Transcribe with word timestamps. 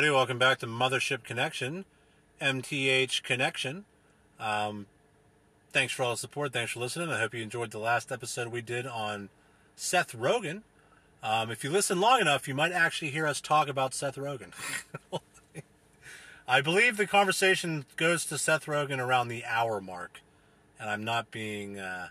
everybody. 0.00 0.16
Welcome 0.16 0.38
back 0.38 0.58
to 0.60 0.66
Mothership 0.66 1.24
Connection, 1.24 1.84
MTH 2.40 3.22
Connection. 3.22 3.84
Um, 4.38 4.86
thanks 5.74 5.92
for 5.92 6.04
all 6.04 6.12
the 6.12 6.16
support. 6.16 6.54
Thanks 6.54 6.72
for 6.72 6.80
listening. 6.80 7.10
I 7.10 7.18
hope 7.18 7.34
you 7.34 7.42
enjoyed 7.42 7.70
the 7.70 7.80
last 7.80 8.10
episode 8.10 8.48
we 8.48 8.62
did 8.62 8.86
on 8.86 9.28
Seth 9.76 10.16
Rogen. 10.16 10.62
Um, 11.22 11.50
if 11.50 11.62
you 11.62 11.68
listen 11.68 12.00
long 12.00 12.18
enough, 12.18 12.48
you 12.48 12.54
might 12.54 12.72
actually 12.72 13.10
hear 13.10 13.26
us 13.26 13.42
talk 13.42 13.68
about 13.68 13.92
Seth 13.92 14.16
Rogen. 14.16 14.52
I 16.48 16.62
believe 16.62 16.96
the 16.96 17.06
conversation 17.06 17.84
goes 17.98 18.24
to 18.24 18.38
Seth 18.38 18.64
Rogen 18.64 19.00
around 19.00 19.28
the 19.28 19.44
hour 19.44 19.82
mark, 19.82 20.22
and 20.78 20.88
I'm 20.88 21.04
not 21.04 21.30
being 21.30 21.78
uh, 21.78 22.08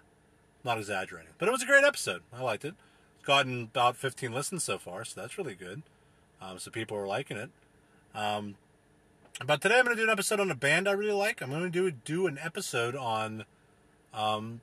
not 0.63 0.77
exaggerating. 0.77 1.31
But 1.40 1.48
it 1.48 1.52
was 1.52 1.63
a 1.63 1.66
great 1.66 1.84
episode. 1.84 2.21
I 2.31 2.44
liked 2.44 2.66
it. 2.66 2.76
It's 3.16 3.26
gotten 3.26 3.63
about 3.63 3.95
15 3.95 4.31
listens 4.31 4.63
so 4.63 4.77
far, 4.77 5.03
so 5.05 5.20
that's 5.20 5.40
really 5.40 5.55
good. 5.55 5.81
Um, 6.40 6.59
so 6.59 6.70
people 6.70 6.95
are 6.95 7.08
liking 7.08 7.35
it. 7.35 7.49
Um, 8.16 8.55
but 9.45 9.62
today 9.62 9.80
I'm 9.80 9.86
going 9.86 9.95
to 9.95 10.02
do 10.02 10.08
an 10.08 10.12
episode 10.12 10.40
on 10.40 10.52
a 10.52 10.55
band 10.55 10.88
I 10.88 10.91
really 10.91 11.13
like. 11.13 11.41
I'm 11.41 11.50
going 11.50 11.63
to 11.63 11.70
do 11.70 11.91
do 11.91 12.27
an 12.27 12.38
episode 12.41 12.95
on 12.95 13.45
um, 14.13 14.62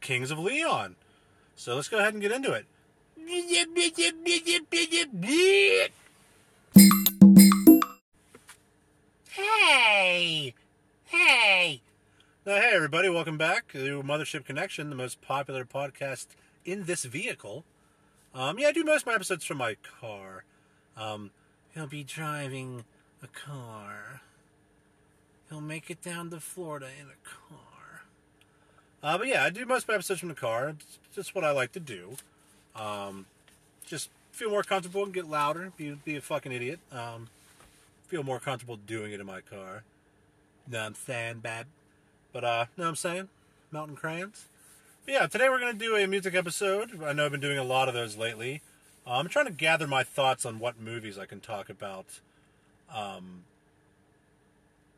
Kings 0.00 0.30
of 0.30 0.38
Leon. 0.38 0.96
So 1.56 1.76
let's 1.76 1.88
go 1.88 1.98
ahead 1.98 2.14
and 2.14 2.22
get 2.22 2.32
into 2.32 2.52
it. 2.52 2.66
Hey! 9.30 10.54
Hey! 11.04 11.80
Now, 12.44 12.56
hey, 12.56 12.72
everybody, 12.74 13.08
welcome 13.08 13.38
back 13.38 13.68
to 13.72 14.02
Mothership 14.02 14.44
Connection, 14.44 14.90
the 14.90 14.96
most 14.96 15.22
popular 15.22 15.64
podcast 15.64 16.26
in 16.64 16.84
this 16.84 17.04
vehicle. 17.04 17.64
Um, 18.34 18.58
yeah, 18.58 18.68
I 18.68 18.72
do 18.72 18.84
most 18.84 19.02
of 19.02 19.06
my 19.06 19.14
episodes 19.14 19.44
from 19.44 19.58
my 19.58 19.76
car. 20.00 20.44
Um, 20.96 21.30
he'll 21.74 21.86
be 21.86 22.04
driving 22.04 22.84
a 23.22 23.26
car. 23.26 24.22
He'll 25.48 25.60
make 25.60 25.90
it 25.90 26.02
down 26.02 26.30
to 26.30 26.40
Florida 26.40 26.86
in 27.00 27.06
a 27.06 27.28
car. 27.28 28.02
Uh, 29.02 29.18
but 29.18 29.26
yeah, 29.26 29.44
I 29.44 29.50
do 29.50 29.66
most 29.66 29.82
of 29.82 29.88
my 29.88 29.94
episodes 29.94 30.20
from 30.20 30.30
the 30.30 30.34
car. 30.34 30.70
It's 30.70 30.98
just 31.14 31.34
what 31.34 31.44
I 31.44 31.50
like 31.50 31.72
to 31.72 31.80
do. 31.80 32.16
Um, 32.74 33.26
just 33.86 34.08
feel 34.32 34.50
more 34.50 34.62
comfortable 34.62 35.04
and 35.04 35.12
get 35.12 35.28
louder. 35.28 35.72
Be, 35.76 35.90
be 36.04 36.16
a 36.16 36.20
fucking 36.20 36.52
idiot. 36.52 36.80
Um, 36.90 37.28
feel 38.06 38.22
more 38.22 38.40
comfortable 38.40 38.76
doing 38.76 39.12
it 39.12 39.20
in 39.20 39.26
my 39.26 39.40
car. 39.42 39.82
What 40.68 40.80
I'm 40.80 40.94
saying, 40.94 41.40
bad? 41.40 41.66
But, 42.32 42.44
uh, 42.44 42.66
know 42.76 42.84
what 42.84 42.88
I'm 42.88 42.96
saying? 42.96 43.28
Mountain 43.70 43.96
crayons. 43.96 44.46
But 45.04 45.14
yeah, 45.14 45.26
today 45.26 45.50
we're 45.50 45.58
to 45.60 45.74
do 45.74 45.96
a 45.96 46.06
music 46.06 46.34
episode. 46.34 47.02
I 47.04 47.12
know 47.12 47.26
I've 47.26 47.30
been 47.30 47.40
doing 47.40 47.58
a 47.58 47.64
lot 47.64 47.88
of 47.88 47.94
those 47.94 48.16
lately. 48.16 48.62
Uh, 49.06 49.18
I'm 49.18 49.28
trying 49.28 49.46
to 49.46 49.52
gather 49.52 49.86
my 49.86 50.02
thoughts 50.02 50.46
on 50.46 50.58
what 50.58 50.80
movies 50.80 51.18
I 51.18 51.26
can 51.26 51.40
talk 51.40 51.68
about. 51.68 52.20
Um, 52.94 53.44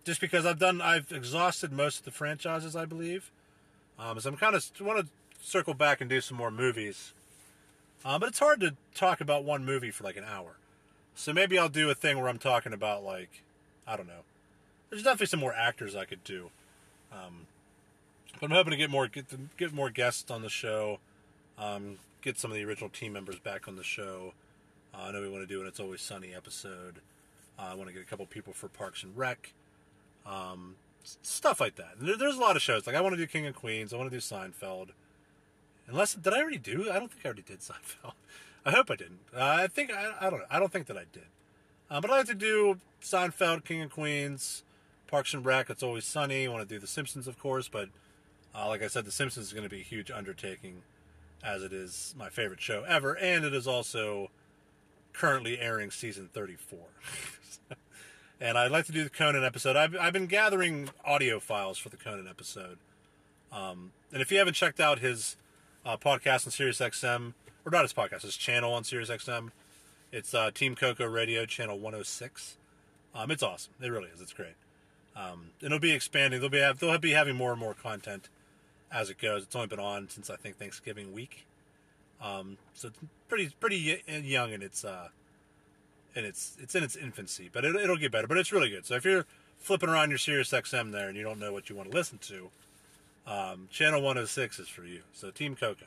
just 0.05 0.21
because 0.21 0.47
I've 0.47 0.59
done, 0.59 0.81
I've 0.81 1.11
exhausted 1.11 1.73
most 1.73 2.01
of 2.01 2.05
the 2.05 2.11
franchises, 2.13 2.77
I 2.77 2.85
believe. 2.85 3.31
Um, 3.99 4.21
so 4.21 4.31
I'm 4.31 4.37
kind 4.37 4.55
of 4.55 4.65
want 4.81 5.01
to 5.01 5.07
circle 5.43 5.75
back 5.75 6.01
and 6.01 6.09
do 6.09 6.21
some 6.21 6.37
more 6.37 6.51
movies. 6.51 7.13
Uh, 8.05 8.19
but 8.19 8.29
it's 8.29 8.39
hard 8.39 8.61
to 8.61 8.77
talk 8.95 9.21
about 9.21 9.45
one 9.45 9.65
movie 9.65 9.91
for 9.91 10.05
like 10.05 10.17
an 10.17 10.25
hour. 10.25 10.57
So 11.15 11.33
maybe 11.33 11.59
I'll 11.59 11.69
do 11.69 11.91
a 11.91 11.95
thing 11.95 12.19
where 12.19 12.29
I'm 12.29 12.39
talking 12.39 12.73
about 12.73 13.03
like, 13.03 13.43
I 13.87 13.97
don't 13.97 14.07
know. 14.07 14.23
There's 14.91 15.03
definitely 15.03 15.27
some 15.27 15.41
more 15.41 15.55
actors 15.55 15.97
I 15.97 16.05
could 16.05 16.23
do. 16.23 16.51
Um, 17.11 17.47
but 18.39 18.51
I'm 18.51 18.53
hoping 18.53 18.73
to 18.73 18.77
get 18.77 18.91
more 18.91 19.09
get 19.09 19.57
get 19.57 19.73
more 19.73 19.91
guests 19.91 20.31
on 20.31 20.43
the 20.43 20.51
show. 20.51 20.99
Um, 21.59 21.99
get 22.27 22.37
some 22.37 22.51
of 22.51 22.57
the 22.57 22.65
original 22.65 22.91
team 22.91 23.13
members 23.13 23.39
back 23.39 23.69
on 23.69 23.77
the 23.77 23.85
show. 23.85 24.35
Uh, 24.93 25.05
I 25.05 25.13
know 25.13 25.21
we 25.21 25.29
want 25.29 25.47
to 25.47 25.47
do 25.47 25.61
an 25.61 25.69
"It's 25.69 25.79
Always 25.79 26.03
Sunny" 26.03 26.35
episode. 26.35 26.97
Uh, 27.57 27.69
I 27.71 27.75
want 27.75 27.89
to 27.89 27.95
get 27.95 28.03
a 28.03 28.05
couple 28.05 28.27
people 28.27 28.53
for 28.53 28.69
Parks 28.69 29.05
and 29.05 29.17
Rec. 29.17 29.53
Um, 30.27 30.75
stuff 31.05 31.61
like 31.61 31.77
that. 31.77 31.95
There, 32.01 32.17
there's 32.17 32.37
a 32.37 32.41
lot 32.41 32.57
of 32.57 32.63
shows. 32.63 32.85
Like 32.85 32.97
I 32.97 33.01
want 33.01 33.15
to 33.15 33.17
do 33.17 33.29
King 33.29 33.47
of 33.47 33.55
Queens. 33.55 33.95
I 33.95 33.97
want 33.97 34.11
to 34.11 34.17
do 34.17 34.21
Seinfeld. 34.21 34.89
Unless 35.87 36.15
did 36.15 36.35
I 36.35 36.41
already 36.41 36.59
do? 36.59 36.91
I 36.91 36.99
don't 36.99 37.13
think 37.13 37.25
I 37.25 37.29
already 37.29 37.43
did 37.43 37.61
Seinfeld. 37.61 38.15
I 38.67 38.73
hope 38.73 38.91
I 38.91 38.97
didn't. 38.97 39.21
Uh, 39.33 39.45
I 39.45 39.69
think 39.69 39.93
I, 39.93 40.15
I 40.21 40.29
don't 40.29 40.41
know. 40.41 40.47
I 40.51 40.59
don't 40.59 40.73
think 40.73 40.89
that 40.89 40.97
I 40.97 41.05
did. 41.13 41.29
Uh, 41.89 42.01
but 42.01 42.11
I 42.11 42.19
like 42.19 42.27
to 42.27 42.35
do 42.35 42.81
Seinfeld, 43.01 43.65
King 43.65 43.83
of 43.83 43.91
Queens, 43.93 44.65
Parks 45.07 45.33
and 45.33 45.45
Rec. 45.45 45.71
It's 45.71 45.85
always 45.85 46.05
sunny. 46.05 46.49
I 46.49 46.51
want 46.51 46.69
to 46.69 46.75
do 46.75 46.81
The 46.81 46.89
Simpsons, 46.89 47.29
of 47.29 47.39
course, 47.39 47.69
but 47.69 47.89
uh, 48.53 48.67
like 48.67 48.83
I 48.83 48.89
said, 48.89 49.05
The 49.05 49.13
Simpsons 49.13 49.47
is 49.47 49.53
going 49.53 49.63
to 49.63 49.71
be 49.71 49.81
a 49.81 49.85
huge 49.85 50.11
undertaking, 50.11 50.83
as 51.43 51.63
it 51.63 51.73
is 51.73 52.15
my 52.19 52.29
favorite 52.29 52.61
show 52.61 52.85
ever, 52.85 53.17
and 53.17 53.45
it 53.45 53.55
is 53.55 53.67
also 53.67 54.31
currently 55.13 55.59
airing 55.59 55.91
season 55.91 56.29
34. 56.33 56.79
and 58.41 58.59
I'd 58.59 58.71
like 58.71 58.87
to 58.87 58.93
do 58.93 59.05
the 59.05 59.11
Conan 59.11 59.45
episode. 59.45 59.77
I've, 59.77 59.97
I've 59.97 60.13
been 60.13 60.27
gathering 60.27 60.91
audio 61.05 61.41
files 61.41 61.79
for 61.79 61.89
the 61.89 61.97
Conan 61.97 62.29
episode. 62.29 62.79
Um, 63.53 63.93
and 64.13 64.21
if 64.21 64.31
you 64.31 64.39
haven't 64.39 64.55
checked 64.55 64.81
out 64.81 64.99
his 64.99 65.37
uh, 65.85 65.97
podcast 65.97 66.47
on 66.47 66.53
SiriusXM, 66.53 67.33
or 67.65 67.71
not 67.71 67.83
his 67.83 67.93
podcast, 67.93 68.23
his 68.23 68.37
channel 68.37 68.73
on 68.73 68.83
SiriusXM, 68.83 69.51
it's 70.13 70.35
uh, 70.35 70.51
Team 70.53 70.75
Coco 70.75 71.07
Radio, 71.07 71.47
channel 71.47 71.79
106. 71.79 72.57
Um, 73.15 73.31
it's 73.31 73.43
awesome. 73.43 73.73
It 73.81 73.91
really 73.91 74.11
is. 74.15 74.21
It's 74.21 74.33
great. 74.33 74.55
Um, 75.17 75.51
it'll 75.63 75.79
be 75.79 75.93
expanding. 75.93 76.41
They'll 76.41 76.51
be 76.51 76.59
have, 76.59 76.79
they'll 76.79 76.99
be 76.99 77.13
having 77.13 77.37
more 77.37 77.53
and 77.53 77.61
more 77.61 77.75
content 77.75 78.29
as 78.93 79.11
it 79.11 79.19
goes. 79.19 79.43
It's 79.43 79.57
only 79.57 79.69
been 79.69 79.81
on 79.81 80.09
since 80.09 80.31
I 80.31 80.37
think 80.37 80.59
Thanksgiving 80.59 81.13
week, 81.13 81.47
um, 82.23 82.59
so 82.75 82.89
it's 82.89 82.99
pretty 83.29 83.51
pretty 83.61 84.03
young 84.07 84.53
and 84.53 84.63
its 84.63 84.85
uh, 84.85 85.09
in 86.15 86.25
its 86.25 86.57
it's 86.61 86.75
in 86.75 86.83
its 86.83 86.97
infancy, 86.97 87.51
but 87.53 87.65
it, 87.65 87.75
will 87.75 87.97
get 87.97 88.11
better. 88.13 88.27
But 88.27 88.39
it's 88.39 88.53
really 88.53 88.71
good. 88.71 88.87
So 88.87 88.95
if 88.95 89.05
you're 89.05 89.27
flipping 89.59 89.89
around 89.89 90.11
your 90.11 90.19
Sirius 90.19 90.51
XM 90.51 90.93
there 90.93 91.09
and 91.09 91.17
you 91.17 91.23
don't 91.23 91.39
know 91.39 91.53
what 91.53 91.69
you 91.69 91.77
want 91.77 91.91
to 91.91 91.97
listen 91.97 92.19
to, 92.19 92.51
um, 93.27 93.69
channel 93.71 94.01
106 94.01 94.59
is 94.59 94.69
for 94.69 94.85
you. 94.85 95.03
So 95.13 95.31
Team 95.31 95.57
Coco. 95.57 95.87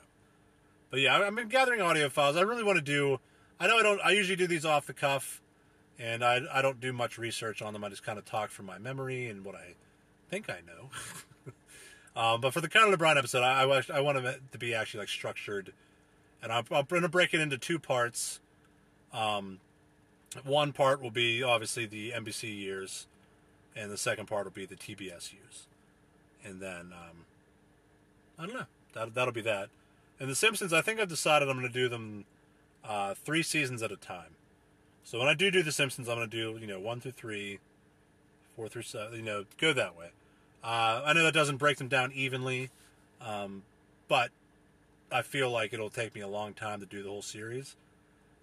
But 0.91 0.99
yeah, 1.01 1.17
I've 1.17 1.35
been 1.35 1.49
gathering 1.49 1.81
audio 1.81 2.09
files. 2.09 2.35
I 2.35 2.41
really 2.41 2.63
want 2.63 2.77
to 2.77 2.83
do. 2.83 3.19
I 3.59 3.67
know 3.67 3.77
I 3.77 3.83
don't. 3.83 4.01
I 4.01 4.11
usually 4.11 4.35
do 4.35 4.47
these 4.47 4.65
off 4.65 4.85
the 4.85 4.93
cuff, 4.93 5.41
and 5.97 6.23
I 6.23 6.41
I 6.51 6.61
don't 6.61 6.79
do 6.79 6.93
much 6.93 7.17
research 7.17 7.61
on 7.61 7.73
them. 7.73 7.83
I 7.83 7.89
just 7.89 8.03
kind 8.03 8.17
of 8.17 8.25
talk 8.25 8.49
from 8.49 8.65
my 8.65 8.77
memory 8.77 9.27
and 9.27 9.43
what 9.43 9.55
I 9.55 9.75
think 10.29 10.49
I 10.49 10.59
know. 10.65 10.89
Um, 12.15 12.41
but 12.41 12.53
for 12.53 12.61
the 12.61 12.69
Conan 12.69 12.93
O'Brien 12.93 13.17
episode, 13.17 13.43
I, 13.43 13.63
I, 13.63 13.81
I 13.93 13.99
want 14.01 14.17
it 14.17 14.41
to 14.51 14.57
be 14.57 14.73
actually 14.73 15.01
like 15.01 15.09
structured, 15.09 15.73
and 16.41 16.51
I'm, 16.51 16.65
I'm 16.71 16.85
going 16.85 17.03
to 17.03 17.09
break 17.09 17.33
it 17.33 17.39
into 17.39 17.57
two 17.57 17.79
parts. 17.79 18.39
Um, 19.13 19.59
one 20.43 20.73
part 20.73 21.01
will 21.01 21.11
be 21.11 21.41
obviously 21.41 21.85
the 21.85 22.11
NBC 22.11 22.55
years, 22.55 23.07
and 23.75 23.91
the 23.91 23.97
second 23.97 24.27
part 24.27 24.45
will 24.45 24.51
be 24.51 24.65
the 24.65 24.75
TBS 24.75 25.33
years, 25.33 25.67
and 26.43 26.59
then 26.59 26.91
um, 26.93 27.25
I 28.37 28.45
don't 28.45 28.55
know. 28.55 28.65
That 28.93 29.13
that'll 29.13 29.33
be 29.33 29.41
that. 29.41 29.69
And 30.19 30.29
the 30.29 30.35
Simpsons, 30.35 30.73
I 30.73 30.81
think 30.81 30.99
I've 30.99 31.07
decided 31.07 31.47
I'm 31.47 31.57
going 31.57 31.71
to 31.71 31.73
do 31.73 31.87
them 31.87 32.25
uh, 32.83 33.13
three 33.13 33.43
seasons 33.43 33.81
at 33.81 33.91
a 33.91 33.95
time. 33.95 34.35
So 35.03 35.17
when 35.17 35.27
I 35.27 35.33
do 35.33 35.49
do 35.49 35.63
the 35.63 35.71
Simpsons, 35.71 36.09
I'm 36.09 36.17
going 36.17 36.29
to 36.29 36.37
do 36.37 36.59
you 36.59 36.67
know 36.67 36.79
one 36.79 36.99
through 36.99 37.13
three, 37.13 37.59
four 38.55 38.67
through 38.67 38.83
seven, 38.83 39.17
you 39.19 39.25
know, 39.25 39.45
go 39.57 39.73
that 39.73 39.97
way. 39.97 40.09
Uh, 40.63 41.01
I 41.05 41.13
know 41.13 41.23
that 41.23 41.33
doesn't 41.33 41.57
break 41.57 41.77
them 41.77 41.87
down 41.87 42.11
evenly, 42.11 42.69
um, 43.21 43.63
but 44.07 44.31
I 45.11 45.21
feel 45.21 45.49
like 45.49 45.73
it'll 45.73 45.89
take 45.89 46.13
me 46.13 46.21
a 46.21 46.27
long 46.27 46.53
time 46.53 46.79
to 46.81 46.85
do 46.85 47.01
the 47.01 47.09
whole 47.09 47.21
series. 47.21 47.75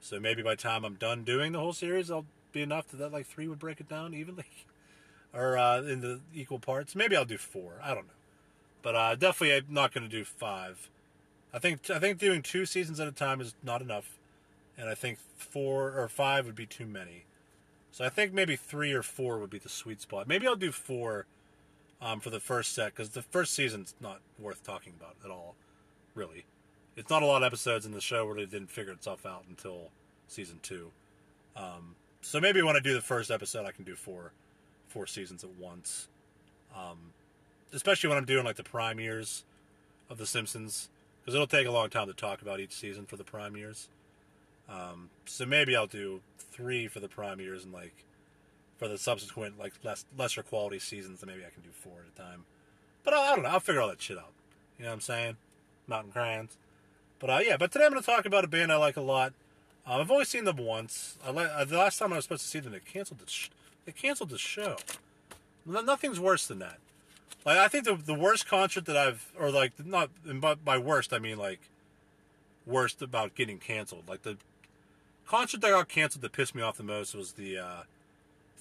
So 0.01 0.19
maybe 0.19 0.43
by 0.43 0.55
the 0.55 0.63
time 0.63 0.85
I'm 0.85 0.95
done 0.95 1.25
doing 1.25 1.53
the 1.53 1.59
whole 1.59 1.73
series, 1.73 2.11
I'll 2.11 2.27
be 2.53 2.63
enough 2.63 2.89
that, 2.93 3.13
like 3.13 3.27
three 3.27 3.49
would 3.49 3.59
break 3.59 3.81
it 3.81 3.89
down 3.89 4.15
evenly, 4.15 4.47
or 5.35 5.59
uh, 5.59 5.83
in 5.83 6.01
the 6.01 6.21
equal 6.35 6.59
parts. 6.59 6.95
Maybe 6.95 7.17
I'll 7.17 7.25
do 7.25 7.39
four. 7.39 7.81
I 7.83 7.89
don't 7.95 8.07
know, 8.07 8.13
but 8.83 8.95
uh, 8.95 9.15
definitely 9.15 9.57
I'm 9.57 9.67
not 9.69 9.93
going 9.93 10.05
to 10.05 10.11
do 10.11 10.25
five. 10.25 10.89
I 11.53 11.59
think 11.59 11.91
I 11.91 11.99
think 11.99 12.19
doing 12.19 12.43
two 12.43 12.67
seasons 12.67 13.01
at 13.01 13.09
a 13.09 13.13
time 13.13 13.41
is 13.41 13.55
not 13.63 13.83
enough, 13.83 14.19
and 14.79 14.89
I 14.89 14.95
think 14.95 15.19
four 15.37 15.93
or 15.99 16.09
five 16.09 16.47
would 16.47 16.57
be 16.57 16.67
too 16.67 16.87
many. 16.87 17.25
So 17.93 18.05
I 18.05 18.11
think 18.11 18.33
maybe 18.33 18.57
three 18.57 18.93
or 18.93 19.03
four 19.03 19.39
would 19.39 19.51
be 19.51 19.59
the 19.59 19.71
sweet 19.71 20.03
spot. 20.03 20.29
Maybe 20.29 20.47
I'll 20.47 20.57
do 20.57 20.73
four 20.73 21.27
um, 22.01 22.21
for 22.21 22.31
the 22.31 22.41
first 22.41 22.75
set 22.75 22.95
because 22.95 23.11
the 23.11 23.23
first 23.23 23.55
season's 23.55 23.95
not 24.01 24.21
worth 24.39 24.63
talking 24.65 24.93
about 24.99 25.17
at 25.25 25.31
all, 25.31 25.55
really. 26.15 26.45
It's 26.97 27.11
not 27.11 27.23
a 27.23 27.27
lot 27.27 27.43
of 27.43 27.47
episodes 27.47 27.85
in 27.85 27.93
the 27.93 28.01
show 28.01 28.27
where 28.27 28.39
it 28.39 28.51
didn't 28.51 28.71
figure 28.71 28.93
itself 28.93 29.27
out 29.27 29.45
until 29.49 29.91
season 30.29 30.61
two. 30.63 30.91
Um, 31.55 31.95
so 32.23 32.41
maybe 32.41 32.63
when 32.63 32.77
I 32.77 32.81
do 32.81 32.95
the 32.95 33.01
first 33.03 33.31
episode, 33.31 33.67
I 33.67 33.73
can 33.73 33.85
do 33.85 33.95
four, 33.95 34.33
four 34.89 35.07
seasons 35.07 35.45
at 35.45 35.51
once. 35.59 36.09
Um, 36.75 37.13
especially 37.73 38.09
when 38.09 38.19
I'm 38.19 38.25
doing 38.25 38.45
like 38.45 38.57
the 38.57 38.65
prime 38.65 38.99
years 38.99 39.45
of 40.09 40.19
The 40.19 40.27
Simpsons, 40.27 40.89
because 41.21 41.35
it'll 41.35 41.47
take 41.47 41.67
a 41.67 41.71
long 41.71 41.91
time 41.91 42.07
to 42.07 42.15
talk 42.15 42.43
about 42.43 42.61
each 42.61 42.73
season 42.73 43.07
for 43.07 43.17
the 43.17 43.25
prime 43.25 43.57
years. 43.57 43.89
Um, 44.69 45.11
so 45.27 45.47
maybe 45.47 45.77
I'll 45.77 45.87
do 45.87 46.21
three 46.39 46.89
for 46.89 47.01
the 47.01 47.09
prime 47.09 47.41
years 47.41 47.65
and 47.65 47.73
like 47.73 47.95
for 48.79 48.89
the 48.89 48.99
subsequent 48.99 49.59
like 49.59 49.73
less 49.83 50.05
lesser 50.17 50.43
quality 50.43 50.79
seasons, 50.79 51.21
then 51.21 51.29
maybe 51.29 51.45
I 51.47 51.51
can 51.51 51.63
do 51.63 51.71
four 51.73 51.95
at 52.01 52.13
a 52.13 52.29
time. 52.29 52.45
But 53.05 53.15
I, 53.15 53.33
I 53.33 53.35
don't 53.35 53.45
know. 53.45 53.51
I'll 53.51 53.61
figure 53.61 53.81
all 53.81 53.89
that 53.89 54.03
shit 54.03 54.19
out. 54.19 54.33
You 54.79 54.85
know 54.85 54.91
what 54.91 54.95
I'm 54.95 55.01
saying? 55.01 55.37
Mountain 55.87 56.13
Crayons. 56.13 56.59
But 57.19 57.31
uh, 57.31 57.41
yeah, 57.43 57.57
but 57.57 57.73
today 57.73 57.87
I'm 57.87 57.93
going 57.93 58.03
to 58.03 58.07
talk 58.07 58.27
about 58.27 58.45
a 58.45 58.49
band 58.49 58.73
I 58.73 58.77
like 58.77 58.97
a 58.97 59.03
lot. 59.03 59.33
Um, 59.87 60.01
I've 60.01 60.11
only 60.11 60.25
seen 60.25 60.45
them 60.45 60.57
once. 60.57 61.17
I, 61.25 61.31
uh, 61.31 61.65
the 61.65 61.79
last 61.79 61.99
time 61.99 62.13
I 62.13 62.17
was 62.17 62.25
supposed 62.25 62.43
to 62.43 62.49
see 62.49 62.59
them, 62.59 62.73
they 62.73 62.81
canceled 62.81 63.21
the 63.21 63.31
sh- 63.31 63.51
they 63.85 63.93
canceled 63.93 64.31
the 64.31 64.39
show. 64.39 64.77
No, 65.65 65.81
nothing's 65.81 66.21
worse 66.21 66.47
than 66.47 66.59
that. 66.59 66.79
Like 67.45 67.59
I 67.59 67.69
think 67.69 67.85
the 67.85 67.95
the 67.95 68.15
worst 68.15 68.47
concert 68.49 68.85
that 68.87 68.97
I've 68.97 69.33
or 69.39 69.51
like 69.51 69.73
not 69.85 70.11
by, 70.41 70.55
by 70.57 70.79
worst 70.79 71.13
I 71.13 71.19
mean 71.21 71.39
like 71.39 71.61
worst 72.67 73.01
about 73.01 73.37
getting 73.37 73.59
canceled. 73.59 74.09
Like 74.09 74.23
the 74.23 74.37
concert 75.27 75.61
that 75.61 75.71
got 75.71 75.89
canceled 75.89 76.23
that 76.23 76.33
pissed 76.33 76.55
me 76.55 76.63
off 76.63 76.77
the 76.77 76.83
most 76.83 77.15
was 77.15 77.33
the 77.33 77.59
uh, 77.59 77.83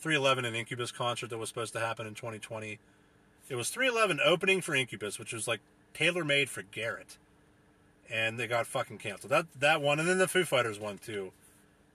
311 0.06 0.46
and 0.46 0.56
Incubus 0.56 0.92
concert 0.92 1.32
that 1.32 1.40
was 1.40 1.50
supposed 1.50 1.74
to 1.74 1.80
happen 1.80 2.06
in 2.06 2.14
2020. 2.14 2.78
It 3.50 3.56
was 3.56 3.72
311 3.72 4.20
opening 4.24 4.62
for 4.62 4.76
Incubus, 4.76 5.18
which 5.18 5.34
was 5.34 5.48
like 5.48 5.62
tailor 5.96 6.24
made 6.24 6.48
for 6.48 6.62
Garrett, 6.62 7.18
and 8.08 8.40
they 8.40 8.46
got 8.46 8.68
fucking 8.68 9.00
canceled. 9.00 9.32
That 9.32 9.48
that 9.60 9.82
one, 9.82 10.00
and 10.00 10.08
then 10.08 10.20
the 10.20 10.28
Foo 10.28 10.46
Fighters 10.46 10.80
one 10.80 11.00
too, 11.00 11.32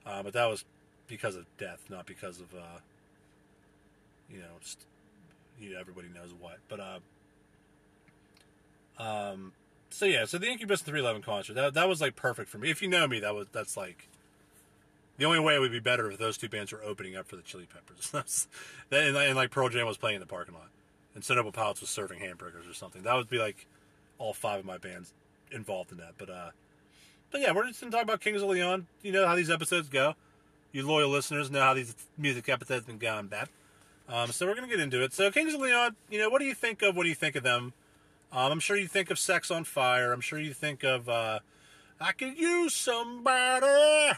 uh, 0.05 0.23
but 0.23 0.33
that 0.33 0.47
was 0.47 0.65
because 1.07 1.37
of 1.37 1.45
death, 1.57 1.85
not 1.89 2.05
because 2.05 2.41
of 2.41 2.53
uh, 2.53 2.79
you 4.29 4.39
know, 4.39 4.59
just, 4.59 4.79
you 5.57 5.73
know, 5.73 5.79
everybody 5.79 6.09
knows 6.13 6.33
what. 6.37 6.57
But 6.67 6.81
uh, 6.81 6.99
um, 9.01 9.53
so 9.89 10.03
yeah, 10.03 10.25
so 10.25 10.37
the 10.37 10.49
Incubus 10.49 10.81
311 10.81 11.21
concert 11.21 11.53
that 11.53 11.75
that 11.75 11.87
was 11.87 12.01
like 12.01 12.17
perfect 12.17 12.49
for 12.49 12.57
me. 12.57 12.71
If 12.71 12.81
you 12.81 12.89
know 12.89 13.07
me, 13.07 13.21
that 13.21 13.33
was 13.33 13.47
that's 13.53 13.77
like 13.77 14.09
the 15.21 15.27
only 15.27 15.39
way 15.39 15.53
it 15.53 15.59
would 15.59 15.71
be 15.71 15.79
better 15.79 16.09
if 16.09 16.17
those 16.17 16.35
two 16.35 16.49
bands 16.49 16.71
were 16.71 16.81
opening 16.83 17.15
up 17.15 17.27
for 17.27 17.35
the 17.35 17.43
Chili 17.43 17.67
Peppers. 17.71 18.47
And, 18.91 19.15
and 19.15 19.35
like 19.35 19.51
Pearl 19.51 19.69
Jam 19.69 19.85
was 19.85 19.95
playing 19.95 20.15
in 20.15 20.19
the 20.19 20.25
parking 20.25 20.55
lot, 20.55 20.67
and 21.13 21.23
Cinderella 21.23 21.51
Pilots 21.51 21.79
was 21.79 21.89
serving 21.91 22.19
hamburgers 22.19 22.67
or 22.67 22.73
something. 22.73 23.03
That 23.03 23.15
would 23.15 23.29
be 23.29 23.37
like 23.37 23.67
all 24.17 24.33
five 24.33 24.59
of 24.59 24.65
my 24.65 24.77
bands 24.79 25.13
involved 25.51 25.91
in 25.91 25.99
that. 25.99 26.15
But 26.17 26.29
uh, 26.29 26.49
but 27.31 27.39
yeah, 27.39 27.53
we're 27.53 27.67
just 27.67 27.79
gonna 27.79 27.91
talk 27.91 28.01
about 28.01 28.19
Kings 28.19 28.41
of 28.41 28.49
Leon. 28.49 28.87
You 29.01 29.11
know 29.13 29.27
how 29.27 29.35
these 29.35 29.49
episodes 29.49 29.87
go. 29.87 30.15
You 30.73 30.85
loyal 30.85 31.09
listeners 31.09 31.51
know 31.51 31.61
how 31.61 31.75
these 31.75 31.95
music 32.17 32.49
episodes 32.49 32.79
have 32.79 32.87
been 32.87 32.97
going 32.97 33.27
bad. 33.27 33.47
Um, 34.09 34.31
so 34.31 34.47
we're 34.47 34.55
gonna 34.55 34.67
get 34.67 34.81
into 34.81 35.01
it. 35.03 35.13
So 35.13 35.31
Kings 35.31 35.53
of 35.53 35.61
Leon, 35.61 35.95
you 36.09 36.19
know, 36.19 36.29
what 36.29 36.39
do 36.39 36.45
you 36.45 36.55
think 36.55 36.81
of? 36.81 36.97
What 36.97 37.03
do 37.03 37.09
you 37.09 37.15
think 37.15 37.35
of 37.37 37.43
them? 37.43 37.73
Um, 38.33 38.51
I'm 38.51 38.59
sure 38.59 38.75
you 38.75 38.87
think 38.87 39.11
of 39.11 39.19
Sex 39.19 39.51
on 39.51 39.63
Fire. 39.63 40.11
I'm 40.11 40.21
sure 40.21 40.39
you 40.39 40.53
think 40.53 40.83
of 40.83 41.07
uh, 41.07 41.39
I 42.01 42.11
could 42.11 42.37
use 42.37 42.73
somebody. 42.73 44.17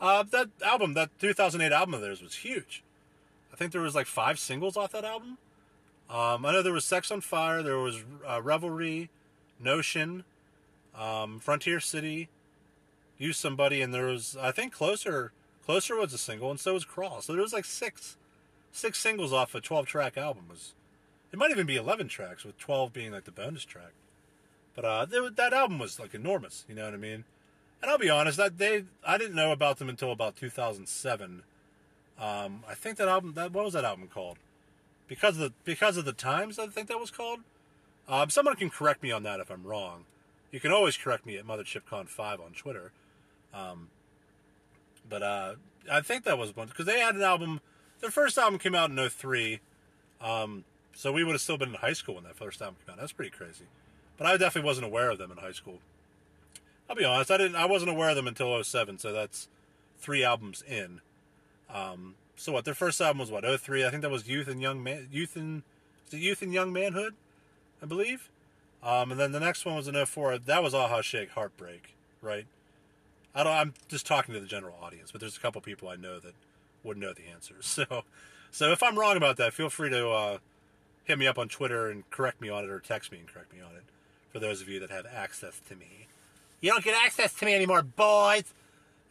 Uh, 0.00 0.22
that 0.24 0.48
album, 0.64 0.94
that 0.94 1.10
2008 1.20 1.72
album 1.72 1.94
of 1.94 2.00
theirs 2.00 2.22
was 2.22 2.36
huge. 2.36 2.82
I 3.52 3.56
think 3.56 3.72
there 3.72 3.80
was 3.80 3.94
like 3.94 4.06
five 4.06 4.38
singles 4.38 4.76
off 4.76 4.92
that 4.92 5.04
album. 5.04 5.38
Um, 6.10 6.44
I 6.44 6.52
know 6.52 6.62
there 6.62 6.72
was 6.72 6.84
Sex 6.84 7.10
on 7.10 7.20
Fire, 7.20 7.62
there 7.62 7.78
was 7.78 8.02
uh, 8.28 8.42
Revelry, 8.42 9.10
Notion, 9.60 10.24
um, 10.98 11.38
Frontier 11.38 11.80
City, 11.80 12.28
Use 13.18 13.38
Somebody, 13.38 13.80
and 13.80 13.94
there 13.94 14.06
was 14.06 14.36
I 14.40 14.50
think 14.50 14.72
Closer. 14.72 15.32
Closer 15.64 15.96
was 15.96 16.12
a 16.12 16.18
single, 16.18 16.50
and 16.50 16.58
so 16.58 16.74
was 16.74 16.84
Crawl. 16.84 17.20
So 17.20 17.32
there 17.32 17.42
was 17.42 17.52
like 17.52 17.64
six, 17.64 18.16
six 18.72 18.98
singles 18.98 19.32
off 19.32 19.54
a 19.54 19.60
12 19.60 19.86
track 19.86 20.16
album. 20.16 20.44
It 20.48 20.52
was 20.52 20.74
it 21.32 21.38
might 21.38 21.50
even 21.50 21.66
be 21.66 21.76
11 21.76 22.08
tracks, 22.08 22.44
with 22.44 22.58
12 22.58 22.92
being 22.92 23.12
like 23.12 23.24
the 23.24 23.30
bonus 23.30 23.64
track. 23.64 23.92
But 24.74 24.84
uh, 24.84 25.06
that 25.06 25.52
album 25.52 25.78
was 25.78 25.98
like 25.98 26.14
enormous. 26.14 26.64
You 26.68 26.74
know 26.74 26.84
what 26.84 26.94
I 26.94 26.98
mean? 26.98 27.24
And 27.82 27.90
I'll 27.90 27.98
be 27.98 28.10
honest, 28.10 28.38
that 28.38 28.58
they 28.58 28.84
I 29.04 29.18
didn't 29.18 29.34
know 29.34 29.50
about 29.52 29.78
them 29.78 29.88
until 29.88 30.12
about 30.12 30.36
2007. 30.36 31.42
Um, 32.18 32.64
I 32.68 32.74
think 32.74 32.96
that 32.98 33.08
album 33.08 33.34
that 33.34 33.52
what 33.52 33.64
was 33.64 33.74
that 33.74 33.84
album 33.84 34.08
called? 34.08 34.38
Because 35.08 35.36
of 35.36 35.40
the 35.40 35.52
because 35.64 35.96
of 35.96 36.04
the 36.04 36.12
times, 36.12 36.58
I 36.58 36.68
think 36.68 36.88
that 36.88 37.00
was 37.00 37.10
called. 37.10 37.40
Um, 38.08 38.30
someone 38.30 38.56
can 38.56 38.70
correct 38.70 39.02
me 39.02 39.10
on 39.10 39.24
that 39.24 39.40
if 39.40 39.50
I'm 39.50 39.64
wrong. 39.64 40.04
You 40.50 40.60
can 40.60 40.70
always 40.72 40.96
correct 40.96 41.24
me 41.24 41.36
at 41.36 41.46
MothershipCon5 41.46 42.44
on 42.44 42.52
Twitter. 42.52 42.92
Um, 43.54 43.88
but 45.08 45.22
uh, 45.22 45.54
I 45.90 46.00
think 46.00 46.24
that 46.24 46.38
was 46.38 46.54
one 46.54 46.68
because 46.68 46.86
they 46.86 47.00
had 47.00 47.14
an 47.14 47.22
album. 47.22 47.60
Their 48.00 48.10
first 48.10 48.38
album 48.38 48.58
came 48.58 48.74
out 48.74 48.90
in 48.90 49.08
03. 49.08 49.60
Um, 50.20 50.64
so 50.94 51.12
we 51.12 51.24
would 51.24 51.32
have 51.32 51.40
still 51.40 51.58
been 51.58 51.70
in 51.70 51.74
high 51.76 51.92
school 51.94 52.16
when 52.16 52.24
that 52.24 52.36
first 52.36 52.60
album 52.60 52.76
came 52.84 52.92
out. 52.92 53.00
That's 53.00 53.12
pretty 53.12 53.30
crazy. 53.30 53.64
But 54.18 54.26
I 54.26 54.36
definitely 54.36 54.66
wasn't 54.66 54.86
aware 54.86 55.10
of 55.10 55.18
them 55.18 55.32
in 55.32 55.38
high 55.38 55.52
school. 55.52 55.78
I'll 56.88 56.96
be 56.96 57.04
honest, 57.04 57.30
I 57.30 57.38
didn't. 57.38 57.56
I 57.56 57.64
wasn't 57.64 57.90
aware 57.90 58.10
of 58.10 58.16
them 58.16 58.26
until 58.26 58.62
07, 58.62 58.98
so 58.98 59.12
that's 59.12 59.48
three 59.98 60.24
albums 60.24 60.62
in. 60.66 61.00
Um, 61.72 62.16
so 62.36 62.52
what? 62.52 62.64
Their 62.64 62.74
first 62.74 63.00
album 63.00 63.18
was 63.18 63.30
what? 63.30 63.44
03. 63.44 63.84
I 63.86 63.90
think 63.90 64.02
that 64.02 64.10
was 64.10 64.28
Youth 64.28 64.48
and 64.48 64.60
Young 64.60 64.82
Man. 64.82 65.08
Youth 65.10 65.36
and 65.36 65.62
Youth 66.10 66.42
and 66.42 66.52
Young 66.52 66.72
Manhood, 66.72 67.14
I 67.82 67.86
believe. 67.86 68.28
Um, 68.82 69.12
and 69.12 69.20
then 69.20 69.32
the 69.32 69.40
next 69.40 69.64
one 69.64 69.76
was 69.76 69.86
in 69.88 70.04
04. 70.04 70.38
That 70.38 70.62
was 70.62 70.74
Aha 70.74 71.00
Shake 71.02 71.30
Heartbreak, 71.30 71.94
right? 72.20 72.46
I 73.34 73.44
don't. 73.44 73.52
I'm 73.52 73.74
just 73.88 74.06
talking 74.06 74.34
to 74.34 74.40
the 74.40 74.46
general 74.46 74.76
audience, 74.82 75.12
but 75.12 75.20
there's 75.20 75.36
a 75.36 75.40
couple 75.40 75.60
people 75.60 75.88
I 75.88 75.96
know 75.96 76.18
that 76.18 76.34
would 76.82 76.96
know 76.96 77.12
the 77.12 77.28
answers. 77.32 77.78
So, 77.88 78.04
so 78.50 78.70
if 78.70 78.82
I'm 78.82 78.98
wrong 78.98 79.16
about 79.16 79.38
that, 79.38 79.54
feel 79.54 79.70
free 79.70 79.88
to 79.88 80.10
uh, 80.10 80.38
hit 81.04 81.18
me 81.18 81.26
up 81.26 81.38
on 81.38 81.48
Twitter 81.48 81.88
and 81.88 82.08
correct 82.10 82.38
me 82.42 82.50
on 82.50 82.64
it, 82.64 82.70
or 82.70 82.80
text 82.80 83.10
me 83.10 83.18
and 83.18 83.26
correct 83.26 83.50
me 83.50 83.60
on 83.62 83.74
it. 83.74 83.84
For 84.30 84.38
those 84.38 84.60
of 84.60 84.68
you 84.68 84.78
that 84.80 84.90
have 84.90 85.06
access 85.06 85.58
to 85.70 85.74
me. 85.74 86.06
You 86.62 86.70
don't 86.70 86.82
get 86.82 86.96
access 87.04 87.34
to 87.34 87.44
me 87.44 87.54
anymore, 87.54 87.82
boys. 87.82 88.44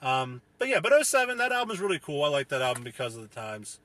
Um, 0.01 0.41
but 0.57 0.67
yeah, 0.67 0.79
but 0.79 1.05
07, 1.05 1.37
that 1.37 1.51
album 1.51 1.71
is 1.75 1.79
really 1.79 1.99
cool. 1.99 2.23
I 2.23 2.29
like 2.29 2.47
that 2.47 2.61
album 2.61 2.83
because 2.83 3.15
of 3.15 3.21
the 3.21 3.27
times. 3.27 3.79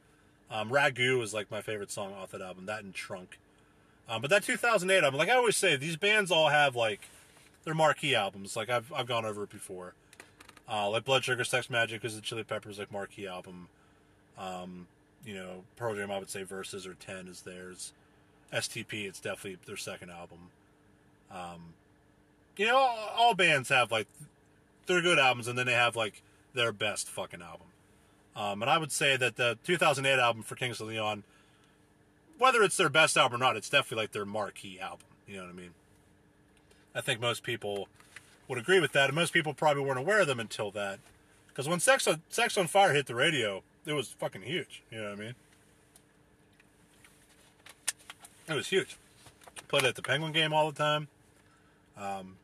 Um, 0.50 0.70
Ragoo 0.70 1.22
is 1.22 1.34
like 1.34 1.50
my 1.50 1.60
favorite 1.60 1.90
song 1.90 2.14
off 2.14 2.30
that 2.30 2.40
album. 2.40 2.66
That 2.66 2.84
and 2.84 2.94
Trunk. 2.94 3.38
Um, 4.08 4.22
but 4.22 4.30
that 4.30 4.44
2008 4.44 5.02
album, 5.02 5.18
like 5.18 5.28
I 5.28 5.34
always 5.34 5.56
say, 5.56 5.76
these 5.76 5.96
bands 5.96 6.30
all 6.30 6.48
have 6.48 6.76
like 6.76 7.08
their 7.64 7.74
marquee 7.74 8.14
albums. 8.14 8.56
Like 8.56 8.70
I've 8.70 8.90
I've 8.92 9.08
gone 9.08 9.24
over 9.24 9.42
it 9.42 9.50
before. 9.50 9.94
Uh, 10.70 10.88
like 10.88 11.04
Blood 11.04 11.24
Sugar 11.24 11.44
Sex 11.44 11.66
Magik 11.66 12.04
is 12.04 12.14
the 12.14 12.20
Chili 12.20 12.44
Peppers 12.44 12.78
like 12.78 12.92
marquee 12.92 13.26
album. 13.26 13.68
Um, 14.38 14.86
you 15.24 15.34
know, 15.34 15.64
Pearl 15.76 15.96
Jam 15.96 16.10
I 16.12 16.18
would 16.18 16.30
say 16.30 16.44
Vs. 16.44 16.86
or 16.86 16.94
Ten 16.94 17.26
is 17.26 17.42
theirs. 17.42 17.92
STP 18.52 19.06
it's 19.06 19.18
definitely 19.18 19.58
their 19.66 19.76
second 19.76 20.10
album. 20.10 20.50
Um, 21.32 21.74
you 22.58 22.66
know, 22.66 22.76
all 22.76 23.34
bands 23.34 23.68
have 23.68 23.90
like 23.90 24.08
their 24.86 25.00
good 25.00 25.18
albums, 25.18 25.48
and 25.48 25.58
then 25.58 25.66
they 25.66 25.72
have 25.72 25.96
like 25.96 26.22
their 26.54 26.72
best 26.72 27.08
fucking 27.08 27.42
album. 27.42 27.66
Um, 28.34 28.62
and 28.62 28.70
I 28.70 28.78
would 28.78 28.92
say 28.92 29.16
that 29.16 29.36
the 29.36 29.58
2008 29.64 30.20
album 30.20 30.42
for 30.42 30.56
Kings 30.56 30.80
of 30.80 30.88
Leon, 30.88 31.24
whether 32.38 32.62
it's 32.62 32.76
their 32.76 32.90
best 32.90 33.16
album 33.16 33.40
or 33.40 33.44
not, 33.44 33.56
it's 33.56 33.70
definitely 33.70 34.02
like 34.02 34.12
their 34.12 34.26
marquee 34.26 34.78
album. 34.78 35.06
You 35.26 35.36
know 35.36 35.44
what 35.44 35.52
I 35.52 35.54
mean? 35.54 35.74
I 36.94 37.00
think 37.00 37.20
most 37.20 37.42
people 37.42 37.88
would 38.48 38.58
agree 38.58 38.80
with 38.80 38.92
that, 38.92 39.06
and 39.06 39.14
most 39.14 39.32
people 39.32 39.54
probably 39.54 39.82
weren't 39.82 39.98
aware 39.98 40.20
of 40.20 40.26
them 40.26 40.40
until 40.40 40.70
that. 40.72 40.98
Because 41.48 41.68
when 41.68 41.80
Sex 41.80 42.06
on, 42.06 42.22
Sex 42.28 42.56
on 42.58 42.66
Fire 42.66 42.92
hit 42.92 43.06
the 43.06 43.14
radio, 43.14 43.62
it 43.86 43.94
was 43.94 44.08
fucking 44.08 44.42
huge. 44.42 44.82
You 44.90 44.98
know 44.98 45.10
what 45.10 45.18
I 45.18 45.22
mean? 45.22 45.34
It 48.48 48.54
was 48.54 48.68
huge. 48.68 48.96
Played 49.68 49.84
at 49.84 49.94
the 49.94 50.02
Penguin 50.02 50.32
game 50.32 50.52
all 50.52 50.70
the 50.70 50.76
time. 50.76 51.08
Um, 51.96 52.36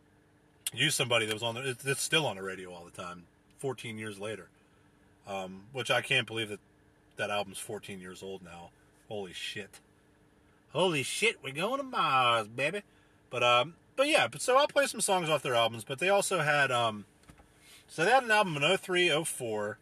use 0.72 0.94
somebody 0.94 1.26
that 1.26 1.34
was 1.34 1.42
on 1.42 1.54
the, 1.54 1.76
it's 1.84 2.02
still 2.02 2.26
on 2.26 2.36
the 2.36 2.42
radio 2.42 2.72
all 2.72 2.84
the 2.84 3.02
time 3.02 3.24
14 3.58 3.98
years 3.98 4.18
later. 4.18 4.48
Um, 5.24 5.66
which 5.72 5.88
i 5.88 6.00
can't 6.00 6.26
believe 6.26 6.48
that 6.48 6.58
that 7.16 7.30
album's 7.30 7.58
14 7.58 8.00
years 8.00 8.22
old 8.22 8.42
now. 8.42 8.70
Holy 9.08 9.32
shit. 9.32 9.80
Holy 10.72 11.02
shit 11.02 11.38
we're 11.42 11.52
going 11.52 11.78
to 11.78 11.84
mars 11.84 12.48
baby. 12.48 12.82
But 13.30 13.42
um 13.42 13.74
but 13.96 14.08
yeah 14.08 14.26
but 14.26 14.40
so 14.40 14.56
i'll 14.56 14.66
play 14.66 14.86
some 14.86 15.00
songs 15.00 15.28
off 15.28 15.42
their 15.42 15.54
albums 15.54 15.84
but 15.84 15.98
they 15.98 16.08
also 16.08 16.40
had 16.40 16.72
um 16.72 17.04
so 17.86 18.04
they 18.04 18.10
had 18.10 18.24
an 18.24 18.30
album 18.30 18.56
in 18.56 18.76
03 18.76 19.24
04 19.24 19.78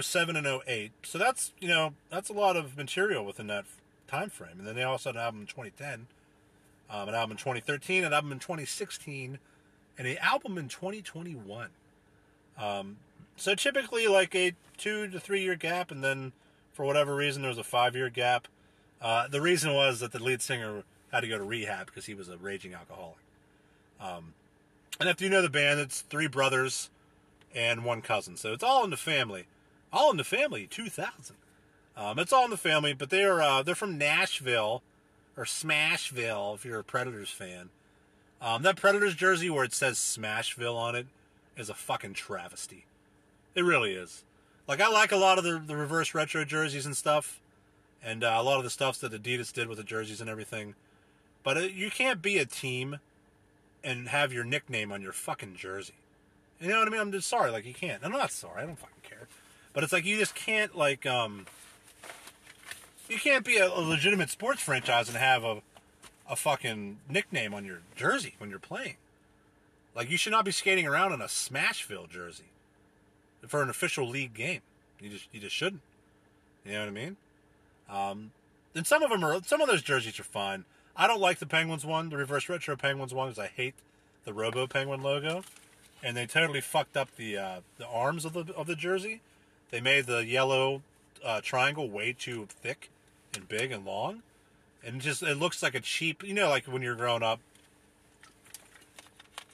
07 0.00 0.36
and 0.36 0.46
08 0.46 0.90
so 1.04 1.18
that's 1.18 1.52
you 1.60 1.68
know 1.68 1.94
that's 2.10 2.28
a 2.28 2.32
lot 2.32 2.56
of 2.56 2.76
material 2.76 3.24
within 3.24 3.46
that 3.46 3.64
time 4.08 4.28
frame. 4.28 4.58
And 4.58 4.66
then 4.66 4.74
they 4.74 4.82
also 4.82 5.08
had 5.08 5.16
an 5.16 5.22
album 5.22 5.40
in 5.42 5.46
2010 5.46 6.06
um, 6.90 7.08
an 7.08 7.14
album 7.14 7.32
in 7.32 7.36
2013 7.38 8.04
an 8.04 8.12
album 8.12 8.32
in 8.32 8.38
2016 8.38 9.38
and 9.98 10.06
an 10.06 10.18
album 10.18 10.58
in 10.58 10.68
2021. 10.68 11.68
Um, 12.58 12.96
so 13.36 13.54
typically 13.54 14.06
like 14.06 14.34
a 14.34 14.52
two 14.76 15.08
to 15.08 15.20
three 15.20 15.42
year 15.42 15.56
gap, 15.56 15.90
and 15.90 16.02
then 16.02 16.32
for 16.72 16.84
whatever 16.84 17.14
reason 17.14 17.42
there 17.42 17.48
was 17.48 17.58
a 17.58 17.64
five 17.64 17.94
year 17.94 18.10
gap. 18.10 18.48
Uh, 19.00 19.26
the 19.28 19.40
reason 19.40 19.74
was 19.74 20.00
that 20.00 20.12
the 20.12 20.22
lead 20.22 20.40
singer 20.40 20.84
had 21.12 21.20
to 21.20 21.28
go 21.28 21.36
to 21.36 21.44
rehab 21.44 21.86
because 21.86 22.06
he 22.06 22.14
was 22.14 22.28
a 22.28 22.36
raging 22.36 22.72
alcoholic. 22.72 23.16
Um, 24.00 24.34
and 25.00 25.08
if 25.08 25.20
you 25.20 25.28
know 25.28 25.42
the 25.42 25.50
band, 25.50 25.80
it's 25.80 26.02
three 26.02 26.28
brothers 26.28 26.88
and 27.54 27.84
one 27.84 28.00
cousin, 28.00 28.36
so 28.36 28.52
it's 28.52 28.62
all 28.62 28.84
in 28.84 28.90
the 28.90 28.96
family. 28.96 29.46
All 29.92 30.10
in 30.10 30.16
the 30.16 30.24
family, 30.24 30.66
2000. 30.70 31.36
Um, 31.96 32.18
it's 32.18 32.32
all 32.32 32.44
in 32.44 32.50
the 32.50 32.56
family, 32.56 32.94
but 32.94 33.10
they're 33.10 33.42
uh, 33.42 33.62
they're 33.62 33.74
from 33.74 33.98
Nashville 33.98 34.82
or 35.36 35.44
Smashville 35.44 36.54
if 36.54 36.64
you're 36.64 36.78
a 36.78 36.84
Predators 36.84 37.30
fan. 37.30 37.68
Um, 38.42 38.62
that 38.62 38.76
Predators 38.76 39.14
jersey 39.14 39.48
where 39.48 39.64
it 39.64 39.72
says 39.72 39.96
Smashville 39.98 40.76
on 40.76 40.96
it 40.96 41.06
is 41.56 41.70
a 41.70 41.74
fucking 41.74 42.14
travesty. 42.14 42.84
It 43.54 43.62
really 43.62 43.92
is. 43.92 44.24
Like 44.66 44.80
I 44.80 44.88
like 44.88 45.12
a 45.12 45.16
lot 45.16 45.38
of 45.38 45.44
the, 45.44 45.62
the 45.64 45.76
reverse 45.76 46.12
retro 46.12 46.44
jerseys 46.44 46.84
and 46.84 46.96
stuff, 46.96 47.40
and 48.02 48.24
uh, 48.24 48.34
a 48.36 48.42
lot 48.42 48.58
of 48.58 48.64
the 48.64 48.70
stuff 48.70 48.98
that 48.98 49.12
Adidas 49.12 49.52
did 49.52 49.68
with 49.68 49.78
the 49.78 49.84
jerseys 49.84 50.20
and 50.20 50.28
everything. 50.28 50.74
But 51.44 51.72
you 51.72 51.90
can't 51.90 52.20
be 52.20 52.38
a 52.38 52.44
team 52.44 52.98
and 53.84 54.08
have 54.08 54.32
your 54.32 54.44
nickname 54.44 54.90
on 54.90 55.02
your 55.02 55.12
fucking 55.12 55.54
jersey. 55.54 55.94
You 56.60 56.68
know 56.68 56.80
what 56.80 56.88
I 56.88 56.90
mean? 56.90 57.00
I'm 57.00 57.12
just 57.12 57.28
sorry. 57.28 57.50
Like 57.52 57.64
you 57.64 57.74
can't. 57.74 58.04
I'm 58.04 58.12
not 58.12 58.32
sorry. 58.32 58.62
I 58.62 58.66
don't 58.66 58.78
fucking 58.78 59.02
care. 59.02 59.28
But 59.72 59.84
it's 59.84 59.92
like 59.92 60.04
you 60.04 60.18
just 60.18 60.34
can't 60.34 60.76
like 60.76 61.06
um. 61.06 61.46
You 63.08 63.18
can't 63.18 63.44
be 63.44 63.58
a, 63.58 63.68
a 63.68 63.80
legitimate 63.80 64.30
sports 64.30 64.62
franchise 64.62 65.08
and 65.08 65.16
have 65.16 65.44
a 65.44 65.62
a 66.32 66.36
fucking 66.36 66.96
nickname 67.10 67.52
on 67.52 67.66
your 67.66 67.80
jersey 67.94 68.34
when 68.38 68.48
you're 68.48 68.58
playing. 68.58 68.96
Like 69.94 70.10
you 70.10 70.16
should 70.16 70.32
not 70.32 70.46
be 70.46 70.50
skating 70.50 70.86
around 70.86 71.12
in 71.12 71.20
a 71.20 71.26
Smashville 71.26 72.08
jersey 72.08 72.50
for 73.46 73.62
an 73.62 73.68
official 73.68 74.08
league 74.08 74.32
game. 74.32 74.62
You 74.98 75.10
just 75.10 75.28
you 75.30 75.40
just 75.40 75.54
shouldn't. 75.54 75.82
You 76.64 76.72
know 76.72 76.80
what 76.80 76.88
I 76.88 76.92
mean? 76.92 77.16
Um, 77.90 78.30
and 78.74 78.86
some 78.86 79.02
of 79.02 79.10
them 79.10 79.22
are 79.22 79.42
some 79.44 79.60
of 79.60 79.68
those 79.68 79.82
jerseys 79.82 80.18
are 80.18 80.24
fine. 80.24 80.64
I 80.96 81.06
don't 81.06 81.20
like 81.20 81.38
the 81.38 81.46
Penguins 81.46 81.84
one, 81.84 82.08
the 82.08 82.16
reverse 82.16 82.48
retro 82.48 82.76
Penguins 82.76 83.12
one, 83.12 83.28
because 83.28 83.38
I 83.38 83.48
hate 83.48 83.74
the 84.24 84.32
Robo 84.32 84.66
Penguin 84.66 85.02
logo, 85.02 85.42
and 86.02 86.16
they 86.16 86.24
totally 86.24 86.62
fucked 86.62 86.96
up 86.96 87.14
the 87.16 87.36
uh, 87.36 87.60
the 87.76 87.86
arms 87.86 88.24
of 88.24 88.32
the 88.32 88.54
of 88.54 88.66
the 88.66 88.76
jersey. 88.76 89.20
They 89.70 89.82
made 89.82 90.06
the 90.06 90.24
yellow 90.24 90.80
uh, 91.22 91.42
triangle 91.42 91.90
way 91.90 92.14
too 92.18 92.46
thick 92.48 92.88
and 93.34 93.46
big 93.46 93.70
and 93.70 93.84
long, 93.84 94.22
and 94.84 95.00
just 95.00 95.22
it 95.22 95.36
looks 95.36 95.62
like 95.62 95.74
a 95.74 95.80
cheap. 95.80 96.22
You 96.24 96.34
know, 96.34 96.48
like 96.48 96.66
when 96.66 96.82
you're 96.82 96.94
growing 96.94 97.22
up, 97.22 97.40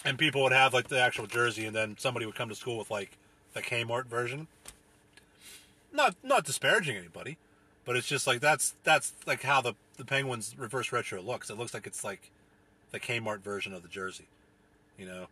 and 0.05 0.19
people 0.19 0.43
would 0.43 0.53
have 0.53 0.73
like 0.75 0.89
the 0.89 1.01
actual 1.01 1.27
jersey, 1.27 1.67
and 1.67 1.75
then 1.75 1.97
somebody 1.99 2.27
would 2.27 2.35
come 2.35 2.49
to 2.49 2.55
school 2.55 2.79
with 2.79 2.91
like 2.91 3.17
the 3.55 3.63
Kmart 3.63 4.07
version. 4.07 4.47
Not 5.93 6.17
not 6.23 6.45
disparaging 6.45 6.97
anybody, 6.97 7.39
but 7.85 7.97
it's 7.97 8.07
just 8.07 8.27
like 8.27 8.41
that's 8.41 8.75
that's 8.85 9.13
like 9.27 9.43
how 9.43 9.61
the 9.61 9.75
the 9.97 10.05
Penguins 10.05 10.55
reverse 10.57 10.93
retro 10.93 11.21
looks. 11.21 11.51
It 11.51 11.59
looks 11.59 11.75
like 11.75 11.87
it's 11.87 12.05
like 12.05 12.31
the 12.91 13.01
Kmart 13.01 13.41
version 13.41 13.73
of 13.73 13.83
the 13.83 13.89
jersey. 13.89 14.29
You 14.99 15.07
know, 15.07 15.27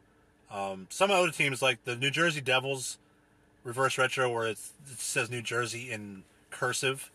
um, 0.51 0.87
some 0.91 1.11
other 1.11 1.31
teams 1.31 1.63
like 1.63 1.85
the 1.85 1.97
New 1.97 2.11
Jersey 2.11 2.41
Devils 2.41 2.99
reverse 3.65 3.99
retro, 3.99 4.31
where 4.31 4.47
it 4.47 4.59
says 4.97 5.29
New 5.29 5.43
Jersey 5.43 5.91
in 5.91 6.23
cursive, 6.51 7.11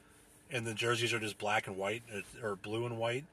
and 0.52 0.66
the 0.66 0.74
jerseys 0.74 1.14
are 1.14 1.20
just 1.20 1.38
black 1.38 1.68
and 1.68 1.78
white 1.78 2.04
or 2.44 2.56
blue 2.56 2.86
and 2.86 2.98
white. 2.98 3.26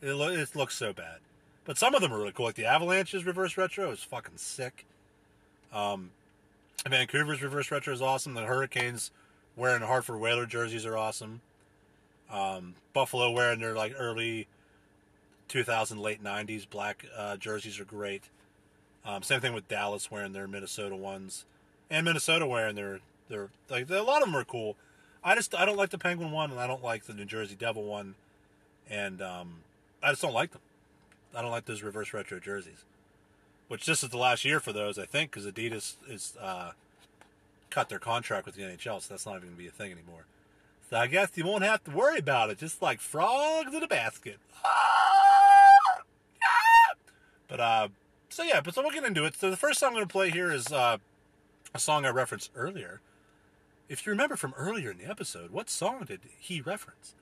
It, 0.00 0.12
lo- 0.12 0.30
it 0.30 0.54
looks 0.54 0.76
so 0.76 0.92
bad. 0.92 1.18
But 1.64 1.78
some 1.78 1.94
of 1.94 2.00
them 2.00 2.12
are 2.12 2.18
really 2.18 2.32
cool. 2.32 2.46
Like 2.46 2.54
the 2.54 2.64
Avalanche's 2.64 3.26
reverse 3.26 3.56
retro 3.56 3.90
is 3.90 4.02
fucking 4.02 4.38
sick. 4.38 4.86
Um, 5.72 6.10
Vancouver's 6.88 7.42
reverse 7.42 7.70
retro 7.70 7.92
is 7.92 8.00
awesome. 8.00 8.34
The 8.34 8.42
Hurricanes 8.42 9.10
wearing 9.56 9.82
Hartford 9.82 10.20
Whaler 10.20 10.46
jerseys 10.46 10.86
are 10.86 10.96
awesome. 10.96 11.42
Um, 12.30 12.74
Buffalo 12.92 13.30
wearing 13.30 13.60
their 13.60 13.74
like 13.74 13.94
early 13.98 14.46
2000 15.48 15.98
late 15.98 16.22
90s 16.22 16.68
black 16.68 17.04
uh, 17.16 17.36
jerseys 17.36 17.78
are 17.80 17.84
great. 17.84 18.24
Um, 19.04 19.22
same 19.22 19.40
thing 19.40 19.52
with 19.52 19.68
Dallas 19.68 20.10
wearing 20.10 20.32
their 20.32 20.46
Minnesota 20.46 20.94
ones, 20.94 21.44
and 21.88 22.04
Minnesota 22.04 22.46
wearing 22.46 22.76
their 22.76 23.00
their 23.28 23.48
like 23.68 23.90
a 23.90 24.02
lot 24.02 24.22
of 24.22 24.28
them 24.28 24.36
are 24.36 24.44
cool. 24.44 24.76
I 25.22 25.34
just 25.34 25.54
I 25.54 25.64
don't 25.64 25.76
like 25.76 25.90
the 25.90 25.98
Penguin 25.98 26.30
one, 26.30 26.50
and 26.50 26.60
I 26.60 26.66
don't 26.66 26.82
like 26.82 27.04
the 27.04 27.14
New 27.14 27.24
Jersey 27.24 27.54
Devil 27.54 27.84
one, 27.84 28.14
and 28.88 29.20
um, 29.20 29.56
I 30.02 30.10
just 30.10 30.22
don't 30.22 30.34
like 30.34 30.52
them. 30.52 30.62
I 31.34 31.42
don't 31.42 31.50
like 31.50 31.66
those 31.66 31.82
reverse 31.82 32.12
retro 32.12 32.40
jerseys. 32.40 32.84
Which 33.68 33.86
this 33.86 34.02
is 34.02 34.10
the 34.10 34.18
last 34.18 34.44
year 34.44 34.58
for 34.58 34.72
those, 34.72 34.98
I 34.98 35.06
think, 35.06 35.30
because 35.30 35.46
Adidas 35.46 35.94
is 36.08 36.36
uh, 36.40 36.72
cut 37.70 37.88
their 37.88 38.00
contract 38.00 38.46
with 38.46 38.56
the 38.56 38.62
NHL, 38.62 39.00
so 39.00 39.06
that's 39.14 39.26
not 39.26 39.36
even 39.36 39.42
going 39.42 39.56
to 39.56 39.62
be 39.62 39.68
a 39.68 39.70
thing 39.70 39.92
anymore. 39.92 40.24
So 40.88 40.96
I 40.96 41.06
guess 41.06 41.30
you 41.36 41.44
won't 41.44 41.62
have 41.62 41.84
to 41.84 41.92
worry 41.92 42.18
about 42.18 42.50
it, 42.50 42.58
just 42.58 42.82
like 42.82 43.00
frogs 43.00 43.72
in 43.72 43.82
a 43.82 43.88
basket. 43.88 44.38
But 47.50 47.58
uh, 47.58 47.88
so 48.28 48.44
yeah, 48.44 48.60
but 48.60 48.74
so 48.74 48.82
we'll 48.82 48.92
get 48.92 49.04
into 49.04 49.24
it. 49.24 49.34
So 49.34 49.50
the 49.50 49.56
first 49.56 49.80
song 49.80 49.88
I'm 49.88 49.94
going 49.94 50.06
to 50.06 50.12
play 50.12 50.30
here 50.30 50.52
is 50.52 50.72
uh, 50.72 50.98
a 51.74 51.78
song 51.80 52.06
I 52.06 52.10
referenced 52.10 52.52
earlier. 52.54 53.00
If 53.90 54.06
you 54.06 54.10
remember 54.10 54.36
from 54.36 54.54
earlier 54.56 54.92
in 54.92 54.98
the 54.98 55.10
episode, 55.10 55.50
what 55.50 55.68
song 55.68 56.04
did 56.06 56.20
he 56.38 56.60
reference? 56.60 57.16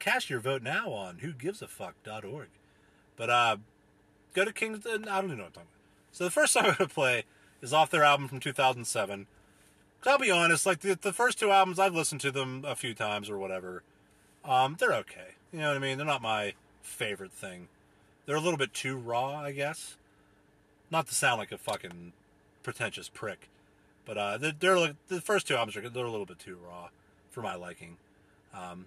Cast 0.00 0.28
your 0.28 0.40
vote 0.40 0.62
now 0.62 0.90
on 0.90 1.18
whogivesafuck.org. 1.18 2.48
But 3.16 3.30
uh, 3.30 3.56
go 4.34 4.44
to 4.44 4.52
Kings. 4.52 4.84
I 4.84 4.96
don't 4.96 5.06
even 5.06 5.38
know 5.38 5.44
what 5.44 5.46
I'm 5.46 5.52
talking 5.52 5.52
about. 5.54 6.10
So 6.10 6.24
the 6.24 6.30
first 6.32 6.52
song 6.52 6.64
I'm 6.66 6.74
going 6.74 6.88
to 6.88 6.94
play 6.94 7.22
is 7.62 7.72
off 7.72 7.88
their 7.88 8.02
album 8.02 8.26
from 8.26 8.40
2007. 8.40 9.28
I'll 10.04 10.18
be 10.18 10.30
honest, 10.30 10.66
like 10.66 10.80
the, 10.80 10.98
the 11.00 11.12
first 11.12 11.38
two 11.38 11.52
albums, 11.52 11.78
I've 11.78 11.94
listened 11.94 12.20
to 12.22 12.32
them 12.32 12.64
a 12.66 12.74
few 12.74 12.92
times 12.92 13.30
or 13.30 13.38
whatever. 13.38 13.84
Um, 14.44 14.76
they're 14.78 14.92
okay. 14.92 15.36
You 15.52 15.60
know 15.60 15.68
what 15.68 15.76
I 15.76 15.80
mean? 15.80 15.98
They're 15.98 16.06
not 16.06 16.20
my 16.20 16.54
favorite 16.82 17.32
thing. 17.32 17.68
They're 18.26 18.36
a 18.36 18.40
little 18.40 18.58
bit 18.58 18.74
too 18.74 18.96
raw, 18.96 19.36
I 19.36 19.52
guess. 19.52 19.96
Not 20.90 21.06
to 21.06 21.14
sound 21.14 21.38
like 21.38 21.52
a 21.52 21.58
fucking 21.58 22.12
pretentious 22.64 23.08
prick, 23.08 23.48
but 24.04 24.18
uh, 24.18 24.38
they're, 24.38 24.52
they're 24.58 24.94
the 25.08 25.20
first 25.20 25.46
two 25.46 25.54
albums 25.54 25.76
are 25.76 25.88
they're 25.88 26.04
a 26.04 26.10
little 26.10 26.26
bit 26.26 26.38
too 26.38 26.58
raw 26.66 26.88
for 27.30 27.42
my 27.42 27.54
liking. 27.54 27.96
Um, 28.54 28.86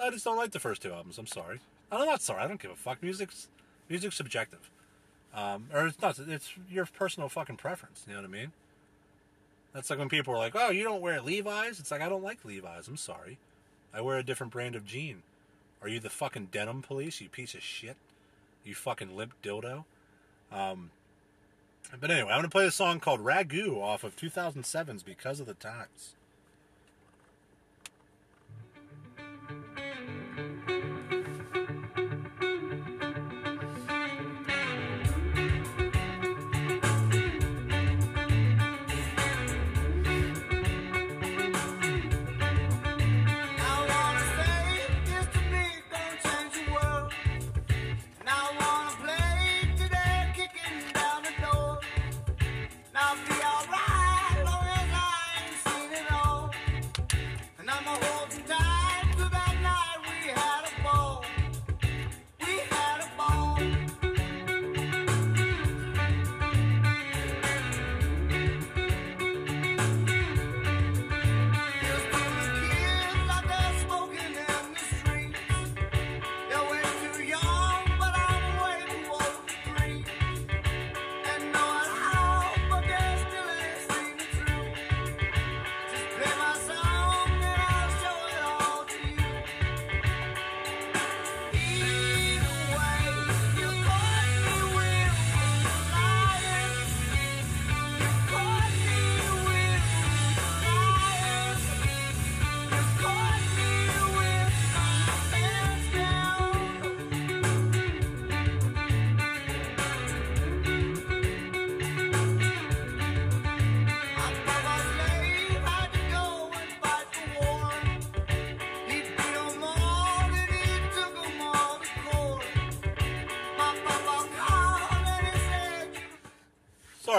I 0.00 0.10
just 0.10 0.24
don't 0.24 0.36
like 0.36 0.52
the 0.52 0.60
first 0.60 0.82
two 0.82 0.92
albums. 0.92 1.18
I'm 1.18 1.26
sorry. 1.26 1.60
I'm 1.90 2.06
not 2.06 2.22
sorry. 2.22 2.42
I 2.42 2.48
don't 2.48 2.60
give 2.60 2.70
a 2.70 2.76
fuck. 2.76 3.02
Music's 3.02 3.48
music's 3.88 4.16
subjective, 4.16 4.70
um, 5.34 5.66
or 5.72 5.86
it's 5.86 6.00
not. 6.00 6.18
It's 6.18 6.52
your 6.70 6.86
personal 6.86 7.28
fucking 7.28 7.56
preference. 7.56 8.04
You 8.06 8.14
know 8.14 8.20
what 8.20 8.28
I 8.28 8.32
mean? 8.32 8.52
That's 9.72 9.90
like 9.90 9.98
when 9.98 10.08
people 10.08 10.34
are 10.34 10.38
like, 10.38 10.54
"Oh, 10.54 10.70
you 10.70 10.84
don't 10.84 11.00
wear 11.00 11.20
Levi's." 11.20 11.80
It's 11.80 11.90
like 11.90 12.02
I 12.02 12.08
don't 12.08 12.22
like 12.22 12.44
Levi's. 12.44 12.88
I'm 12.88 12.96
sorry. 12.96 13.38
I 13.92 14.00
wear 14.00 14.18
a 14.18 14.22
different 14.22 14.52
brand 14.52 14.74
of 14.76 14.84
jean. 14.84 15.22
Are 15.80 15.88
you 15.88 16.00
the 16.00 16.10
fucking 16.10 16.48
denim 16.50 16.82
police? 16.82 17.20
You 17.20 17.28
piece 17.28 17.54
of 17.54 17.62
shit. 17.62 17.96
You 18.64 18.74
fucking 18.74 19.16
limp 19.16 19.34
dildo. 19.42 19.84
Um, 20.52 20.90
but 22.00 22.10
anyway, 22.10 22.30
I'm 22.30 22.38
gonna 22.38 22.48
play 22.48 22.66
a 22.66 22.70
song 22.70 23.00
called 23.00 23.20
Ragoo 23.20 23.80
off 23.80 24.04
of 24.04 24.16
2007's 24.16 25.02
Because 25.02 25.40
of 25.40 25.46
the 25.46 25.54
Times. 25.54 26.14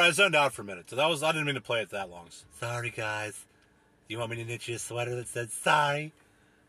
I 0.09 0.11
zoned 0.11 0.35
out 0.35 0.53
for 0.53 0.63
a 0.63 0.65
minute. 0.65 0.89
So 0.89 0.95
that 0.95 1.07
was 1.07 1.21
I 1.21 1.31
didn't 1.31 1.45
mean 1.45 1.53
to 1.53 1.61
play 1.61 1.81
it 1.81 1.91
that 1.91 2.09
long. 2.09 2.29
Sorry, 2.59 2.89
guys. 2.89 3.45
You 4.07 4.17
want 4.17 4.31
me 4.31 4.37
to 4.37 4.43
knit 4.43 4.67
you 4.67 4.75
a 4.75 4.79
sweater 4.79 5.15
that 5.15 5.27
said 5.27 5.51
"Sorry"? 5.51 6.13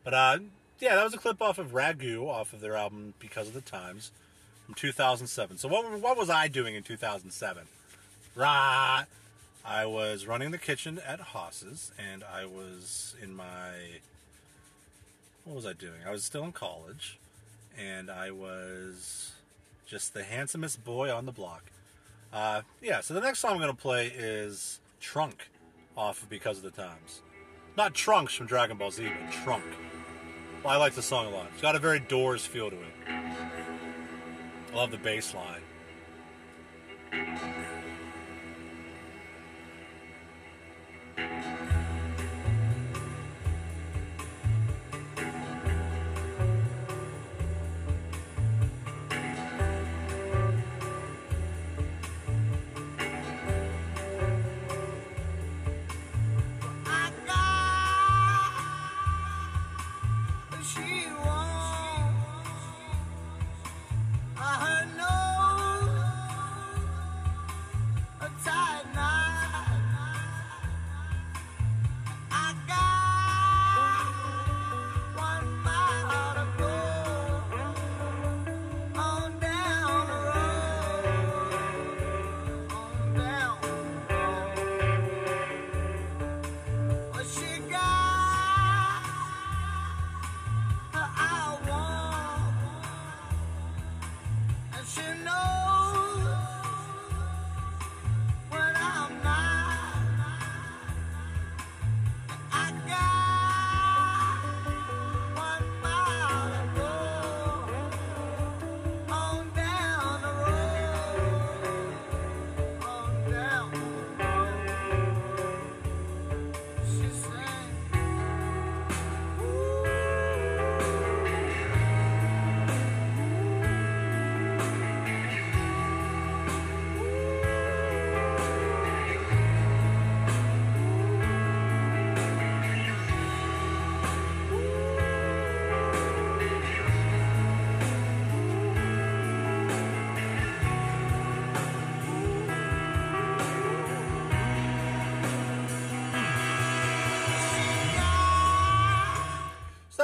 But 0.04 0.12
uh, 0.12 0.38
yeah, 0.78 0.94
that 0.94 1.04
was 1.04 1.14
a 1.14 1.18
clip 1.18 1.40
off 1.40 1.58
of 1.58 1.72
Ragoo 1.72 2.28
off 2.28 2.52
of 2.52 2.60
their 2.60 2.76
album 2.76 3.14
Because 3.18 3.48
of 3.48 3.54
the 3.54 3.62
Times 3.62 4.10
from 4.66 4.74
2007. 4.74 5.56
So 5.56 5.68
what 5.68 5.90
what 6.00 6.18
was 6.18 6.28
I 6.28 6.48
doing 6.48 6.74
in 6.74 6.82
2007? 6.82 7.64
Right. 8.34 9.06
I 9.64 9.86
was 9.86 10.26
running 10.26 10.50
the 10.50 10.58
kitchen 10.58 11.00
at 11.06 11.20
Haas's, 11.20 11.92
and 11.98 12.22
I 12.22 12.44
was 12.44 13.14
in 13.22 13.34
my. 13.34 14.00
What 15.44 15.56
was 15.56 15.64
I 15.64 15.72
doing? 15.72 16.02
I 16.06 16.10
was 16.10 16.24
still 16.24 16.44
in 16.44 16.52
college, 16.52 17.18
and 17.78 18.10
I 18.10 18.32
was 18.32 19.32
just 19.86 20.12
the 20.12 20.24
handsomest 20.24 20.84
boy 20.84 21.10
on 21.10 21.24
the 21.24 21.32
block. 21.32 21.64
Uh, 22.32 22.62
yeah, 22.80 23.00
so 23.00 23.14
the 23.14 23.20
next 23.20 23.40
song 23.40 23.52
I'm 23.52 23.58
going 23.58 23.70
to 23.70 23.76
play 23.76 24.06
is 24.06 24.80
Trunk 25.00 25.50
off 25.96 26.22
of 26.22 26.28
Because 26.28 26.58
of 26.58 26.62
the 26.62 26.70
Times. 26.70 27.22
Not 27.76 27.94
Trunks 27.94 28.34
from 28.34 28.46
Dragon 28.46 28.76
Ball 28.76 28.90
Z, 28.90 29.08
but 29.08 29.32
Trunk. 29.44 29.64
Well, 30.62 30.72
I 30.74 30.76
like 30.76 30.94
the 30.94 31.02
song 31.02 31.26
a 31.26 31.30
lot. 31.30 31.48
It's 31.52 31.62
got 31.62 31.74
a 31.74 31.78
very 31.78 32.00
Doors 32.00 32.46
feel 32.46 32.70
to 32.70 32.76
it. 32.76 32.92
I 33.08 34.76
love 34.76 34.90
the 34.90 34.98
bass 34.98 35.34
line. 35.34 35.62
I 41.16 41.79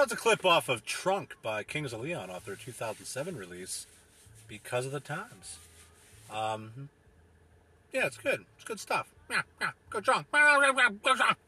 that's 0.06 0.20
a 0.20 0.22
clip 0.22 0.44
off 0.44 0.68
of 0.68 0.84
Trunk 0.84 1.34
by 1.42 1.64
Kings 1.64 1.92
of 1.92 2.00
Leon 2.00 2.30
off 2.30 2.44
their 2.44 2.54
2007 2.54 3.36
release, 3.36 3.88
Because 4.46 4.86
of 4.86 4.92
the 4.92 5.00
Times. 5.00 5.58
Um, 6.32 6.90
yeah, 7.92 8.06
it's 8.06 8.16
good. 8.16 8.44
It's 8.54 8.64
good 8.64 8.78
stuff. 8.78 9.08
Yeah, 9.28 9.42
yeah, 9.60 9.70
go 9.90 10.00
Trunk. 10.00 10.28
Trunk. 10.30 11.38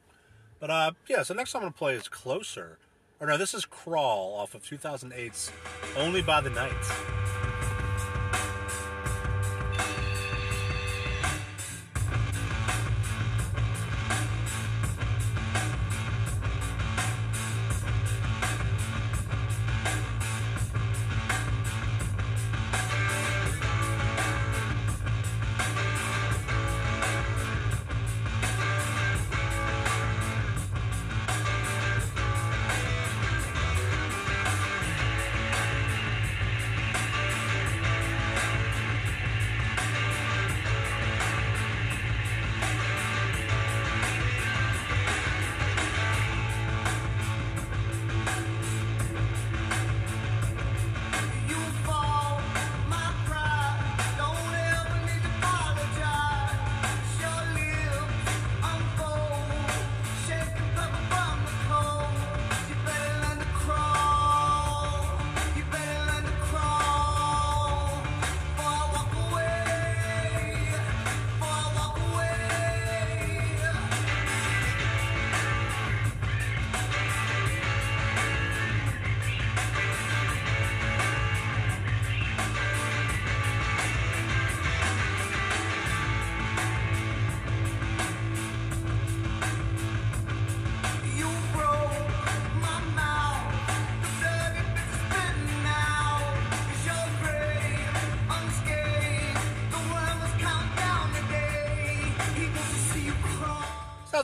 But 0.59 0.71
uh, 0.71 0.90
yeah, 1.09 1.23
so 1.23 1.35
next 1.35 1.55
I'm 1.55 1.62
gonna 1.62 1.71
play 1.71 1.94
is 1.94 2.09
Closer. 2.09 2.79
Or 3.21 3.29
no, 3.29 3.37
this 3.37 3.55
is 3.55 3.64
Crawl 3.64 4.35
off 4.35 4.57
of 4.57 4.64
2008's 4.64 5.53
Only 5.97 6.21
by 6.21 6.40
the 6.40 6.51
Night. 6.51 7.48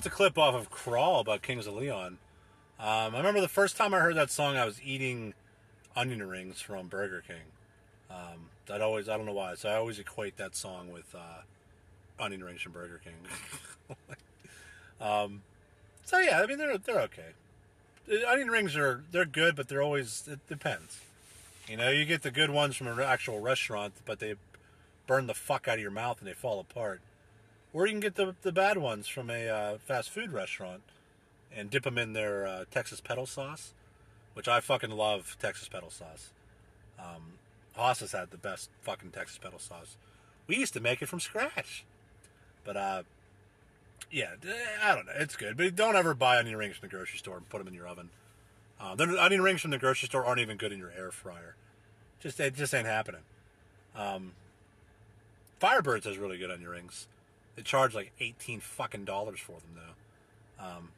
That's 0.05 0.15
a 0.15 0.17
clip 0.17 0.37
off 0.37 0.55
of 0.55 0.69
Crawl 0.69 1.25
by 1.25 1.39
Kings 1.39 1.67
of 1.67 1.77
Leon. 1.77 2.19
Um, 2.79 3.15
I 3.15 3.17
remember 3.17 3.41
the 3.41 3.49
first 3.49 3.79
time 3.79 3.95
I 3.95 4.01
heard 4.01 4.17
that 4.17 4.31
song, 4.31 4.55
I 4.55 4.67
was 4.67 4.79
eating 4.83 5.33
onion 5.97 6.29
rings 6.29 6.61
from 6.61 6.89
Burger 6.89 7.25
King. 7.27 7.37
Um, 8.11 8.51
that 8.67 8.83
always, 8.83 9.09
I 9.09 9.17
don't 9.17 9.25
know 9.25 9.33
why, 9.33 9.55
so 9.55 9.71
I 9.71 9.77
always 9.77 9.99
equate 9.99 10.37
that 10.37 10.55
song 10.57 10.93
with 10.93 11.15
uh, 11.15 12.23
onion 12.23 12.45
rings 12.45 12.61
from 12.61 12.73
Burger 12.73 13.01
King. 13.03 13.97
um, 15.01 15.41
so 16.05 16.19
yeah, 16.19 16.43
I 16.43 16.47
mean 16.47 16.59
they're 16.59 16.77
they're 16.77 17.01
okay. 17.01 17.33
Onion 18.29 18.49
rings 18.49 18.77
are 18.77 19.05
they're 19.11 19.25
good, 19.25 19.57
but 19.57 19.69
they're 19.69 19.83
always 19.83 20.29
it 20.31 20.47
depends. 20.47 21.01
You 21.67 21.79
know, 21.79 21.89
you 21.89 22.05
get 22.05 22.21
the 22.21 22.31
good 22.31 22.51
ones 22.51 22.77
from 22.77 22.89
an 22.89 23.01
actual 23.01 23.41
restaurant, 23.41 23.95
but 24.05 24.19
they 24.19 24.35
burn 25.07 25.29
the 25.29 25.35
fuck 25.35 25.67
out 25.67 25.77
of 25.77 25.81
your 25.81 25.91
mouth 25.91 26.19
and 26.19 26.29
they 26.29 26.35
fall 26.35 26.61
apart. 26.61 27.01
Or 27.75 27.87
you 27.87 27.93
can 27.93 28.01
get 28.01 28.15
the 28.15 28.35
the 28.43 28.53
bad 28.53 28.79
ones 28.79 29.09
from 29.09 29.29
a 29.29 29.49
uh, 29.49 29.79
fast 29.79 30.11
food 30.11 30.33
restaurant 30.33 30.83
and 31.55 31.69
dip 31.69 31.83
them 31.83 31.99
in 31.99 32.13
their 32.15 32.47
uh, 32.47 32.65
Texas 32.71 33.01
pedal 33.01 33.27
sauce, 33.27 33.75
which 34.35 34.49
I 34.49 34.61
fucking 34.61 34.91
love 34.91 35.37
Texas 35.41 35.69
pedal 35.69 35.91
sauce. 35.91 36.31
Um, 36.99 37.35
Haas 37.75 38.01
has 38.01 38.13
had 38.13 38.31
the 38.31 38.39
best 38.39 38.71
fucking 38.83 39.11
Texas 39.11 39.39
pedal 39.39 39.59
sauce. 39.59 39.97
We 40.47 40.57
used 40.57 40.73
to 40.75 40.81
make 40.81 41.03
it 41.03 41.07
from 41.07 41.21
scratch. 41.21 41.85
But 42.65 42.77
uh, 42.77 43.03
yeah, 44.11 44.35
I 44.83 44.95
don't 44.95 45.07
know. 45.07 45.13
It's 45.17 45.37
good, 45.37 45.57
but 45.57 45.75
don't 45.75 45.97
ever 45.97 46.15
buy 46.15 46.39
onion 46.39 46.57
rings 46.57 46.77
from 46.77 46.89
the 46.89 46.95
grocery 46.95 47.19
store 47.19 47.37
and 47.37 47.49
put 47.49 47.59
them 47.59 47.69
in 47.69 47.75
your 47.75 47.89
oven. 47.89 48.11
Uh, 48.81 48.95
the 48.95 49.05
onion 49.21 49.43
rings 49.43 49.61
from 49.61 49.71
the 49.73 49.79
grocery 49.79 50.07
store 50.07 50.25
aren't 50.25 50.41
even 50.41 50.57
good 50.57 50.73
in 50.73 50.79
your 50.79 50.93
air 50.97 51.11
fryer. 51.11 51.57
Just 52.21 52.39
it 52.39 52.55
just 52.55 52.73
ain't 52.73 52.87
happening. 52.87 53.23
Um, 53.97 54.33
Firebirds 55.61 56.05
has 56.05 56.19
really 56.19 56.39
good 56.39 56.51
onion 56.51 56.69
rings. 56.69 57.07
They 57.57 57.63
charge 57.63 57.95
like 57.95 58.13
eighteen 58.21 58.61
fucking 58.61 59.05
dollars 59.05 59.41
for 59.41 59.53
them 59.53 59.77
though. 59.77 60.65
Um, 60.65 60.89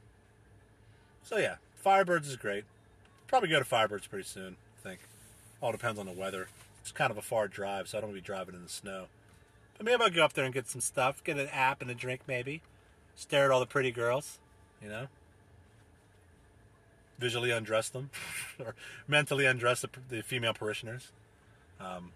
so 1.22 1.36
yeah, 1.36 1.56
Firebirds 1.84 2.26
is 2.26 2.36
great. 2.36 2.64
Probably 3.26 3.48
go 3.48 3.58
to 3.58 3.64
Firebirds 3.64 4.08
pretty 4.08 4.26
soon. 4.26 4.56
I 4.78 4.88
think. 4.88 5.00
All 5.60 5.72
depends 5.72 5.98
on 5.98 6.06
the 6.06 6.12
weather. 6.12 6.48
It's 6.80 6.92
kind 6.92 7.10
of 7.10 7.18
a 7.18 7.22
far 7.22 7.48
drive, 7.48 7.88
so 7.88 7.98
I 7.98 8.00
don't 8.00 8.10
want 8.10 8.18
to 8.18 8.22
be 8.22 8.26
driving 8.26 8.54
in 8.54 8.62
the 8.62 8.68
snow. 8.68 9.06
But 9.76 9.86
maybe 9.86 10.02
I'll 10.02 10.10
go 10.10 10.24
up 10.24 10.34
there 10.34 10.44
and 10.44 10.54
get 10.54 10.68
some 10.68 10.80
stuff, 10.80 11.22
get 11.24 11.38
an 11.38 11.48
app 11.48 11.82
and 11.82 11.90
a 11.90 11.94
drink, 11.94 12.22
maybe. 12.26 12.62
Stare 13.14 13.46
at 13.46 13.50
all 13.50 13.60
the 13.60 13.66
pretty 13.66 13.90
girls, 13.90 14.38
you 14.82 14.88
know. 14.88 15.08
Visually 17.18 17.50
undress 17.50 17.88
them, 17.88 18.10
or 18.60 18.74
mentally 19.08 19.46
undress 19.46 19.80
the, 19.80 19.88
the 20.08 20.22
female 20.22 20.54
parishioners. 20.54 21.10
Um, 21.80 22.12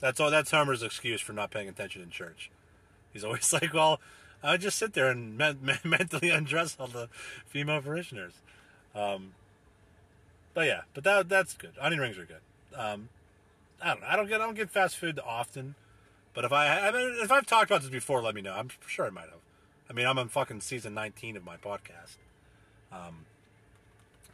that's 0.00 0.18
all. 0.20 0.30
That's 0.30 0.50
Homer's 0.50 0.82
excuse 0.82 1.20
for 1.20 1.32
not 1.32 1.50
paying 1.50 1.68
attention 1.68 2.02
in 2.02 2.10
church. 2.10 2.50
He's 3.12 3.24
always 3.24 3.52
like, 3.52 3.72
"Well, 3.72 4.00
I 4.42 4.56
just 4.56 4.78
sit 4.78 4.94
there 4.94 5.08
and 5.08 5.36
men- 5.38 5.78
mentally 5.84 6.30
undress 6.30 6.76
all 6.78 6.86
the 6.88 7.08
female 7.46 7.80
parishioners." 7.80 8.34
Um, 8.94 9.32
but 10.54 10.66
yeah, 10.66 10.82
but 10.94 11.04
that 11.04 11.28
that's 11.28 11.54
good. 11.54 11.72
Onion 11.80 12.00
rings 12.00 12.18
are 12.18 12.26
good. 12.26 12.40
Um, 12.76 13.08
I 13.80 13.88
don't 13.88 14.00
know. 14.00 14.06
I 14.08 14.16
don't 14.16 14.28
get 14.28 14.40
I 14.40 14.44
don't 14.44 14.56
get 14.56 14.70
fast 14.70 14.96
food 14.96 15.20
often, 15.24 15.74
but 16.34 16.44
if 16.44 16.52
I 16.52 16.88
I 16.88 16.92
mean, 16.92 17.16
if 17.22 17.30
I've 17.30 17.46
talked 17.46 17.70
about 17.70 17.82
this 17.82 17.90
before, 17.90 18.22
let 18.22 18.34
me 18.34 18.42
know. 18.42 18.52
I'm 18.52 18.68
sure 18.86 19.06
I 19.06 19.10
might 19.10 19.28
have. 19.28 19.40
I 19.88 19.92
mean, 19.92 20.06
I'm 20.06 20.18
on 20.18 20.28
fucking 20.28 20.60
season 20.60 20.94
19 20.94 21.36
of 21.36 21.44
my 21.44 21.56
podcast. 21.56 22.16
Um, 22.92 23.26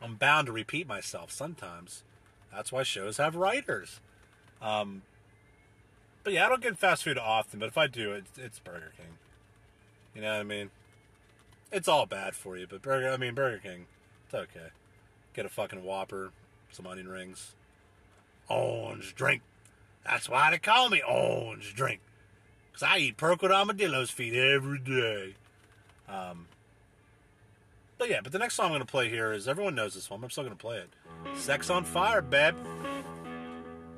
I'm 0.02 0.16
bound 0.16 0.46
to 0.46 0.52
repeat 0.52 0.86
myself 0.86 1.30
sometimes. 1.30 2.02
That's 2.52 2.70
why 2.70 2.82
shows 2.82 3.16
have 3.16 3.36
writers. 3.36 4.00
Um, 4.60 5.02
but 6.26 6.32
yeah, 6.32 6.46
I 6.46 6.48
don't 6.48 6.60
get 6.60 6.76
fast 6.76 7.04
food 7.04 7.18
often, 7.18 7.60
but 7.60 7.68
if 7.68 7.78
I 7.78 7.86
do, 7.86 8.10
it's, 8.10 8.36
it's 8.36 8.58
Burger 8.58 8.92
King. 8.96 9.18
You 10.12 10.22
know 10.22 10.32
what 10.32 10.40
I 10.40 10.42
mean? 10.42 10.70
It's 11.70 11.86
all 11.86 12.04
bad 12.04 12.34
for 12.34 12.56
you, 12.56 12.66
but 12.68 12.82
Burger, 12.82 13.10
I 13.10 13.16
mean 13.16 13.32
Burger 13.32 13.58
King, 13.58 13.86
it's 14.24 14.34
okay. 14.34 14.70
Get 15.34 15.46
a 15.46 15.48
fucking 15.48 15.84
Whopper, 15.84 16.32
some 16.72 16.84
onion 16.84 17.06
rings, 17.06 17.54
orange 18.48 19.14
drink. 19.14 19.42
That's 20.04 20.28
why 20.28 20.50
they 20.50 20.58
call 20.58 20.90
me 20.90 21.00
orange 21.08 21.76
drink, 21.76 22.00
cause 22.72 22.82
I 22.82 22.98
eat 22.98 23.16
purple 23.16 23.52
armadillo's 23.52 24.10
feet 24.10 24.34
every 24.34 24.80
day. 24.80 25.36
Um, 26.08 26.48
but 27.98 28.10
yeah, 28.10 28.18
but 28.20 28.32
the 28.32 28.40
next 28.40 28.56
song 28.56 28.66
I'm 28.66 28.72
gonna 28.72 28.84
play 28.84 29.08
here 29.08 29.30
is 29.30 29.46
everyone 29.46 29.76
knows 29.76 29.94
this 29.94 30.10
one. 30.10 30.24
I'm 30.24 30.30
still 30.30 30.42
gonna 30.42 30.56
play 30.56 30.78
it. 30.78 30.90
"Sex 31.38 31.70
on 31.70 31.84
Fire," 31.84 32.20
babe. 32.20 32.56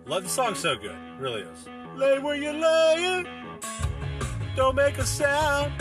Love 0.05 0.25
the 0.25 0.29
song 0.29 0.55
so 0.55 0.77
good, 0.77 0.99
really 1.19 1.41
is. 1.41 1.78
Lay 1.99 2.21
where 2.21 2.37
you're 2.37 2.53
laying, 2.53 3.27
don't 4.55 4.77
make 4.77 4.99
a 4.99 5.05
sound. 5.05 5.73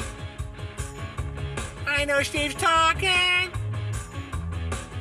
I 1.86 2.06
know 2.06 2.24
Steve's 2.24 2.56
talking, 2.56 3.52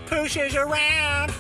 pushes 0.05 0.55
around. 0.55 1.33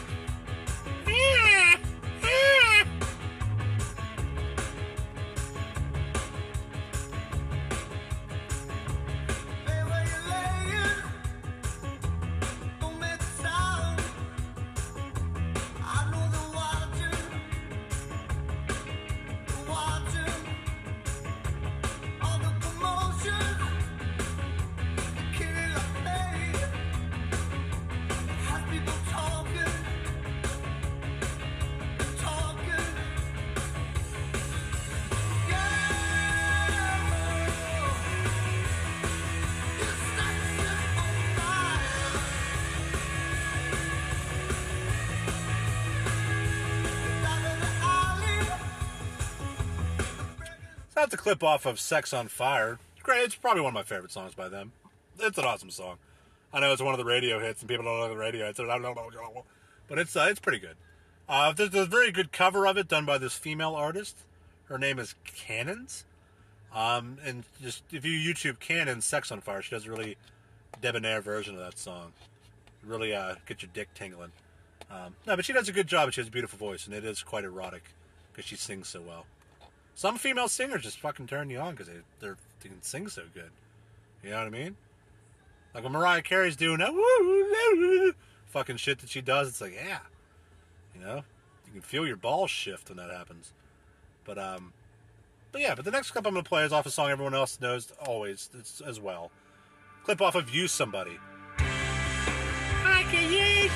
Clip 51.26 51.42
off 51.42 51.66
of 51.66 51.80
Sex 51.80 52.12
on 52.12 52.28
Fire. 52.28 52.78
Great, 53.02 53.24
it's 53.24 53.34
probably 53.34 53.60
one 53.60 53.70
of 53.70 53.74
my 53.74 53.82
favorite 53.82 54.12
songs 54.12 54.36
by 54.36 54.48
them. 54.48 54.70
It's 55.18 55.36
an 55.36 55.44
awesome 55.44 55.70
song. 55.70 55.96
I 56.52 56.60
know 56.60 56.72
it's 56.72 56.80
one 56.80 56.94
of 56.94 56.98
the 56.98 57.04
radio 57.04 57.40
hits, 57.40 57.62
and 57.62 57.68
people 57.68 57.84
don't 57.84 57.98
know 57.98 58.08
the 58.08 58.16
radio 58.16 58.46
hits, 58.46 58.60
but 59.88 59.98
it's 59.98 60.14
uh, 60.14 60.28
it's 60.30 60.38
pretty 60.38 60.60
good. 60.60 60.76
Uh, 61.28 61.52
there's 61.52 61.74
a 61.74 61.84
very 61.84 62.12
good 62.12 62.30
cover 62.30 62.64
of 62.64 62.76
it 62.76 62.86
done 62.86 63.04
by 63.04 63.18
this 63.18 63.36
female 63.36 63.74
artist. 63.74 64.18
Her 64.66 64.78
name 64.78 65.00
is 65.00 65.16
Cannons. 65.24 66.04
Um, 66.72 67.18
and 67.24 67.42
just 67.60 67.82
if 67.90 68.04
you 68.04 68.12
YouTube 68.12 68.60
Cannons 68.60 69.04
Sex 69.04 69.32
on 69.32 69.40
Fire, 69.40 69.62
she 69.62 69.74
does 69.74 69.86
a 69.86 69.90
really 69.90 70.16
debonair 70.80 71.20
version 71.20 71.56
of 71.56 71.60
that 71.60 71.76
song. 71.76 72.12
Really 72.84 73.12
uh, 73.12 73.34
get 73.46 73.62
your 73.62 73.70
dick 73.74 73.88
tingling. 73.94 74.30
Um, 74.88 75.16
no, 75.26 75.34
but 75.34 75.44
she 75.44 75.52
does 75.52 75.68
a 75.68 75.72
good 75.72 75.88
job. 75.88 76.04
and 76.04 76.14
She 76.14 76.20
has 76.20 76.28
a 76.28 76.30
beautiful 76.30 76.56
voice, 76.56 76.86
and 76.86 76.94
it 76.94 77.04
is 77.04 77.24
quite 77.24 77.42
erotic 77.42 77.82
because 78.32 78.44
she 78.44 78.54
sings 78.54 78.86
so 78.86 79.00
well. 79.00 79.26
Some 79.96 80.18
female 80.18 80.46
singers 80.46 80.82
just 80.82 81.00
fucking 81.00 81.26
turn 81.26 81.48
you 81.48 81.58
on 81.58 81.74
because 81.74 81.86
they 81.86 81.94
they 82.20 82.68
can 82.68 82.82
sing 82.82 83.08
so 83.08 83.22
good. 83.32 83.50
You 84.22 84.28
know 84.30 84.36
what 84.36 84.46
I 84.46 84.50
mean? 84.50 84.76
Like 85.74 85.84
when 85.84 85.92
Mariah 85.94 86.20
Carey's 86.20 86.54
doing 86.54 86.78
that 86.78 86.92
woo, 86.92 88.12
fucking 88.44 88.76
shit 88.76 88.98
that 88.98 89.08
she 89.08 89.22
does, 89.22 89.48
it's 89.48 89.60
like 89.62 89.74
yeah, 89.74 90.00
you 90.94 91.00
know, 91.00 91.24
you 91.64 91.72
can 91.72 91.80
feel 91.80 92.06
your 92.06 92.16
balls 92.16 92.50
shift 92.50 92.90
when 92.90 92.98
that 92.98 93.10
happens. 93.10 93.54
But 94.26 94.38
um, 94.38 94.74
but 95.50 95.62
yeah, 95.62 95.74
but 95.74 95.86
the 95.86 95.90
next 95.90 96.10
clip 96.10 96.26
I'm 96.26 96.34
gonna 96.34 96.44
play 96.44 96.64
is 96.64 96.74
off 96.74 96.84
a 96.84 96.90
song 96.90 97.08
everyone 97.08 97.34
else 97.34 97.58
knows 97.58 97.90
always 98.04 98.50
as 98.86 99.00
well. 99.00 99.30
Clip 100.04 100.20
off 100.20 100.34
of 100.34 100.54
"Use 100.54 100.72
Somebody." 100.72 101.18
I 101.58 103.02
can 103.10 103.32
use 103.32 103.74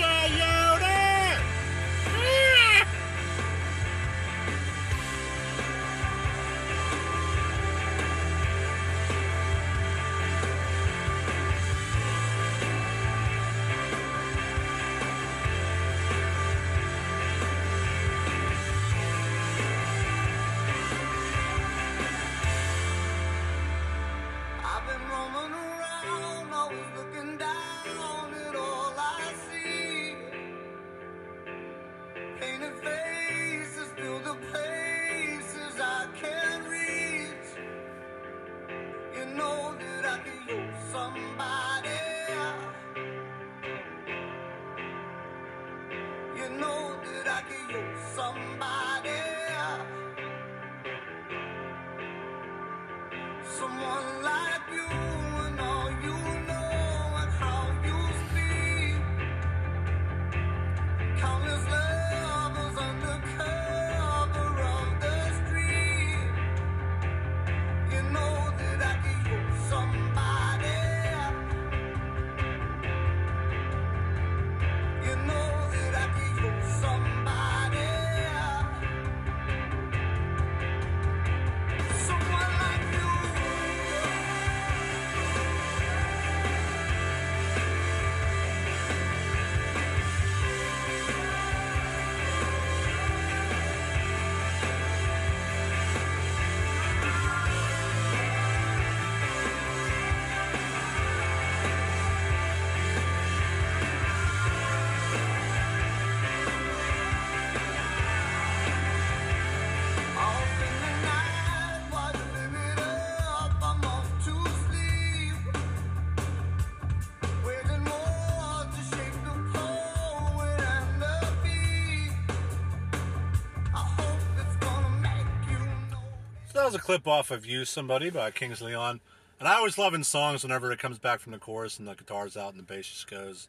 that 126.60 126.66
was 126.66 126.74
a 126.74 126.78
clip 126.78 127.08
off 127.08 127.30
of 127.30 127.46
"Use 127.46 127.70
Somebody" 127.70 128.10
by 128.10 128.30
Kings 128.30 128.60
Leon, 128.60 129.00
and 129.38 129.48
I 129.48 129.54
always 129.54 129.78
love 129.78 129.94
in 129.94 130.04
songs 130.04 130.42
whenever 130.42 130.70
it 130.70 130.78
comes 130.78 130.98
back 130.98 131.18
from 131.20 131.32
the 131.32 131.38
chorus 131.38 131.78
and 131.78 131.88
the 131.88 131.94
guitar's 131.94 132.36
out 132.36 132.50
and 132.50 132.58
the 132.58 132.62
bass 132.62 132.86
just 132.86 133.10
goes, 133.10 133.48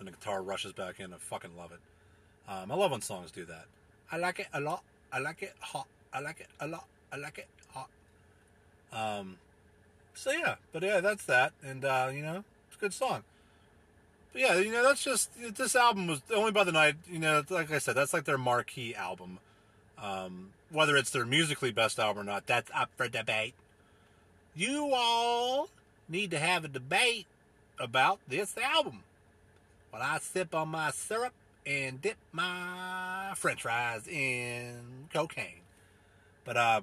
and 0.00 0.08
the 0.08 0.12
guitar 0.12 0.42
rushes 0.42 0.72
back 0.72 0.98
in. 0.98 1.12
I 1.12 1.18
fucking 1.18 1.56
love 1.56 1.70
it. 1.70 1.78
Um, 2.50 2.72
I 2.72 2.74
love 2.74 2.90
when 2.90 3.00
songs 3.00 3.30
do 3.30 3.44
that. 3.44 3.66
I 4.10 4.16
like 4.16 4.40
it 4.40 4.48
a 4.52 4.60
lot. 4.60 4.82
I 5.12 5.20
like 5.20 5.40
it 5.42 5.54
hot. 5.60 5.86
I 6.12 6.18
like 6.18 6.40
it 6.40 6.48
a 6.58 6.66
lot. 6.66 6.86
I 7.12 7.16
like 7.16 7.38
it 7.38 7.46
hot. 7.72 7.88
Um, 8.92 9.36
so 10.12 10.32
yeah, 10.32 10.56
but 10.72 10.82
yeah, 10.82 10.98
that's 10.98 11.24
that, 11.26 11.52
and 11.64 11.84
uh, 11.84 12.10
you 12.12 12.22
know, 12.22 12.42
it's 12.66 12.76
a 12.76 12.80
good 12.80 12.92
song. 12.92 13.22
But 14.32 14.42
yeah, 14.42 14.58
you 14.58 14.72
know, 14.72 14.82
that's 14.82 15.04
just 15.04 15.30
this 15.54 15.76
album 15.76 16.08
was 16.08 16.22
only 16.34 16.50
by 16.50 16.64
the 16.64 16.72
night. 16.72 16.96
You 17.08 17.20
know, 17.20 17.44
like 17.50 17.70
I 17.70 17.78
said, 17.78 17.94
that's 17.94 18.12
like 18.12 18.24
their 18.24 18.36
marquee 18.36 18.96
album. 18.96 19.38
Um, 20.02 20.50
whether 20.70 20.96
it's 20.96 21.10
their 21.10 21.24
musically 21.24 21.70
best 21.70 21.98
album 21.98 22.22
or 22.22 22.24
not, 22.24 22.46
that's 22.46 22.70
up 22.74 22.90
for 22.96 23.08
debate. 23.08 23.54
You 24.54 24.90
all 24.92 25.68
need 26.08 26.30
to 26.32 26.38
have 26.38 26.64
a 26.64 26.68
debate 26.68 27.26
about 27.78 28.18
this 28.28 28.56
album. 28.58 29.04
While 29.90 30.02
I 30.02 30.18
sip 30.18 30.54
on 30.54 30.68
my 30.68 30.90
syrup 30.90 31.32
and 31.64 32.02
dip 32.02 32.16
my 32.32 33.32
French 33.36 33.62
fries 33.62 34.08
in 34.08 35.08
cocaine. 35.12 35.60
But 36.44 36.56
uh, 36.56 36.80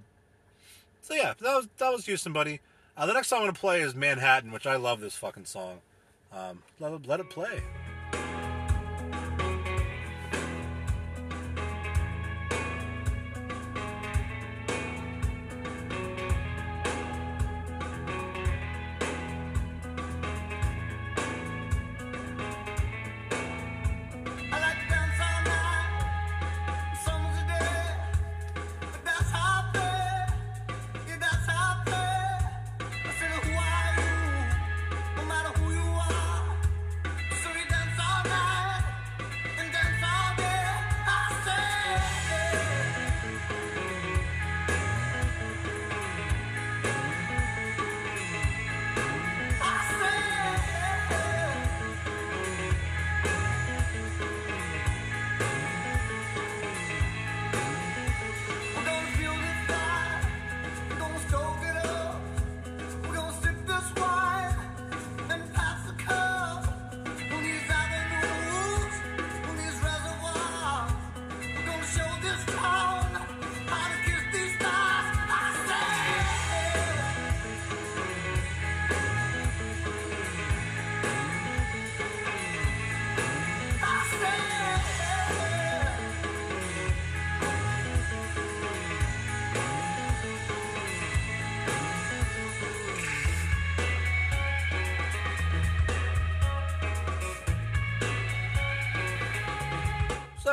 so 1.02 1.14
yeah, 1.14 1.34
that 1.42 1.56
was 1.56 1.68
that 1.78 1.92
was 1.92 2.08
Use 2.08 2.22
Somebody. 2.22 2.62
Uh, 2.96 3.06
the 3.06 3.14
next 3.14 3.28
song 3.28 3.40
I'm 3.40 3.46
gonna 3.48 3.54
play 3.54 3.82
is 3.82 3.96
Manhattan, 3.96 4.52
which 4.52 4.68
I 4.68 4.78
love 4.78 5.02
this 5.02 5.16
fucking 5.16 5.46
song. 5.46 5.80
Um, 6.32 6.64
let 6.80 7.06
let 7.08 7.20
it 7.20 7.30
play. 7.30 7.62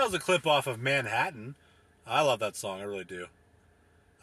Was 0.06 0.14
a 0.14 0.18
clip 0.20 0.46
off 0.46 0.68
of 0.68 0.80
Manhattan. 0.80 1.56
I 2.06 2.22
love 2.22 2.38
that 2.38 2.54
song, 2.54 2.80
I 2.80 2.84
really 2.84 3.02
do. 3.02 3.26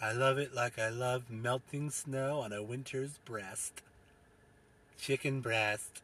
I 0.02 0.14
love 0.14 0.38
it 0.38 0.54
like 0.54 0.80
I 0.80 0.88
love 0.88 1.30
melting 1.30 1.90
snow 1.90 2.40
on 2.40 2.54
a 2.54 2.64
winter's 2.64 3.18
breast. 3.26 3.82
Chicken 4.98 5.42
breast. 5.42 6.02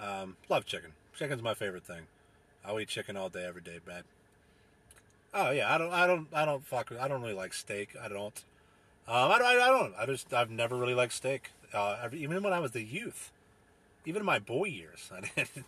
Um, 0.00 0.36
love 0.48 0.66
chicken. 0.66 0.94
Chicken's 1.16 1.42
my 1.42 1.54
favorite 1.54 1.84
thing. 1.84 2.06
I'll 2.64 2.80
eat 2.80 2.88
chicken 2.88 3.16
all 3.16 3.28
day, 3.28 3.44
every 3.46 3.60
day, 3.62 3.78
babe. 3.86 4.02
Oh 5.32 5.52
yeah, 5.52 5.72
I 5.72 5.78
don't, 5.78 5.92
I 5.92 6.08
don't, 6.08 6.26
I 6.32 6.44
don't 6.44 6.66
fuck. 6.66 6.90
I 6.98 7.06
don't 7.06 7.22
really 7.22 7.34
like 7.34 7.54
steak. 7.54 7.90
I 8.02 8.08
don't. 8.08 8.42
Um, 9.06 9.30
I, 9.30 9.38
don't- 9.38 9.46
I, 9.46 9.68
don't. 9.68 9.94
I 9.96 10.06
just, 10.06 10.34
I've 10.34 10.50
never 10.50 10.74
really 10.76 10.94
liked 10.94 11.12
steak. 11.12 11.52
Uh, 11.72 12.08
even 12.12 12.42
when 12.42 12.52
I 12.52 12.58
was 12.58 12.72
the 12.72 12.82
youth, 12.82 13.30
even 14.06 14.22
in 14.22 14.26
my 14.26 14.40
boy 14.40 14.64
years, 14.64 15.08
I 15.16 15.20
didn't. 15.20 15.66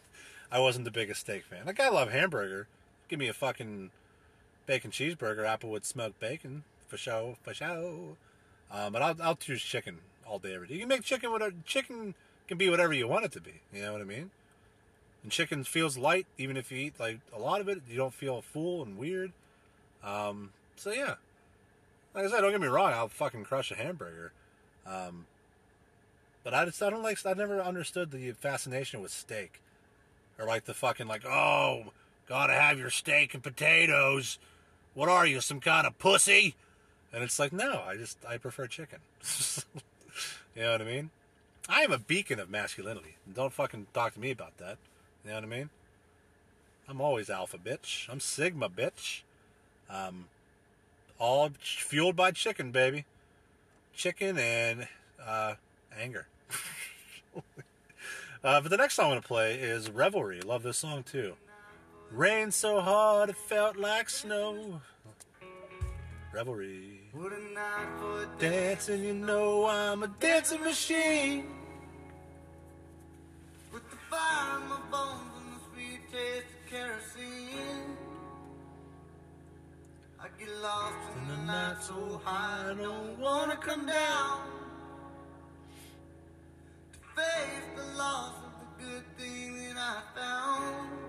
I 0.50 0.58
wasn't 0.58 0.84
the 0.84 0.90
biggest 0.90 1.20
steak 1.20 1.44
fan. 1.44 1.64
Like 1.64 1.78
I 1.78 1.90
love 1.90 2.10
hamburger. 2.10 2.66
Give 3.08 3.18
me 3.18 3.28
a 3.28 3.32
fucking 3.32 3.90
bacon 4.66 4.90
cheeseburger, 4.90 5.44
Applewood 5.44 5.84
smoked 5.84 6.18
bacon 6.18 6.64
for 6.88 6.96
show, 6.96 7.36
for 7.42 7.54
show. 7.54 8.16
Um, 8.70 8.92
but 8.92 9.02
I'll, 9.02 9.16
I'll 9.22 9.36
choose 9.36 9.62
chicken 9.62 9.98
all 10.26 10.38
day, 10.38 10.54
every 10.54 10.68
day. 10.68 10.74
You 10.74 10.80
can 10.80 10.88
make 10.88 11.02
chicken 11.02 11.30
whatever. 11.30 11.54
Chicken 11.64 12.14
can 12.48 12.58
be 12.58 12.68
whatever 12.68 12.92
you 12.92 13.06
want 13.06 13.24
it 13.24 13.32
to 13.32 13.40
be. 13.40 13.60
You 13.72 13.82
know 13.82 13.92
what 13.92 14.00
I 14.00 14.04
mean? 14.04 14.30
And 15.22 15.30
chicken 15.32 15.64
feels 15.64 15.96
light, 15.96 16.26
even 16.38 16.56
if 16.56 16.70
you 16.70 16.78
eat 16.78 17.00
like 17.00 17.20
a 17.34 17.38
lot 17.38 17.60
of 17.60 17.68
it. 17.68 17.82
You 17.88 17.96
don't 17.96 18.14
feel 18.14 18.42
full 18.42 18.82
and 18.82 18.98
weird. 18.98 19.32
Um, 20.02 20.50
so 20.76 20.90
yeah, 20.92 21.14
like 22.14 22.24
I 22.24 22.28
said, 22.28 22.40
don't 22.40 22.52
get 22.52 22.60
me 22.60 22.68
wrong. 22.68 22.92
I'll 22.92 23.08
fucking 23.08 23.44
crush 23.44 23.70
a 23.70 23.74
hamburger. 23.74 24.32
Um, 24.86 25.26
but 26.44 26.54
I 26.54 26.64
just 26.64 26.82
I 26.82 26.90
don't 26.90 27.02
like. 27.02 27.18
I 27.26 27.34
never 27.34 27.60
understood 27.60 28.10
the 28.10 28.32
fascination 28.32 29.02
with 29.02 29.10
steak, 29.10 29.60
or 30.38 30.46
like 30.46 30.64
the 30.64 30.74
fucking 30.74 31.08
like 31.08 31.24
oh, 31.26 31.92
gotta 32.28 32.54
have 32.54 32.78
your 32.78 32.90
steak 32.90 33.34
and 33.34 33.42
potatoes. 33.42 34.38
What 34.94 35.08
are 35.08 35.26
you, 35.26 35.40
some 35.40 35.60
kind 35.60 35.86
of 35.86 35.98
pussy? 35.98 36.54
And 37.12 37.22
it's 37.22 37.38
like 37.38 37.52
no, 37.52 37.82
I 37.86 37.96
just 37.96 38.18
I 38.28 38.38
prefer 38.38 38.66
chicken. 38.66 38.98
you 40.54 40.62
know 40.62 40.72
what 40.72 40.82
I 40.82 40.84
mean? 40.84 41.10
I 41.68 41.80
am 41.80 41.92
a 41.92 41.98
beacon 41.98 42.38
of 42.38 42.48
masculinity. 42.48 43.16
Don't 43.32 43.52
fucking 43.52 43.88
talk 43.92 44.14
to 44.14 44.20
me 44.20 44.30
about 44.30 44.56
that. 44.58 44.78
You 45.24 45.30
know 45.30 45.36
what 45.36 45.44
I 45.44 45.48
mean? 45.48 45.70
I'm 46.88 47.00
always 47.00 47.28
alpha 47.28 47.58
bitch. 47.58 48.08
I'm 48.08 48.20
sigma 48.20 48.68
bitch. 48.68 49.22
Um, 49.90 50.26
all 51.18 51.50
fueled 51.58 52.16
by 52.16 52.30
chicken, 52.30 52.70
baby. 52.70 53.04
Chicken 53.94 54.38
and 54.38 54.86
uh, 55.24 55.54
anger. 55.98 56.26
uh, 57.36 58.60
but 58.60 58.70
the 58.70 58.76
next 58.76 58.94
song 58.94 59.06
I'm 59.06 59.10
gonna 59.12 59.22
play 59.22 59.54
is 59.54 59.90
Revelry. 59.90 60.40
Love 60.40 60.62
this 60.62 60.78
song 60.78 61.02
too. 61.02 61.34
Rain 62.12 62.50
so 62.50 62.80
hard 62.80 63.30
it 63.30 63.36
felt 63.36 63.76
like 63.76 64.08
snow. 64.08 64.80
Revelry. 66.32 67.00
What 67.12 67.32
a 67.32 67.40
night 67.54 67.88
for. 67.98 68.28
Dancing, 68.38 69.04
you 69.04 69.14
know 69.14 69.66
I'm 69.66 70.02
a 70.02 70.08
dancing 70.08 70.62
machine. 70.62 71.46
With 73.72 73.90
the 73.90 73.96
fire 74.10 74.60
in 74.60 74.68
my 74.68 74.80
bones 74.90 75.20
and 75.40 75.54
the 75.54 75.60
sweet 75.72 76.00
taste 76.12 76.46
of 76.46 76.70
kerosene. 76.70 77.96
I 80.20 80.26
get 80.38 80.50
lost 80.62 80.94
in 81.16 81.28
the 81.28 81.42
night 81.44 81.76
so 81.80 82.20
high, 82.24 82.70
I 82.70 82.74
don't 82.74 83.18
wanna 83.18 83.56
come 83.56 83.86
down. 83.86 84.40
To 86.92 86.98
face 87.14 87.66
the 87.76 87.98
loss 87.98 88.34
of 88.44 88.52
the 88.60 88.84
good 88.84 89.04
thing 89.16 89.56
that 89.56 89.76
I 89.76 90.02
found. 90.18 91.05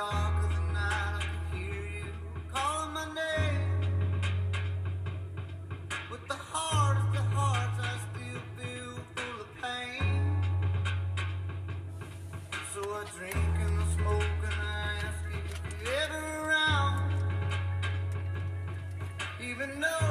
Dark 0.00 0.44
of 0.44 0.50
the 0.54 0.64
night, 0.72 1.14
I 1.14 1.22
can 1.28 1.58
hear 1.58 1.84
you 1.96 2.08
calling 2.54 2.92
my 2.94 3.06
name. 3.22 3.68
With 6.10 6.24
the 6.26 6.38
hardest 6.52 7.12
of 7.20 7.26
hearts, 7.38 7.78
I 7.90 7.92
still 8.08 8.42
feel 8.56 8.94
full 9.14 9.38
of 9.44 9.50
pain. 9.62 10.22
So 12.72 12.80
I 12.80 13.02
drink 13.16 13.52
and 13.64 13.74
I 13.82 13.86
smoke 13.96 14.40
and 14.48 14.58
I 14.58 14.80
ask 15.06 15.22
if 15.38 15.48
you're 15.82 15.98
ever 16.04 16.22
around. 16.44 17.12
Even 19.50 19.70
though 19.82 20.09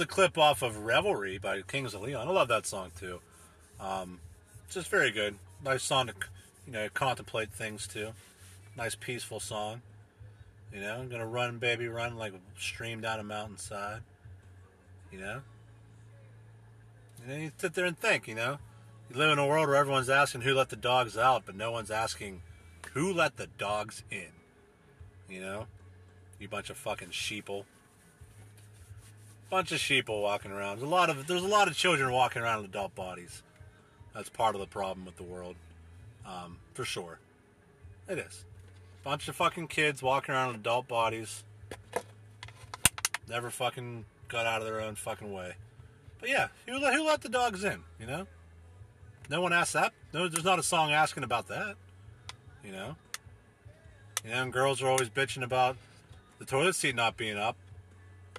A 0.00 0.06
clip 0.06 0.38
off 0.38 0.62
of 0.62 0.78
Revelry 0.78 1.36
by 1.36 1.60
Kings 1.60 1.92
of 1.92 2.00
Leon. 2.00 2.26
I 2.26 2.30
love 2.30 2.48
that 2.48 2.64
song 2.64 2.90
too. 2.98 3.20
Um, 3.78 4.20
it's 4.64 4.74
just 4.74 4.88
very 4.88 5.10
good. 5.10 5.34
Nice 5.62 5.82
song 5.82 6.06
to, 6.06 6.14
you 6.66 6.72
know, 6.72 6.88
contemplate 6.94 7.52
things 7.52 7.86
too. 7.86 8.12
Nice 8.78 8.94
peaceful 8.94 9.40
song. 9.40 9.82
You 10.72 10.80
know, 10.80 10.94
I'm 10.94 11.10
gonna 11.10 11.26
run, 11.26 11.58
baby, 11.58 11.86
run 11.86 12.16
like 12.16 12.32
a 12.32 12.38
stream 12.58 13.02
down 13.02 13.20
a 13.20 13.22
mountainside. 13.22 14.00
You 15.12 15.20
know. 15.20 15.42
And 17.20 17.30
then 17.30 17.40
you 17.42 17.52
sit 17.58 17.74
there 17.74 17.84
and 17.84 17.98
think. 17.98 18.26
You 18.26 18.36
know, 18.36 18.56
you 19.10 19.16
live 19.18 19.30
in 19.30 19.38
a 19.38 19.46
world 19.46 19.68
where 19.68 19.76
everyone's 19.76 20.08
asking 20.08 20.40
who 20.40 20.54
let 20.54 20.70
the 20.70 20.76
dogs 20.76 21.18
out, 21.18 21.42
but 21.44 21.54
no 21.54 21.72
one's 21.72 21.90
asking 21.90 22.40
who 22.94 23.12
let 23.12 23.36
the 23.36 23.48
dogs 23.48 24.02
in. 24.10 24.32
You 25.28 25.42
know, 25.42 25.66
you 26.38 26.48
bunch 26.48 26.70
of 26.70 26.78
fucking 26.78 27.10
sheeple 27.10 27.64
bunch 29.50 29.72
of 29.72 29.78
sheeple 29.78 30.22
walking 30.22 30.52
around. 30.52 30.78
There's 30.78 30.88
a 30.88 30.94
lot 30.94 31.10
of 31.10 31.26
there's 31.26 31.42
a 31.42 31.48
lot 31.48 31.68
of 31.68 31.76
children 31.76 32.12
walking 32.12 32.40
around 32.40 32.60
in 32.60 32.66
adult 32.66 32.94
bodies. 32.94 33.42
That's 34.14 34.28
part 34.28 34.54
of 34.54 34.60
the 34.60 34.66
problem 34.66 35.04
with 35.04 35.16
the 35.16 35.22
world, 35.22 35.56
um, 36.24 36.58
for 36.72 36.84
sure. 36.84 37.18
It 38.08 38.18
is. 38.18 38.44
Bunch 39.04 39.28
of 39.28 39.36
fucking 39.36 39.68
kids 39.68 40.02
walking 40.02 40.34
around 40.34 40.50
in 40.50 40.56
adult 40.56 40.88
bodies. 40.88 41.44
Never 43.28 43.50
fucking 43.50 44.04
got 44.28 44.46
out 44.46 44.60
of 44.60 44.66
their 44.66 44.80
own 44.80 44.94
fucking 44.94 45.32
way. 45.32 45.54
But 46.18 46.28
yeah, 46.28 46.48
who 46.66 46.78
let, 46.78 46.94
who 46.94 47.06
let 47.06 47.22
the 47.22 47.28
dogs 47.28 47.64
in? 47.64 47.80
You 47.98 48.06
know. 48.06 48.26
No 49.28 49.40
one 49.40 49.52
asked 49.52 49.74
that. 49.74 49.92
No, 50.12 50.28
there's 50.28 50.44
not 50.44 50.58
a 50.58 50.62
song 50.62 50.90
asking 50.92 51.22
about 51.22 51.48
that. 51.48 51.76
You 52.64 52.72
know. 52.72 52.96
You 54.24 54.30
know, 54.30 54.42
and 54.42 54.52
girls 54.52 54.82
are 54.82 54.88
always 54.88 55.08
bitching 55.08 55.42
about 55.42 55.76
the 56.38 56.44
toilet 56.44 56.74
seat 56.74 56.94
not 56.94 57.16
being 57.16 57.38
up 57.38 57.56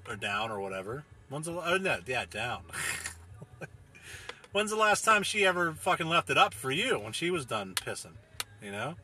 or 0.07 0.15
down 0.15 0.51
or 0.51 0.59
whatever. 0.59 1.03
When's 1.29 1.45
the 1.45 1.53
oh 1.53 1.77
no, 1.77 1.99
yeah, 2.05 2.25
down. 2.29 2.63
When's 4.51 4.69
the 4.69 4.77
last 4.77 5.05
time 5.05 5.23
she 5.23 5.45
ever 5.45 5.71
fucking 5.73 6.07
left 6.07 6.29
it 6.29 6.37
up 6.37 6.53
for 6.53 6.71
you 6.71 6.99
when 6.99 7.13
she 7.13 7.31
was 7.31 7.45
done 7.45 7.73
pissing? 7.73 8.15
You 8.61 8.71
know? 8.71 8.95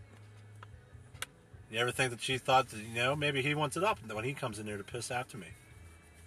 You 1.72 1.80
ever 1.80 1.92
think 1.92 2.12
that 2.12 2.22
she 2.22 2.38
thought 2.38 2.70
that, 2.70 2.80
you 2.80 2.96
know, 2.96 3.16
maybe 3.16 3.42
he 3.42 3.56
wants 3.56 3.78
it 3.78 3.84
up 3.84 4.00
when 4.12 4.26
he 4.26 4.34
comes 4.34 4.60
in 4.60 4.66
there 4.66 4.78
to 4.78 4.84
piss 4.84 5.10
after 5.10 5.38
me? 5.38 5.48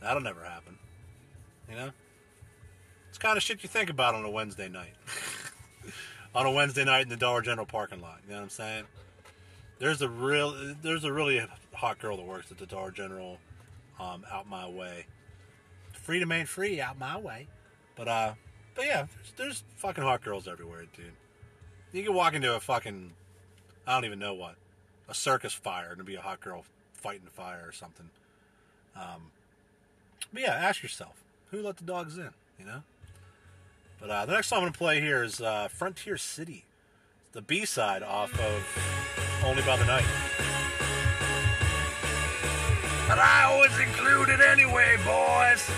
That'll 0.01 0.23
never 0.23 0.45
happen. 0.45 0.79
You 1.69 1.77
know? 1.77 1.91
It's 3.11 3.19
kind 3.19 3.37
of 3.37 3.43
shit 3.43 3.63
you 3.63 3.69
think 3.69 3.91
about 3.91 4.15
on 4.15 4.25
a 4.25 4.31
Wednesday 4.31 4.69
night. 4.69 4.95
on 6.35 6.47
a 6.47 6.51
Wednesday 6.51 6.85
night 6.85 7.03
in 7.03 7.09
the 7.09 7.17
Dollar 7.17 7.43
General 7.43 7.67
parking 7.67 8.01
lot. 8.01 8.21
You 8.25 8.31
know 8.31 8.37
what 8.37 8.45
I'm 8.45 8.51
saying? 8.51 8.85
There's 9.79 10.01
a 10.01 10.09
real, 10.09 10.75
there's 10.83 11.05
a 11.05 11.13
really 11.13 11.43
hot 11.73 11.99
girl 11.99 12.17
that 12.17 12.27
works 12.27 12.51
at 12.51 12.59
the 12.59 12.67
Dollar 12.67 12.91
General 12.91 13.39
um, 14.01 14.25
out 14.31 14.49
my 14.49 14.69
way. 14.69 15.07
Freedom 15.93 16.33
ain't 16.33 16.49
free 16.49 16.81
out 16.81 16.99
my 16.99 17.19
way. 17.19 17.47
But 17.97 18.09
uh, 18.09 18.35
but 18.75 18.87
yeah, 18.87 19.07
there's, 19.15 19.33
there's 19.37 19.65
fucking 19.77 20.03
hot 20.03 20.23
girls 20.23 20.49
everywhere, 20.49 20.87
dude. 20.97 21.13
You 21.93 22.03
can 22.03 22.15
walk 22.15 22.35
into 22.35 22.55
a 22.55 22.61
fucking, 22.61 23.13
I 23.87 23.95
don't 23.95 24.05
even 24.05 24.19
know 24.19 24.33
what, 24.33 24.55
a 25.09 25.15
circus 25.15 25.53
fire 25.53 25.93
and 25.93 26.05
be 26.05 26.15
a 26.15 26.21
hot 26.21 26.41
girl 26.41 26.65
fighting 26.95 27.27
fire 27.31 27.65
or 27.67 27.73
something. 27.73 28.09
Um, 28.97 29.33
but 30.33 30.43
yeah, 30.43 30.55
ask 30.55 30.83
yourself, 30.83 31.15
who 31.51 31.63
let 31.63 31.77
the 31.77 31.85
dogs 31.85 32.17
in? 32.17 32.31
You 32.59 32.67
know. 32.67 32.83
But 34.01 34.11
uh, 34.11 34.27
the 34.27 34.33
next 34.33 34.49
song 34.49 34.61
I'm 34.61 34.65
gonna 34.65 34.73
play 34.73 35.01
here 35.01 35.23
is 35.23 35.41
uh, 35.41 35.69
Frontier 35.69 36.17
City, 36.17 36.65
the 37.33 37.43
B 37.43 37.67
side 37.67 38.03
off 38.03 38.33
of 38.41 39.45
Only 39.45 39.63
by 39.63 39.77
the 39.77 39.85
Night. 39.85 40.05
But 43.11 43.19
I 43.19 43.43
always 43.51 43.77
include 43.81 44.29
it 44.29 44.41
anyway, 44.41 44.97
boys. 45.05 45.69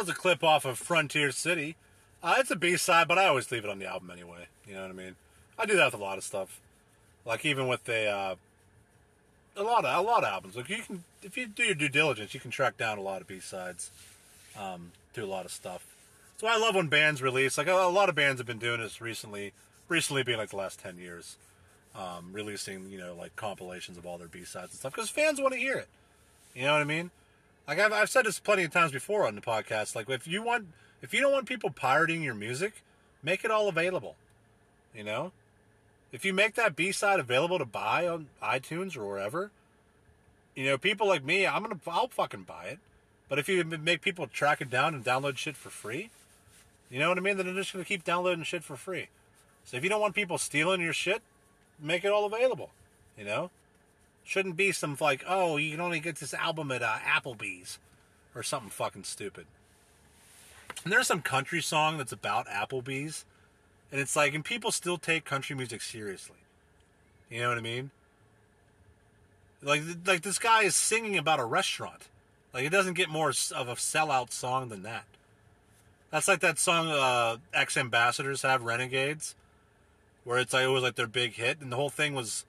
Was 0.00 0.08
a 0.08 0.14
clip 0.14 0.42
off 0.42 0.64
of 0.64 0.78
Frontier 0.78 1.30
City. 1.30 1.76
Uh, 2.22 2.36
it's 2.38 2.50
a 2.50 2.56
B 2.56 2.76
side, 2.76 3.06
but 3.06 3.18
I 3.18 3.26
always 3.26 3.50
leave 3.50 3.64
it 3.64 3.70
on 3.70 3.78
the 3.78 3.86
album 3.86 4.10
anyway. 4.10 4.46
You 4.66 4.74
know 4.74 4.82
what 4.82 4.90
I 4.90 4.94
mean? 4.94 5.16
I 5.58 5.66
do 5.66 5.76
that 5.76 5.92
with 5.92 6.00
a 6.00 6.02
lot 6.02 6.16
of 6.16 6.24
stuff. 6.24 6.58
Like 7.26 7.44
even 7.44 7.68
with 7.68 7.84
the 7.84 8.06
uh, 8.06 8.34
a 9.56 9.62
lot 9.62 9.84
of 9.84 9.94
a 9.94 10.06
lot 10.06 10.24
of 10.24 10.30
albums. 10.30 10.56
Like 10.56 10.70
you 10.70 10.82
can, 10.82 11.04
if 11.22 11.36
you 11.36 11.46
do 11.46 11.64
your 11.64 11.74
due 11.74 11.90
diligence, 11.90 12.32
you 12.32 12.40
can 12.40 12.50
track 12.50 12.78
down 12.78 12.96
a 12.96 13.02
lot 13.02 13.20
of 13.20 13.28
B 13.28 13.40
sides. 13.40 13.90
Um, 14.58 14.92
do 15.12 15.24
a 15.24 15.26
lot 15.26 15.44
of 15.44 15.52
stuff. 15.52 15.84
So 16.38 16.46
I 16.46 16.56
love 16.56 16.74
when 16.74 16.88
bands 16.88 17.20
release. 17.20 17.58
Like 17.58 17.66
a, 17.66 17.74
a 17.74 17.90
lot 17.90 18.08
of 18.08 18.14
bands 18.14 18.40
have 18.40 18.46
been 18.46 18.58
doing 18.58 18.80
this 18.80 19.00
recently. 19.02 19.52
Recently 19.88 20.22
being 20.22 20.38
like 20.38 20.50
the 20.50 20.56
last 20.56 20.80
ten 20.80 20.96
years, 20.96 21.36
um, 21.94 22.30
releasing 22.32 22.88
you 22.90 22.98
know 22.98 23.14
like 23.14 23.36
compilations 23.36 23.98
of 23.98 24.06
all 24.06 24.16
their 24.16 24.28
B 24.28 24.44
sides 24.44 24.72
and 24.72 24.78
stuff 24.78 24.94
because 24.94 25.10
fans 25.10 25.40
want 25.40 25.52
to 25.52 25.60
hear 25.60 25.76
it. 25.76 25.88
You 26.54 26.62
know 26.62 26.72
what 26.72 26.80
I 26.80 26.84
mean? 26.84 27.10
Like 27.70 27.78
I've, 27.78 27.92
I've 27.92 28.10
said 28.10 28.26
this 28.26 28.40
plenty 28.40 28.64
of 28.64 28.72
times 28.72 28.90
before 28.90 29.28
on 29.28 29.36
the 29.36 29.40
podcast. 29.40 29.94
Like 29.94 30.10
if 30.10 30.26
you 30.26 30.42
want, 30.42 30.66
if 31.02 31.14
you 31.14 31.20
don't 31.20 31.30
want 31.30 31.46
people 31.46 31.70
pirating 31.70 32.20
your 32.20 32.34
music, 32.34 32.82
make 33.22 33.44
it 33.44 33.52
all 33.52 33.68
available. 33.68 34.16
You 34.92 35.04
know, 35.04 35.30
if 36.10 36.24
you 36.24 36.34
make 36.34 36.56
that 36.56 36.74
B 36.74 36.90
side 36.90 37.20
available 37.20 37.60
to 37.60 37.64
buy 37.64 38.08
on 38.08 38.26
iTunes 38.42 38.96
or 38.96 39.06
wherever, 39.06 39.52
you 40.56 40.64
know, 40.64 40.78
people 40.78 41.06
like 41.06 41.24
me, 41.24 41.46
I'm 41.46 41.62
gonna, 41.62 41.78
I'll 41.86 42.08
fucking 42.08 42.42
buy 42.42 42.64
it. 42.64 42.80
But 43.28 43.38
if 43.38 43.48
you 43.48 43.62
make 43.62 44.02
people 44.02 44.26
track 44.26 44.60
it 44.60 44.68
down 44.68 44.92
and 44.92 45.04
download 45.04 45.36
shit 45.36 45.56
for 45.56 45.70
free, 45.70 46.10
you 46.90 46.98
know 46.98 47.08
what 47.08 47.18
I 47.18 47.20
mean? 47.20 47.36
Then 47.36 47.46
they're 47.46 47.54
just 47.54 47.72
gonna 47.72 47.84
keep 47.84 48.02
downloading 48.02 48.42
shit 48.42 48.64
for 48.64 48.74
free. 48.74 49.10
So 49.64 49.76
if 49.76 49.84
you 49.84 49.90
don't 49.90 50.00
want 50.00 50.16
people 50.16 50.38
stealing 50.38 50.80
your 50.80 50.92
shit, 50.92 51.22
make 51.80 52.04
it 52.04 52.10
all 52.10 52.26
available. 52.26 52.70
You 53.16 53.26
know, 53.26 53.50
shouldn't 54.30 54.56
be 54.56 54.70
some 54.70 54.96
like, 55.00 55.24
oh, 55.26 55.56
you 55.56 55.72
can 55.72 55.80
only 55.80 55.98
get 55.98 56.14
this 56.14 56.32
album 56.32 56.70
at 56.70 56.84
uh, 56.84 56.98
Applebee's 56.98 57.80
or 58.32 58.44
something 58.44 58.70
fucking 58.70 59.02
stupid. 59.02 59.44
And 60.84 60.92
there's 60.92 61.08
some 61.08 61.20
country 61.20 61.60
song 61.60 61.98
that's 61.98 62.12
about 62.12 62.46
Applebee's, 62.46 63.24
and 63.90 64.00
it's 64.00 64.14
like, 64.14 64.32
and 64.32 64.44
people 64.44 64.70
still 64.70 64.98
take 64.98 65.24
country 65.24 65.56
music 65.56 65.82
seriously. 65.82 66.36
You 67.28 67.40
know 67.40 67.48
what 67.48 67.58
I 67.58 67.60
mean? 67.60 67.90
Like, 69.62 69.82
like 70.06 70.22
this 70.22 70.38
guy 70.38 70.62
is 70.62 70.76
singing 70.76 71.18
about 71.18 71.40
a 71.40 71.44
restaurant. 71.44 72.08
Like, 72.54 72.64
it 72.64 72.70
doesn't 72.70 72.94
get 72.94 73.08
more 73.08 73.30
of 73.30 73.68
a 73.68 73.74
sellout 73.74 74.30
song 74.30 74.68
than 74.68 74.84
that. 74.84 75.06
That's 76.12 76.28
like 76.28 76.38
that 76.40 76.60
song 76.60 76.86
uh, 76.86 77.38
X 77.52 77.76
Ambassadors 77.76 78.42
have, 78.42 78.62
Renegades, 78.62 79.34
where 80.22 80.38
it's 80.38 80.52
like 80.52 80.66
it 80.66 80.68
was 80.68 80.84
like 80.84 80.94
their 80.94 81.08
big 81.08 81.32
hit, 81.32 81.60
and 81.60 81.72
the 81.72 81.76
whole 81.76 81.90
thing 81.90 82.14
was 82.14 82.44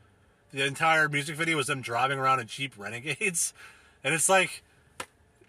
the 0.52 0.66
entire 0.66 1.08
music 1.10 1.36
video 1.36 1.58
was 1.58 1.68
them 1.68 1.82
driving 1.82 2.20
around 2.20 2.39
in 2.39 2.47
Jeep 2.47 2.74
Renegades, 2.78 3.54
and 4.04 4.14
it's 4.14 4.30
like 4.30 4.64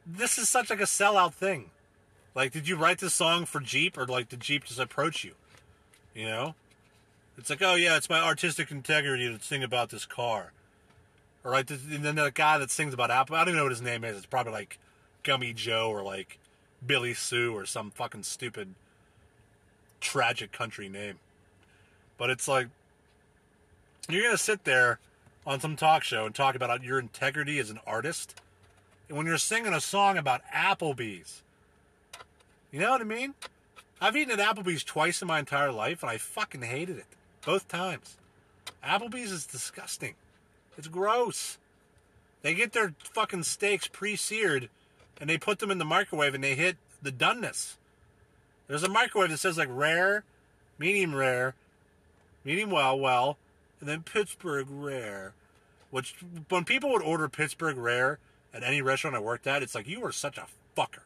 this 0.07 0.39
is 0.39 0.49
such 0.49 0.71
like 0.71 0.81
a 0.81 0.85
sellout 0.85 1.35
thing. 1.35 1.71
Like, 2.35 2.53
did 2.53 2.67
you 2.67 2.77
write 2.77 2.99
this 2.99 3.15
song 3.15 3.45
for 3.45 3.61
Jeep, 3.61 3.99
or 3.99 4.07
like 4.07 4.29
did 4.29 4.41
Jeep 4.41 4.65
just 4.65 4.81
approach 4.81 5.25
you? 5.25 5.33
You 6.15 6.27
know, 6.27 6.55
It's 7.39 7.49
like, 7.49 7.63
oh 7.63 7.75
yeah, 7.75 7.97
it's 7.97 8.11
my 8.11 8.21
artistic 8.21 8.71
integrity 8.71 9.35
to 9.35 9.43
sing 9.43 9.63
about 9.63 9.91
this 9.91 10.05
car. 10.05 10.53
Or 11.45 11.53
like, 11.53 11.71
and 11.71 12.05
then 12.05 12.17
the 12.17 12.31
guy 12.31 12.59
that 12.59 12.71
sings 12.71 12.95
about 12.95 13.11
Apple, 13.11 13.35
I 13.35 13.41
don't 13.41 13.49
even 13.49 13.59
know 13.59 13.65
what 13.65 13.73
his 13.73 13.83
name 13.83 14.05
is. 14.05 14.17
It's 14.17 14.27
probably 14.27 14.53
like 14.53 14.79
Gummy 15.23 15.53
Joe 15.53 15.91
or 15.91 16.03
like 16.03 16.39
Billy 16.87 17.15
Sue 17.15 17.57
or 17.57 17.67
some 17.67 17.91
fucking 17.91 18.23
stupid 18.25 18.75
tragic 20.01 20.53
country 20.53 20.89
name. 20.89 21.19
But 22.19 22.31
it's 22.31 22.47
like, 22.47 22.69
you're 24.09 24.23
gonna 24.23 24.39
sit 24.39 24.65
there 24.65 24.99
on 25.47 25.61
some 25.61 25.77
talk 25.77 26.05
show 26.05 26.27
and 26.27 26.35
talk 26.35 26.55
about 26.55 26.83
your 26.83 26.99
integrity 26.99 27.59
as 27.59 27.71
an 27.71 27.81
artist, 27.87 28.41
and 29.09 29.17
when 29.17 29.27
you're 29.27 29.39
singing 29.39 29.73
a 29.73 29.81
song 29.81 30.17
about 30.17 30.43
Applebee's, 30.55 31.43
you 32.71 32.81
know 32.81 32.91
what 32.91 33.01
I 33.01 33.05
mean? 33.05 33.35
I've 34.01 34.17
eaten 34.17 34.39
at 34.39 34.57
Applebee's 34.57 34.83
twice 34.83 35.23
in 35.23 35.29
my 35.29 35.39
entire 35.39 35.71
life, 35.71 36.03
and 36.03 36.11
I 36.11 36.19
fucking 36.19 36.63
hated 36.63 36.99
it 36.99 37.07
both 37.45 37.69
times. 37.69 38.17
Applebee's 38.85 39.31
is 39.31 39.47
disgusting. 39.47 40.15
It's 40.77 40.89
gross. 40.89 41.59
They 42.43 42.55
get 42.55 42.73
their 42.73 42.95
fucking 42.99 43.45
steaks 43.45 43.87
pre-seared, 43.87 44.69
and 45.21 45.31
they 45.31 45.39
put 45.39 45.61
them 45.61 45.71
in 45.71 45.79
the 45.79 45.85
microwave, 45.85 46.35
and 46.35 46.43
they 46.43 46.55
hit 46.55 46.77
the 47.01 47.13
doneness. 47.13 47.77
There's 48.67 48.83
a 48.83 48.89
microwave 48.89 49.31
that 49.31 49.39
says 49.39 49.59
like 49.59 49.69
rare, 49.71 50.25
medium 50.79 51.15
rare, 51.15 51.55
medium 52.45 52.71
well, 52.71 52.99
well, 52.99 53.37
and 53.83 53.89
then 53.89 54.05
Pittsburgh 54.05 54.69
rare. 54.71 55.35
Which 55.91 56.15
when 56.49 56.65
people 56.65 56.91
would 56.93 57.03
order 57.03 57.29
Pittsburgh 57.29 57.77
rare 57.77 58.21
at 58.55 58.63
any 58.63 58.81
restaurant 58.81 59.17
I 59.17 59.19
worked 59.19 59.47
at, 59.49 59.61
it's 59.61 59.75
like 59.75 59.89
you 59.89 60.05
are 60.05 60.13
such 60.13 60.39
a 60.39 60.47
fucker. 60.77 61.03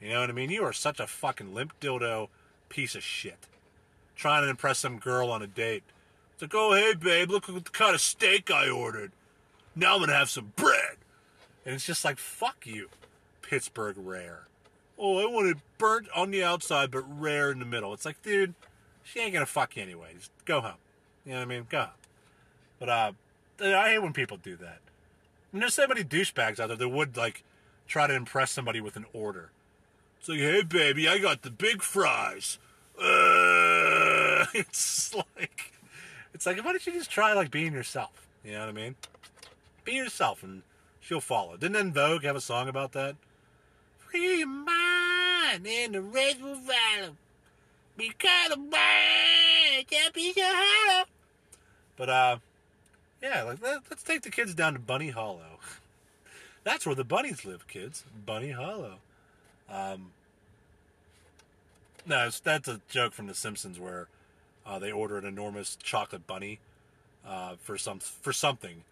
You 0.00 0.10
know 0.10 0.20
what 0.20 0.28
I 0.28 0.34
mean? 0.34 0.50
You 0.50 0.62
are 0.64 0.74
such 0.74 1.00
a 1.00 1.06
fucking 1.06 1.54
limp 1.54 1.72
dildo 1.80 2.28
piece 2.68 2.94
of 2.94 3.02
shit. 3.02 3.48
Trying 4.14 4.42
to 4.42 4.50
impress 4.50 4.78
some 4.78 4.98
girl 4.98 5.30
on 5.30 5.40
a 5.40 5.46
date. 5.46 5.84
It's 6.34 6.42
like, 6.42 6.54
oh 6.54 6.74
hey 6.74 6.92
babe, 6.92 7.30
look 7.30 7.48
at 7.48 7.64
the 7.64 7.70
kind 7.70 7.94
of 7.94 8.00
steak 8.02 8.50
I 8.50 8.68
ordered. 8.68 9.12
Now 9.74 9.94
I'm 9.94 10.00
gonna 10.00 10.12
have 10.12 10.28
some 10.28 10.52
bread. 10.54 10.98
And 11.64 11.74
it's 11.74 11.86
just 11.86 12.04
like, 12.04 12.18
fuck 12.18 12.66
you, 12.66 12.90
Pittsburgh 13.40 13.96
rare. 13.98 14.48
Oh, 14.98 15.18
I 15.18 15.32
want 15.32 15.48
it 15.48 15.56
burnt 15.78 16.08
on 16.14 16.30
the 16.30 16.44
outside 16.44 16.90
but 16.90 17.04
rare 17.08 17.50
in 17.50 17.58
the 17.58 17.64
middle. 17.64 17.94
It's 17.94 18.04
like, 18.04 18.22
dude, 18.22 18.54
she 19.02 19.20
ain't 19.20 19.32
gonna 19.32 19.46
fuck 19.46 19.76
you 19.76 19.82
anyway. 19.82 20.10
Just 20.14 20.30
go 20.44 20.60
home. 20.60 20.76
You 21.26 21.32
know 21.32 21.38
what 21.38 21.42
I 21.42 21.48
mean? 21.48 21.66
Go. 21.68 21.88
But 22.78 22.88
uh, 22.88 23.12
I 23.60 23.90
hate 23.90 23.98
when 23.98 24.12
people 24.12 24.36
do 24.36 24.56
that. 24.56 24.78
And 25.52 25.60
there's 25.60 25.74
so 25.74 25.86
many 25.86 26.04
douchebags 26.04 26.60
out 26.60 26.68
there 26.68 26.76
that 26.76 26.88
would 26.88 27.16
like 27.16 27.42
try 27.88 28.06
to 28.06 28.14
impress 28.14 28.52
somebody 28.52 28.80
with 28.80 28.96
an 28.96 29.06
order. 29.12 29.50
It's 30.20 30.28
like, 30.28 30.38
hey 30.38 30.62
baby, 30.62 31.08
I 31.08 31.18
got 31.18 31.42
the 31.42 31.50
big 31.50 31.82
fries. 31.82 32.58
Uh, 32.98 34.46
it's 34.54 35.14
like, 35.14 35.72
it's 36.32 36.46
like, 36.46 36.64
why 36.64 36.72
don't 36.72 36.86
you 36.86 36.92
just 36.92 37.10
try 37.10 37.32
like 37.32 37.50
being 37.50 37.72
yourself? 37.72 38.26
You 38.44 38.52
know 38.52 38.60
what 38.60 38.68
I 38.68 38.72
mean? 38.72 38.94
Be 39.84 39.92
yourself, 39.92 40.42
and 40.42 40.62
she'll 41.00 41.20
follow. 41.20 41.56
Didn't 41.56 41.76
En 41.76 41.92
Vogue 41.92 42.22
have 42.24 42.36
a 42.36 42.40
song 42.40 42.68
about 42.68 42.92
that? 42.92 43.16
Free 43.98 44.38
your 44.38 44.48
mind, 44.48 45.66
and 45.66 45.94
the 45.94 46.00
rest 46.00 46.40
will 46.40 46.56
follow. 46.56 47.16
Because 47.96 48.50
the 48.50 48.56
bird, 48.56 49.86
that. 49.88 51.04
But 51.96 52.08
uh, 52.08 52.36
yeah, 53.22 53.42
like 53.42 53.62
let, 53.62 53.82
let's 53.90 54.02
take 54.02 54.22
the 54.22 54.30
kids 54.30 54.54
down 54.54 54.74
to 54.74 54.78
Bunny 54.78 55.10
Hollow. 55.10 55.58
That's 56.64 56.84
where 56.84 56.96
the 56.96 57.04
bunnies 57.04 57.44
live, 57.44 57.68
kids. 57.68 58.02
Bunny 58.24 58.50
Hollow. 58.50 58.96
Um, 59.70 60.10
no, 62.04 62.28
that's 62.42 62.68
a 62.68 62.80
joke 62.88 63.12
from 63.12 63.26
The 63.26 63.34
Simpsons 63.34 63.78
where 63.78 64.08
uh, 64.64 64.78
they 64.78 64.92
order 64.92 65.16
an 65.16 65.24
enormous 65.24 65.76
chocolate 65.76 66.26
bunny 66.26 66.58
uh, 67.26 67.54
for 67.60 67.76
some 67.78 67.98
for 67.98 68.32
something, 68.32 68.82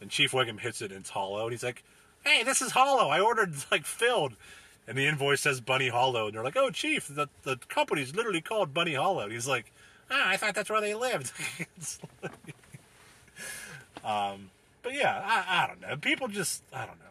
and 0.00 0.10
Chief 0.10 0.32
Wiggum 0.32 0.60
hits 0.60 0.82
it 0.82 0.90
and 0.90 1.00
it's 1.00 1.10
hollow, 1.10 1.44
and 1.44 1.52
he's 1.52 1.62
like, 1.62 1.82
"Hey, 2.24 2.42
this 2.42 2.60
is 2.62 2.72
hollow. 2.72 3.08
I 3.08 3.20
ordered 3.20 3.54
like 3.70 3.84
filled." 3.84 4.34
And 4.86 4.98
the 4.98 5.06
invoice 5.06 5.40
says 5.40 5.60
Bunny 5.60 5.88
Hollow, 5.88 6.26
and 6.26 6.36
they're 6.36 6.44
like, 6.44 6.56
"Oh, 6.56 6.70
Chief, 6.70 7.08
the 7.08 7.28
the 7.42 7.56
company's 7.68 8.14
literally 8.14 8.40
called 8.40 8.74
Bunny 8.74 8.94
Hollow." 8.94 9.22
And 9.22 9.32
he's 9.32 9.48
like, 9.48 9.72
"Ah, 10.10 10.28
I 10.28 10.36
thought 10.36 10.54
that's 10.54 10.70
where 10.70 10.80
they 10.80 10.94
lived." 10.94 11.32
Like- 12.22 12.54
um, 14.04 14.50
but 14.82 14.92
yeah, 14.94 15.22
I, 15.24 15.64
I 15.64 15.66
don't 15.66 15.80
know. 15.80 15.96
People 15.96 16.28
just 16.28 16.62
I 16.72 16.86
don't 16.86 16.98
know. 16.98 17.04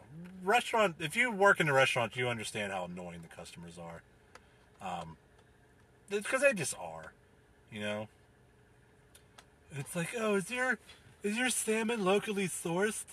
Restaurant. 0.44 0.96
If 1.00 1.16
you 1.16 1.30
work 1.30 1.60
in 1.60 1.68
a 1.68 1.72
restaurant, 1.72 2.16
you 2.16 2.28
understand 2.28 2.72
how 2.72 2.84
annoying 2.84 3.20
the 3.22 3.34
customers 3.34 3.78
are. 3.78 4.02
Um, 4.80 5.16
because 6.10 6.42
they 6.42 6.52
just 6.52 6.74
are, 6.78 7.12
you 7.72 7.80
know. 7.80 8.08
It's 9.76 9.96
like, 9.96 10.14
oh, 10.18 10.36
is 10.36 10.50
your 10.50 10.78
is 11.22 11.36
your 11.36 11.50
salmon 11.50 12.04
locally 12.04 12.46
sourced? 12.46 13.04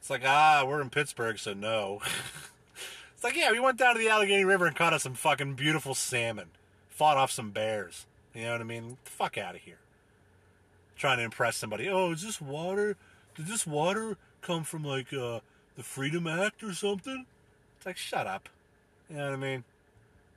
It's 0.00 0.10
like, 0.10 0.22
ah, 0.26 0.64
we're 0.66 0.82
in 0.82 0.90
Pittsburgh, 0.90 1.38
so 1.38 1.54
no. 1.54 2.00
it's 3.14 3.22
like, 3.24 3.36
yeah, 3.36 3.52
we 3.52 3.60
went 3.60 3.78
down 3.78 3.94
to 3.94 4.00
the 4.00 4.08
Allegheny 4.08 4.44
River 4.44 4.66
and 4.66 4.74
caught 4.74 4.92
us 4.92 5.04
some 5.04 5.14
fucking 5.14 5.54
beautiful 5.54 5.94
salmon, 5.94 6.48
fought 6.88 7.16
off 7.16 7.30
some 7.30 7.50
bears. 7.50 8.04
You 8.34 8.44
know 8.44 8.52
what 8.52 8.60
I 8.60 8.64
mean? 8.64 8.96
Fuck 9.04 9.36
out 9.36 9.54
of 9.54 9.60
here. 9.60 9.78
Trying 10.96 11.18
to 11.18 11.24
impress 11.24 11.56
somebody. 11.56 11.88
Oh, 11.88 12.12
is 12.12 12.22
this 12.22 12.40
water? 12.40 12.96
Did 13.34 13.46
this 13.46 13.66
water 13.66 14.16
come 14.40 14.64
from 14.64 14.84
like 14.84 15.12
uh, 15.12 15.40
the 15.76 15.82
Freedom 15.82 16.26
Act 16.26 16.62
or 16.62 16.72
something? 16.72 17.26
It's 17.76 17.86
like, 17.86 17.96
shut 17.96 18.26
up. 18.26 18.48
You 19.10 19.16
know 19.16 19.24
what 19.26 19.32
I 19.34 19.36
mean? 19.36 19.64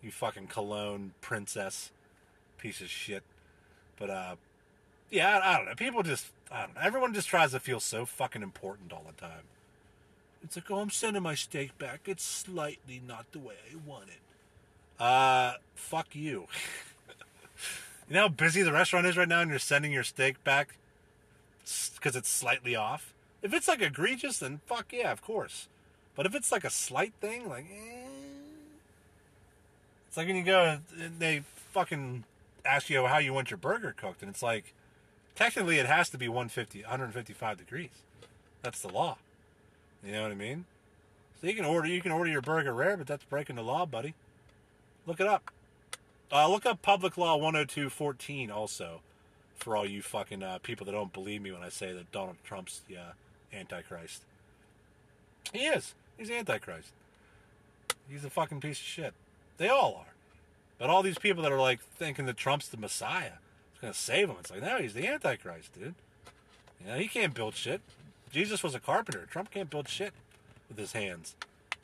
You 0.02 0.12
fucking 0.12 0.48
cologne 0.48 1.14
princess 1.22 1.92
piece 2.58 2.82
of 2.82 2.90
shit. 2.90 3.24
But 3.98 4.10
uh, 4.10 4.36
yeah, 5.10 5.38
I, 5.38 5.54
I 5.54 5.58
don't 5.58 5.66
know. 5.68 5.76
People 5.76 6.04
just, 6.04 6.28
I 6.52 6.62
don't 6.62 6.76
know. 6.76 6.82
Everyone 6.82 7.14
just 7.14 7.28
tries 7.28 7.52
to 7.52 7.60
feel 7.60 7.80
so 7.80 8.06
fucking 8.06 8.42
important 8.42 8.92
all 8.92 9.06
the 9.06 9.20
time. 9.20 9.44
It's 10.44 10.56
like, 10.56 10.70
oh, 10.70 10.80
I'm 10.80 10.90
sending 10.90 11.24
my 11.24 11.36
steak 11.36 11.78
back. 11.78 12.02
It's 12.06 12.24
slightly 12.24 13.02
not 13.06 13.32
the 13.32 13.40
way 13.40 13.56
I 13.72 13.78
want 13.88 14.10
it. 14.10 15.02
Uh, 15.02 15.54
fuck 15.74 16.16
you. 16.16 16.48
you 18.08 18.16
know 18.16 18.22
how 18.22 18.28
busy 18.28 18.62
the 18.62 18.72
restaurant 18.72 19.06
is 19.08 19.18
right 19.18 19.28
now, 19.28 19.42
and 19.42 19.50
you're 19.50 19.60
sending 19.60 19.92
your 19.92 20.04
steak 20.04 20.44
back 20.44 20.76
because 21.96 22.16
it's 22.16 22.30
slightly 22.30 22.76
off. 22.76 23.14
If 23.42 23.54
it's 23.54 23.68
like 23.68 23.82
egregious, 23.82 24.40
then 24.40 24.62
fuck 24.66 24.92
yeah, 24.92 25.12
of 25.12 25.22
course. 25.22 25.68
But 26.16 26.26
if 26.26 26.34
it's 26.34 26.52
like 26.52 26.64
a 26.64 26.70
slight 26.70 27.14
thing, 27.20 27.50
like, 27.50 27.66
eh. 27.66 28.08
It's 30.08 30.18
like 30.18 30.28
when 30.28 30.36
you 30.36 30.44
go 30.44 30.80
and 30.98 31.20
they 31.20 31.44
fucking 31.72 32.24
ask 32.66 32.90
you 32.90 33.06
how 33.06 33.18
you 33.18 33.34
want 33.34 33.52
your 33.52 33.58
burger 33.58 33.94
cooked, 33.96 34.22
and 34.22 34.30
it's 34.30 34.42
like, 34.42 34.74
technically 35.36 35.78
it 35.78 35.86
has 35.88 36.10
to 36.10 36.18
be 36.18 36.28
150, 36.28 36.82
155 36.82 37.58
degrees. 37.58 37.90
That's 38.62 38.82
the 38.82 38.88
law. 38.90 39.18
You 40.04 40.14
know 40.14 40.24
what 40.24 40.32
I 40.32 40.36
mean? 40.36 40.66
So 41.42 41.48
you 41.48 41.54
can 41.54 41.66
order 41.66 41.88
you 41.88 42.02
can 42.02 42.12
order 42.12 42.30
your 42.30 42.42
burger 42.42 42.74
rare, 42.74 42.96
but 42.98 43.08
that's 43.08 43.24
breaking 43.26 43.58
the 43.58 43.64
law, 43.64 43.86
buddy. 43.86 44.14
Look 45.06 45.20
it 45.20 45.28
up. 45.28 45.52
Uh, 46.32 46.50
look 46.50 46.66
up 46.66 46.82
Public 46.82 47.18
Law 47.18 47.38
102.14 47.40 48.52
also, 48.52 49.02
for 49.58 49.78
all 49.78 49.86
you 49.86 50.02
fucking 50.02 50.44
uh, 50.44 50.60
people 50.64 50.86
that 50.86 50.92
don't 50.92 51.14
believe 51.14 51.42
me 51.42 51.52
when 51.52 51.62
I 51.62 51.70
say 51.70 51.94
that 51.94 52.12
Donald 52.12 52.38
Trump's 52.44 52.82
the 52.88 52.98
uh, 52.98 53.12
Antichrist. 53.54 54.24
He 55.54 55.66
is. 55.66 55.94
He's 56.18 56.32
Antichrist. 56.32 56.90
He's 58.10 58.26
a 58.26 58.30
fucking 58.30 58.62
piece 58.62 58.80
of 58.80 58.86
shit. 58.86 59.14
They 59.58 59.70
all 59.70 59.96
are. 60.00 60.14
But 60.78 60.90
all 60.90 61.04
these 61.04 61.18
people 61.18 61.44
that 61.44 61.52
are 61.52 61.60
like 61.60 61.80
thinking 61.98 62.26
that 62.26 62.38
Trump's 62.38 62.68
the 62.68 62.78
Messiah, 62.78 63.34
it's 63.72 63.82
gonna 63.82 63.94
save 63.94 64.30
him. 64.30 64.36
It's 64.40 64.52
like, 64.52 64.62
no, 64.62 64.78
he's 64.78 64.94
the 64.94 65.08
Antichrist, 65.08 65.74
dude. 65.74 65.96
You 66.82 66.88
know, 66.88 66.98
he 66.98 67.08
can't 67.08 67.34
build 67.34 67.56
shit. 67.56 67.82
Jesus 68.32 68.64
was 68.64 68.76
a 68.76 68.80
carpenter. 68.80 69.28
Trump 69.30 69.52
can't 69.52 69.70
build 69.70 69.88
shit 69.88 70.14
with 70.68 70.78
his 70.78 70.92
hands. 70.92 71.36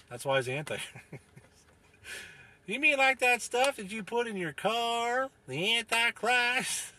That's 0.09 0.25
why 0.25 0.37
he's 0.37 0.49
Antichrist. 0.49 1.05
you 2.73 2.79
mean 2.79 2.97
like 2.97 3.19
that 3.19 3.41
stuff 3.41 3.77
that 3.77 3.91
you 3.91 4.03
put 4.03 4.27
in 4.27 4.37
your 4.37 4.53
car? 4.53 5.29
The 5.47 5.77
Antichrist? 5.77 6.93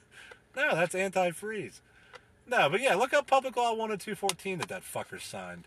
No, 0.56 0.74
that's 0.74 0.94
antifreeze. 0.94 1.80
No, 2.46 2.68
but 2.68 2.80
yeah, 2.80 2.94
look 2.94 3.14
up 3.14 3.26
Public 3.26 3.56
Law 3.56 3.74
102.14 3.74 4.58
that 4.58 4.68
that 4.68 4.82
fucker 4.82 5.20
signed 5.20 5.64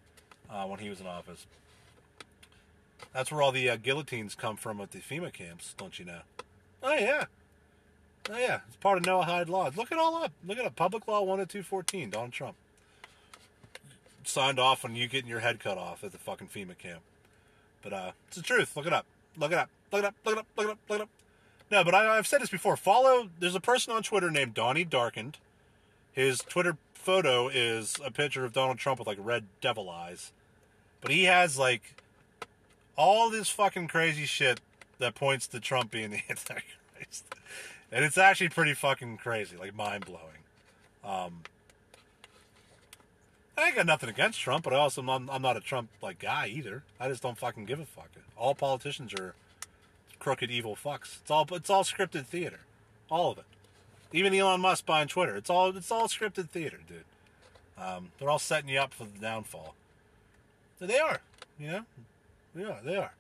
uh, 0.50 0.66
when 0.66 0.80
he 0.80 0.90
was 0.90 1.00
in 1.00 1.08
office. 1.08 1.48
That's 3.14 3.32
where 3.32 3.42
all 3.42 3.52
the 3.52 3.70
uh, 3.70 3.78
guillotines 3.78 4.36
come 4.36 4.58
from 4.58 4.82
at 4.82 4.92
the 4.92 5.00
FEMA 5.00 5.32
camps, 5.32 5.74
don't 5.78 5.98
you 5.98 6.06
know? 6.06 6.20
Oh, 6.84 6.94
yeah. 6.94 7.26
Oh, 8.30 8.38
yeah. 8.38 8.60
It's 8.68 8.76
part 8.78 8.98
of 8.98 9.06
Noahide 9.06 9.48
laws. 9.48 9.78
Look 9.78 9.92
it 9.92 9.98
all 9.98 10.16
up. 10.16 10.32
Look 10.46 10.58
it 10.58 10.66
up. 10.66 10.76
Public 10.76 11.08
Law 11.08 11.26
102.14, 11.26 12.12
Donald 12.12 12.32
Trump. 12.34 12.56
Signed 14.24 14.60
off 14.60 14.84
on 14.84 14.96
you 14.96 15.08
getting 15.08 15.30
your 15.30 15.40
head 15.40 15.60
cut 15.60 15.78
off 15.78 16.04
at 16.04 16.12
the 16.12 16.18
fucking 16.18 16.48
FEMA 16.48 16.78
camp. 16.78 17.02
But 17.82 17.94
uh, 17.94 18.12
it's 18.28 18.38
the 18.38 18.44
truth. 18.44 18.76
Look 18.76 18.88
it 18.88 18.94
up. 18.94 19.06
Look 19.38 19.52
it 19.52 19.58
up. 19.58 19.70
Look 19.92 20.04
it 20.04 20.06
up. 20.06 20.16
Look 20.26 20.36
it 20.36 20.40
up. 20.40 20.48
Look 20.58 20.68
it 20.68 20.72
up. 20.72 20.78
Look 20.90 21.00
it 21.00 21.02
up. 21.04 21.10
No, 21.72 21.84
but 21.84 21.96
I, 21.96 22.18
I've 22.18 22.28
said 22.28 22.42
this 22.42 22.50
before. 22.50 22.78
Follow. 22.78 23.30
There's 23.40 23.56
a 23.56 23.60
person 23.60 23.94
on 23.94 24.04
Twitter 24.04 24.30
named 24.30 24.54
Donnie 24.54 24.86
Darkened. 24.86 25.38
His 26.12 26.40
Twitter 26.40 26.78
photo 26.94 27.48
is 27.48 27.98
a 28.04 28.12
picture 28.12 28.46
of 28.46 28.54
Donald 28.54 28.78
Trump 28.78 29.00
with 29.00 29.08
like 29.08 29.18
red 29.20 29.46
devil 29.62 29.90
eyes. 29.90 30.32
But 31.02 31.12
he 31.12 31.26
has 31.26 31.58
like 31.58 32.02
all 32.96 33.30
this 33.30 33.50
fucking 33.50 33.88
crazy 33.88 34.26
shit 34.26 34.62
that 35.00 35.16
points 35.16 35.48
to 35.48 35.60
Trump 35.60 35.92
being 35.92 36.12
the 36.12 36.22
Antichrist. 36.30 37.26
And 37.92 38.04
it's 38.04 38.18
actually 38.18 38.50
pretty 38.50 38.74
fucking 38.74 39.18
crazy, 39.18 39.56
like 39.58 39.76
mind 39.76 40.06
blowing. 40.06 40.22
Um, 41.04 41.42
I 43.58 43.68
ain't 43.68 43.76
got 43.76 43.86
nothing 43.86 44.10
against 44.10 44.40
Trump, 44.40 44.64
but 44.64 44.74
I 44.74 44.78
also 44.78 45.02
I'm, 45.02 45.30
I'm 45.30 45.42
not 45.42 45.58
a 45.58 45.62
Trump 45.62 45.90
like 46.02 46.20
guy 46.20 46.48
either. 46.48 46.84
I 47.00 47.08
just 47.08 47.24
don't 47.24 47.38
fucking 47.38 47.66
give 47.66 47.80
a 47.80 47.86
fuck. 47.86 48.10
All 48.38 48.54
politicians 48.54 49.14
are 49.14 49.34
crooked, 50.20 50.52
evil 50.52 50.76
fucks. 50.76 51.20
It's 51.22 51.32
all 51.32 51.48
it's 51.52 51.70
all 51.70 51.84
scripted 51.84 52.26
theater, 52.26 52.62
all 53.10 53.32
of 53.32 53.38
it. 53.38 53.46
Even 54.12 54.34
Elon 54.34 54.62
Musk 54.62 54.86
buying 54.86 55.08
Twitter, 55.08 55.36
it's 55.36 55.50
all 55.50 55.76
it's 55.76 55.92
all 55.92 56.08
scripted 56.08 56.50
theater, 56.50 56.80
dude. 56.88 57.04
Um, 57.78 58.12
they're 58.20 58.30
all 58.30 58.40
setting 58.40 58.70
you 58.70 58.80
up 58.80 58.94
for 58.94 59.06
the 59.06 59.20
downfall. 59.20 59.76
So 60.80 60.86
they 60.86 61.00
are, 61.00 61.22
you 61.60 61.68
know, 61.68 61.86
yeah, 62.56 62.78
they 62.84 62.98
are. 62.98 63.14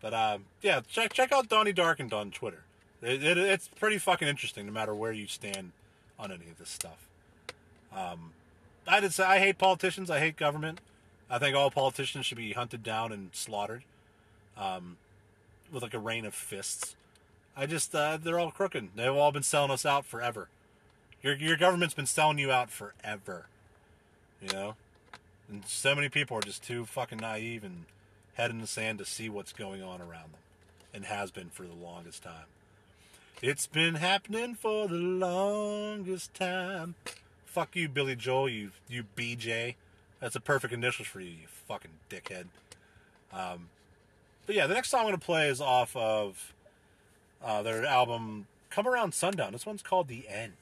But 0.00 0.14
um, 0.14 0.44
yeah, 0.60 0.80
check 0.86 1.12
check 1.12 1.32
out 1.32 1.48
Donnie 1.48 1.72
Darkened 1.72 2.12
on 2.12 2.30
Twitter. 2.30 2.64
It, 3.00 3.22
it, 3.22 3.38
it's 3.38 3.68
pretty 3.68 3.98
fucking 3.98 4.28
interesting, 4.28 4.66
no 4.66 4.72
matter 4.72 4.94
where 4.94 5.12
you 5.12 5.26
stand 5.26 5.72
on 6.18 6.30
any 6.30 6.50
of 6.50 6.58
this 6.58 6.68
stuff. 6.68 7.08
Um, 7.94 8.32
I 8.86 9.00
did 9.00 9.12
say 9.12 9.24
I 9.24 9.38
hate 9.38 9.58
politicians. 9.58 10.10
I 10.10 10.18
hate 10.18 10.36
government. 10.36 10.80
I 11.30 11.38
think 11.38 11.56
all 11.56 11.70
politicians 11.70 12.26
should 12.26 12.38
be 12.38 12.52
hunted 12.52 12.82
down 12.82 13.12
and 13.12 13.30
slaughtered, 13.32 13.84
um, 14.56 14.96
with 15.72 15.82
like 15.82 15.94
a 15.94 15.98
rain 15.98 16.26
of 16.26 16.34
fists. 16.34 16.94
I 17.56 17.66
just 17.66 17.94
uh, 17.94 18.18
they're 18.18 18.38
all 18.38 18.50
crooked. 18.50 18.90
They've 18.96 19.14
all 19.14 19.32
been 19.32 19.42
selling 19.42 19.70
us 19.70 19.86
out 19.86 20.04
forever. 20.04 20.48
Your 21.22 21.34
your 21.36 21.56
government's 21.56 21.94
been 21.94 22.06
selling 22.06 22.38
you 22.38 22.50
out 22.50 22.70
forever. 22.70 23.46
You 24.42 24.52
know, 24.52 24.74
and 25.48 25.64
so 25.66 25.94
many 25.94 26.08
people 26.08 26.36
are 26.36 26.42
just 26.42 26.64
too 26.64 26.84
fucking 26.84 27.18
naive 27.18 27.62
and 27.62 27.84
head 28.34 28.50
in 28.50 28.60
the 28.60 28.66
sand 28.66 28.98
to 28.98 29.04
see 29.04 29.28
what's 29.28 29.52
going 29.52 29.82
on 29.82 30.00
around 30.00 30.32
them, 30.32 30.40
and 30.92 31.04
has 31.04 31.30
been 31.30 31.48
for 31.48 31.64
the 31.64 31.74
longest 31.74 32.22
time. 32.22 32.46
It's 33.40 33.66
been 33.66 33.96
happening 33.96 34.54
for 34.54 34.88
the 34.88 34.94
longest 34.94 36.34
time. 36.34 36.94
Fuck 37.52 37.76
you, 37.76 37.86
Billy 37.86 38.16
Joel. 38.16 38.48
You 38.48 38.70
you 38.88 39.04
BJ. 39.14 39.74
That's 40.20 40.34
a 40.34 40.40
perfect 40.40 40.72
initials 40.72 41.06
for 41.06 41.20
you, 41.20 41.28
you 41.28 41.46
fucking 41.68 41.90
dickhead. 42.08 42.46
Um, 43.30 43.68
but 44.46 44.56
yeah, 44.56 44.66
the 44.66 44.72
next 44.72 44.88
song 44.88 45.00
I'm 45.00 45.06
gonna 45.08 45.18
play 45.18 45.48
is 45.48 45.60
off 45.60 45.94
of 45.94 46.54
uh, 47.44 47.62
their 47.62 47.84
album 47.84 48.46
"Come 48.70 48.88
Around 48.88 49.12
Sundown." 49.12 49.52
This 49.52 49.66
one's 49.66 49.82
called 49.82 50.08
"The 50.08 50.26
End." 50.30 50.54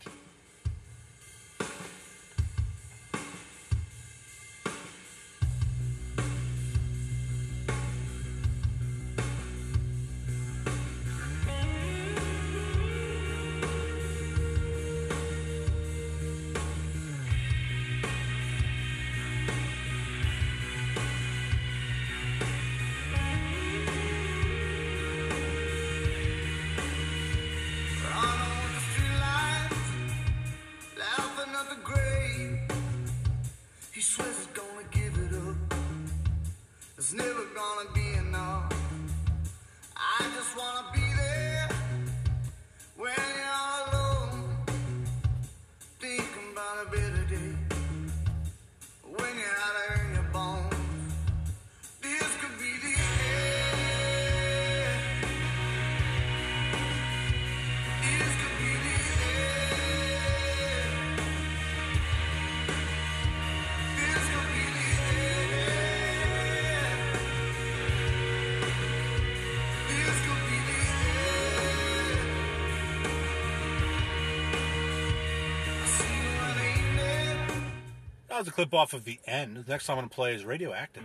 Was 78.40 78.48
a 78.48 78.52
clip 78.52 78.72
off 78.72 78.94
of 78.94 79.04
the 79.04 79.20
end. 79.26 79.54
The 79.58 79.70
next 79.70 79.84
song 79.84 79.98
I'm 79.98 80.04
gonna 80.04 80.08
play 80.08 80.34
is 80.34 80.46
Radioactive. 80.46 81.02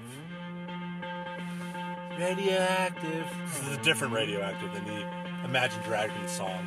Radioactive. 2.18 3.28
This 3.48 3.62
is 3.62 3.78
a 3.78 3.82
different 3.84 4.14
Radioactive 4.14 4.74
than 4.74 4.86
the 4.86 5.06
Imagine 5.44 5.84
Dragons 5.84 6.32
song. 6.32 6.66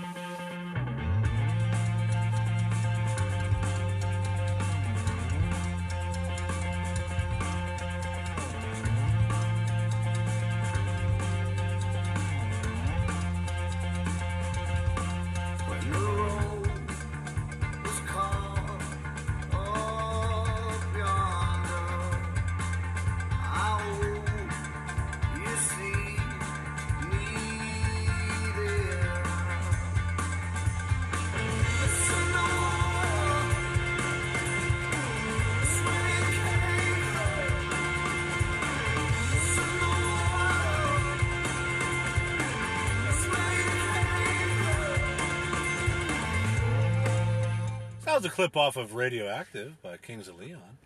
Clip 48.38 48.56
off 48.56 48.76
of 48.76 48.94
Radioactive 48.94 49.82
by 49.82 49.96
Kings 49.96 50.28
of 50.28 50.38
Leon. 50.38 50.78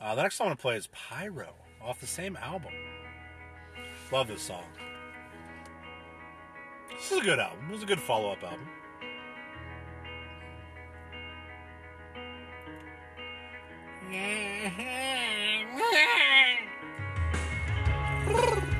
Uh, 0.00 0.14
the 0.14 0.22
next 0.22 0.36
song 0.36 0.46
I'm 0.46 0.50
gonna 0.50 0.58
play 0.58 0.76
is 0.76 0.86
Pyro 0.92 1.48
off 1.82 1.98
the 1.98 2.06
same 2.06 2.36
album. 2.36 2.70
Love 4.12 4.28
this 4.28 4.42
song. 4.42 4.62
This 6.92 7.10
is 7.10 7.18
a 7.18 7.24
good 7.24 7.40
album. 7.40 7.64
It 7.68 7.72
was 7.72 7.82
a 7.82 7.86
good 7.86 7.98
follow 7.98 8.30
up 8.30 8.44
album. 8.44 8.68
Smoke 18.24 18.62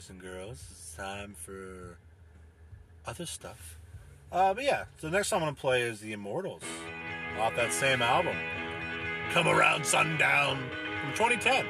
boys 0.00 0.08
and 0.08 0.20
girls. 0.20 0.64
It's 0.70 0.94
time 0.96 1.34
for 1.34 1.98
other 3.06 3.26
stuff. 3.26 3.78
Uh, 4.32 4.54
but 4.54 4.64
yeah, 4.64 4.84
so 4.98 5.08
the 5.08 5.16
next 5.16 5.28
song 5.28 5.40
I'm 5.40 5.46
going 5.46 5.54
to 5.56 5.60
play 5.60 5.82
is 5.82 6.00
The 6.00 6.12
Immortals 6.12 6.62
off 7.38 7.54
that 7.56 7.70
same 7.70 8.00
album. 8.00 8.36
Come 9.32 9.46
Around 9.46 9.84
Sundown 9.84 10.56
from 11.02 11.12
2010. 11.12 11.66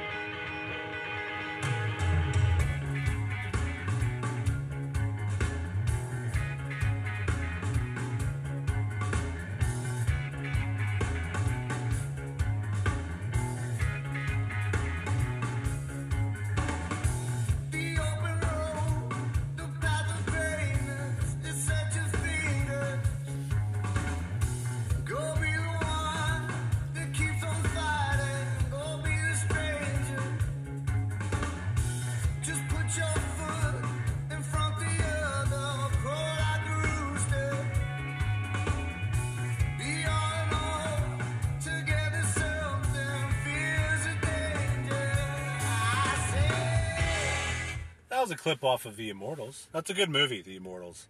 Clip 48.51 48.63
off 48.65 48.85
of 48.85 48.97
The 48.97 49.09
Immortals. 49.09 49.67
That's 49.71 49.89
a 49.89 49.93
good 49.93 50.09
movie, 50.09 50.41
The 50.41 50.57
Immortals. 50.57 51.07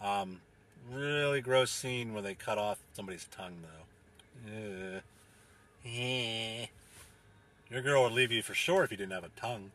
Um, 0.00 0.40
really 0.90 1.42
gross 1.42 1.70
scene 1.70 2.14
where 2.14 2.22
they 2.22 2.32
cut 2.32 2.56
off 2.56 2.78
somebody's 2.94 3.26
tongue, 3.30 3.58
though. 4.46 4.96
Ugh. 4.96 5.02
Eh. 5.84 6.66
Your 7.70 7.82
girl 7.82 8.04
would 8.04 8.12
leave 8.12 8.32
you 8.32 8.42
for 8.42 8.54
sure 8.54 8.82
if 8.82 8.90
you 8.90 8.96
didn't 8.96 9.12
have 9.12 9.24
a 9.24 9.40
tongue. 9.40 9.72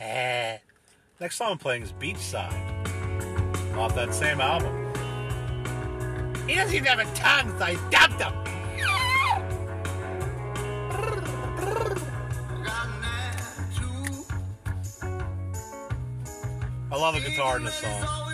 Eh. 0.00 0.56
Next 1.20 1.36
song 1.36 1.52
I'm 1.52 1.58
playing 1.58 1.82
is 1.82 1.92
Beachside, 1.92 3.76
off 3.76 3.94
that 3.94 4.14
same 4.14 4.40
album. 4.40 4.72
He 6.48 6.54
doesn't 6.54 6.74
even 6.74 6.86
have 6.86 7.00
a 7.00 7.14
tongue, 7.14 7.54
so 7.58 7.64
I 7.66 7.74
dumped 7.90 8.22
him. 8.22 8.55
I 16.96 16.98
love 16.98 17.12
the 17.12 17.20
guitar 17.20 17.58
in 17.58 17.64
this 17.64 17.74
song. 17.74 18.25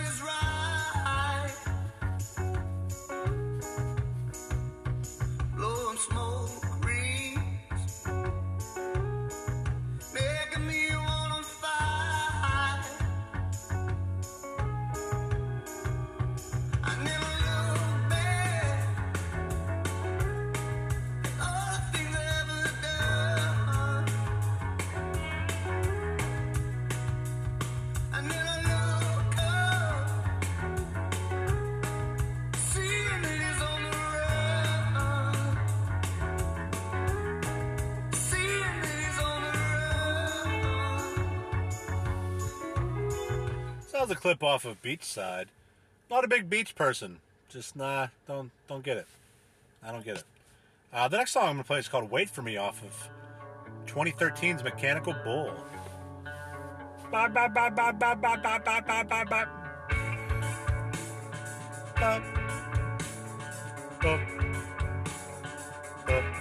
Off 44.43 44.65
of 44.65 44.81
Beachside. 44.81 45.45
Not 46.11 46.25
a 46.25 46.27
big 46.27 46.49
beach 46.49 46.75
person. 46.75 47.19
Just 47.49 47.75
nah, 47.75 48.07
don't 48.27 48.51
don't 48.67 48.83
get 48.83 48.97
it. 48.97 49.07
I 49.81 49.91
don't 49.91 50.03
get 50.03 50.17
it. 50.17 50.23
Uh, 50.91 51.07
the 51.07 51.17
next 51.17 51.31
song 51.31 51.43
I'm 51.43 51.53
gonna 51.53 51.63
play 51.63 51.79
is 51.79 51.87
called 51.87 52.11
"Wait 52.11 52.29
for 52.29 52.41
Me" 52.41 52.57
off 52.57 52.83
of 52.83 53.09
2013's 53.87 54.63
Mechanical 54.63 55.15
Bull. 55.23 55.53
Bye. 66.03 66.39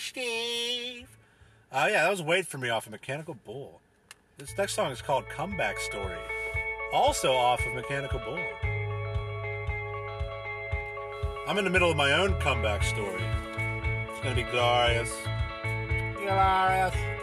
Steve. 0.00 1.08
Uh, 1.72 1.88
yeah, 1.90 2.02
that 2.04 2.10
was 2.10 2.22
Wait 2.22 2.46
for 2.46 2.58
Me 2.58 2.68
off 2.68 2.86
of 2.86 2.92
Mechanical 2.92 3.34
Bull. 3.34 3.80
This 4.38 4.56
next 4.56 4.74
song 4.74 4.92
is 4.92 5.00
called 5.00 5.28
Comeback 5.28 5.78
Story, 5.78 6.18
also 6.92 7.32
off 7.32 7.64
of 7.66 7.74
Mechanical 7.74 8.18
Bull. 8.20 8.38
I'm 11.48 11.58
in 11.58 11.64
the 11.64 11.70
middle 11.70 11.90
of 11.90 11.96
my 11.96 12.12
own 12.12 12.38
comeback 12.40 12.82
story. 12.82 13.22
It's 14.10 14.20
gonna 14.20 14.34
be 14.34 14.42
glorious. 14.42 15.12
Glorious. 16.16 17.15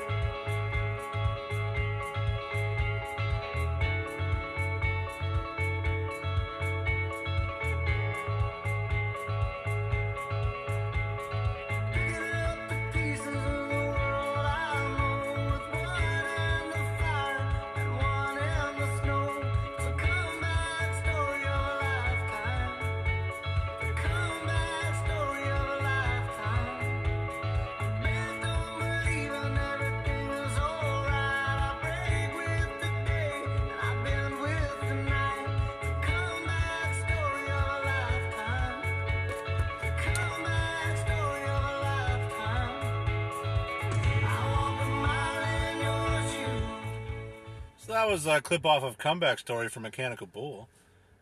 Was 48.25 48.37
a 48.37 48.41
clip 48.41 48.65
off 48.65 48.83
of 48.83 48.97
Comeback 48.97 49.39
Story 49.39 49.67
from 49.67 49.83
Mechanical 49.83 50.27
Bull. 50.27 50.69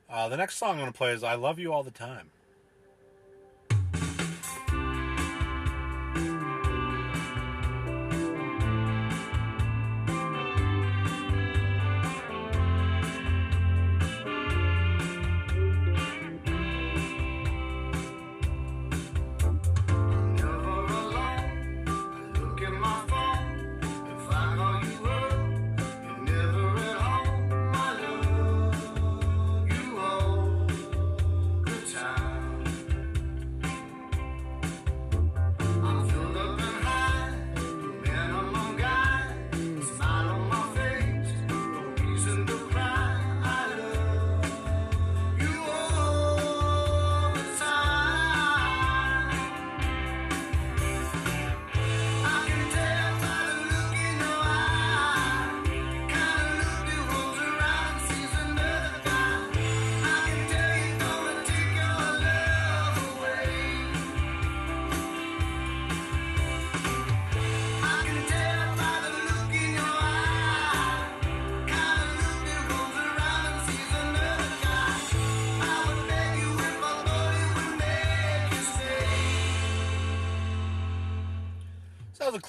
Uh, 0.09 0.29
the 0.29 0.37
next 0.37 0.57
song 0.57 0.73
I'm 0.73 0.79
gonna 0.79 0.91
play 0.91 1.13
is 1.13 1.23
I 1.23 1.33
Love 1.33 1.57
You 1.57 1.73
All 1.73 1.81
the 1.83 1.89
Time. 1.89 2.29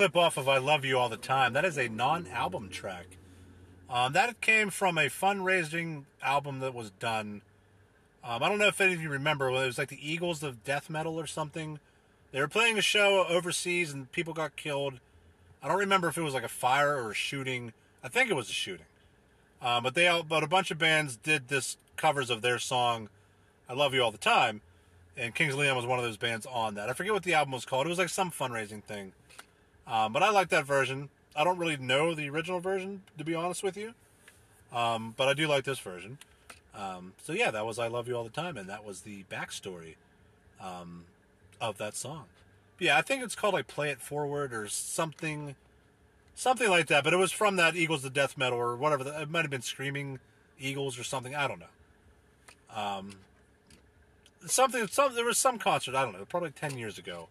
Clip 0.02 0.16
off 0.16 0.36
of 0.36 0.48
I 0.48 0.58
Love 0.58 0.84
You 0.84 0.98
All 0.98 1.08
the 1.08 1.16
Time. 1.16 1.52
That 1.52 1.64
is 1.64 1.78
a 1.78 1.88
non 1.88 2.26
album 2.26 2.70
track. 2.70 3.06
Um, 3.88 4.14
that 4.14 4.40
came 4.40 4.68
from 4.68 4.98
a 4.98 5.02
fundraising 5.02 6.06
album 6.20 6.58
that 6.58 6.74
was 6.74 6.90
done. 6.90 7.42
Um, 8.24 8.42
I 8.42 8.48
don't 8.48 8.58
know 8.58 8.66
if 8.66 8.80
any 8.80 8.94
of 8.94 9.00
you 9.00 9.08
remember, 9.08 9.48
when 9.48 9.62
it 9.62 9.66
was 9.66 9.78
like 9.78 9.90
the 9.90 10.10
Eagles 10.12 10.42
of 10.42 10.64
Death 10.64 10.90
Metal 10.90 11.20
or 11.20 11.28
something. 11.28 11.78
They 12.32 12.40
were 12.40 12.48
playing 12.48 12.78
a 12.78 12.82
show 12.82 13.24
overseas 13.28 13.92
and 13.92 14.10
people 14.10 14.34
got 14.34 14.56
killed. 14.56 14.98
I 15.62 15.68
don't 15.68 15.78
remember 15.78 16.08
if 16.08 16.18
it 16.18 16.22
was 16.22 16.34
like 16.34 16.42
a 16.42 16.48
fire 16.48 16.96
or 16.96 17.12
a 17.12 17.14
shooting. 17.14 17.72
I 18.02 18.08
think 18.08 18.28
it 18.28 18.34
was 18.34 18.50
a 18.50 18.52
shooting. 18.52 18.86
Um, 19.60 19.84
but 19.84 19.94
they 19.94 20.08
all, 20.08 20.24
but 20.24 20.42
a 20.42 20.48
bunch 20.48 20.72
of 20.72 20.78
bands 20.78 21.16
did 21.16 21.46
this 21.46 21.76
covers 21.96 22.28
of 22.28 22.42
their 22.42 22.58
song 22.58 23.08
"I 23.68 23.74
Love 23.74 23.94
You 23.94 24.02
All 24.02 24.10
the 24.10 24.18
Time," 24.18 24.62
and 25.16 25.32
Kings 25.32 25.54
Leon 25.54 25.76
was 25.76 25.86
one 25.86 26.00
of 26.00 26.04
those 26.04 26.16
bands 26.16 26.44
on 26.44 26.74
that. 26.74 26.88
I 26.88 26.92
forget 26.92 27.12
what 27.12 27.22
the 27.22 27.34
album 27.34 27.52
was 27.52 27.64
called. 27.64 27.86
It 27.86 27.90
was 27.90 28.00
like 28.00 28.08
some 28.08 28.32
fundraising 28.32 28.82
thing. 28.82 29.12
Um, 29.86 30.12
but 30.12 30.22
I 30.22 30.30
like 30.30 30.48
that 30.50 30.64
version. 30.64 31.08
I 31.34 31.44
don't 31.44 31.58
really 31.58 31.76
know 31.76 32.14
the 32.14 32.28
original 32.28 32.60
version, 32.60 33.02
to 33.18 33.24
be 33.24 33.34
honest 33.34 33.62
with 33.62 33.76
you. 33.76 33.94
Um, 34.72 35.14
but 35.16 35.28
I 35.28 35.34
do 35.34 35.46
like 35.46 35.64
this 35.64 35.78
version. 35.78 36.18
Um, 36.74 37.12
so 37.22 37.32
yeah, 37.32 37.50
that 37.50 37.66
was 37.66 37.78
"I 37.78 37.88
Love 37.88 38.08
You 38.08 38.16
All 38.16 38.24
the 38.24 38.30
Time," 38.30 38.56
and 38.56 38.68
that 38.68 38.84
was 38.84 39.02
the 39.02 39.24
backstory 39.24 39.96
um, 40.60 41.04
of 41.60 41.78
that 41.78 41.94
song. 41.94 42.24
But 42.78 42.86
yeah, 42.86 42.98
I 42.98 43.02
think 43.02 43.22
it's 43.22 43.34
called 43.34 43.54
like 43.54 43.66
"Play 43.66 43.90
It 43.90 44.00
Forward" 44.00 44.54
or 44.54 44.68
something, 44.68 45.54
something 46.34 46.70
like 46.70 46.86
that. 46.86 47.04
But 47.04 47.12
it 47.12 47.18
was 47.18 47.32
from 47.32 47.56
that 47.56 47.76
Eagles 47.76 48.04
of 48.04 48.14
Death 48.14 48.38
Metal 48.38 48.58
or 48.58 48.76
whatever. 48.76 49.04
The, 49.04 49.22
it 49.22 49.30
might 49.30 49.42
have 49.42 49.50
been 49.50 49.62
Screaming 49.62 50.18
Eagles 50.58 50.98
or 50.98 51.04
something. 51.04 51.34
I 51.34 51.46
don't 51.46 51.60
know. 51.60 52.74
Um, 52.74 53.10
something. 54.46 54.86
Some 54.86 55.14
there 55.14 55.26
was 55.26 55.36
some 55.36 55.58
concert. 55.58 55.94
I 55.94 56.04
don't 56.04 56.14
know. 56.14 56.24
Probably 56.24 56.50
ten 56.50 56.78
years 56.78 56.96
ago, 56.96 57.28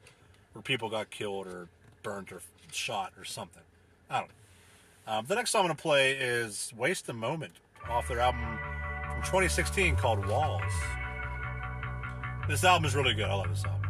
where 0.53 0.61
people 0.61 0.89
got 0.89 1.09
killed 1.09 1.47
or 1.47 1.67
burnt 2.03 2.31
or 2.31 2.41
shot 2.71 3.13
or 3.17 3.23
something. 3.23 3.63
I 4.09 4.19
don't 4.19 4.27
know. 4.27 4.33
Um, 5.13 5.25
the 5.27 5.35
next 5.35 5.51
song 5.51 5.61
I'm 5.61 5.67
going 5.67 5.75
to 5.75 5.81
play 5.81 6.11
is 6.11 6.71
Waste 6.77 7.09
a 7.09 7.13
Moment 7.13 7.53
off 7.89 8.07
their 8.07 8.19
album 8.19 8.59
from 9.11 9.21
2016 9.21 9.95
called 9.95 10.25
Walls. 10.27 10.61
This 12.47 12.63
album 12.63 12.85
is 12.85 12.95
really 12.95 13.13
good. 13.13 13.25
I 13.25 13.33
love 13.33 13.49
this 13.49 13.65
album. 13.65 13.80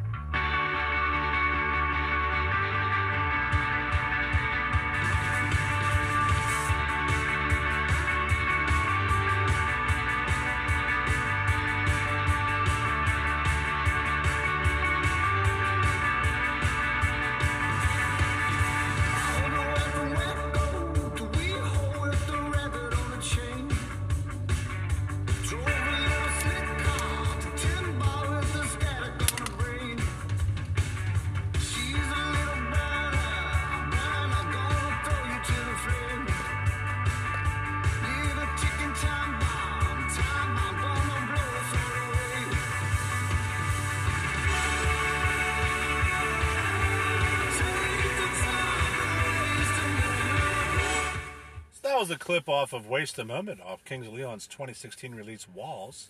A 53.01 53.25
Moment 53.25 53.59
off 53.65 53.83
Kings 53.83 54.05
of 54.05 54.13
Leon's 54.13 54.45
2016 54.45 55.15
release 55.15 55.47
Walls. 55.49 56.09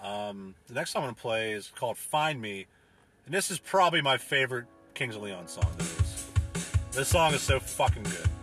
Um, 0.00 0.54
the 0.68 0.74
next 0.74 0.92
song 0.92 1.02
I'm 1.02 1.06
going 1.06 1.14
to 1.16 1.20
play 1.20 1.50
is 1.50 1.72
called 1.74 1.98
Find 1.98 2.40
Me. 2.40 2.66
And 3.24 3.34
this 3.34 3.50
is 3.50 3.58
probably 3.58 4.00
my 4.00 4.16
favorite 4.16 4.66
Kings 4.94 5.16
of 5.16 5.22
Leon 5.22 5.48
song. 5.48 5.72
This 6.92 7.08
song 7.08 7.34
is 7.34 7.42
so 7.42 7.58
fucking 7.58 8.04
good. 8.04 8.35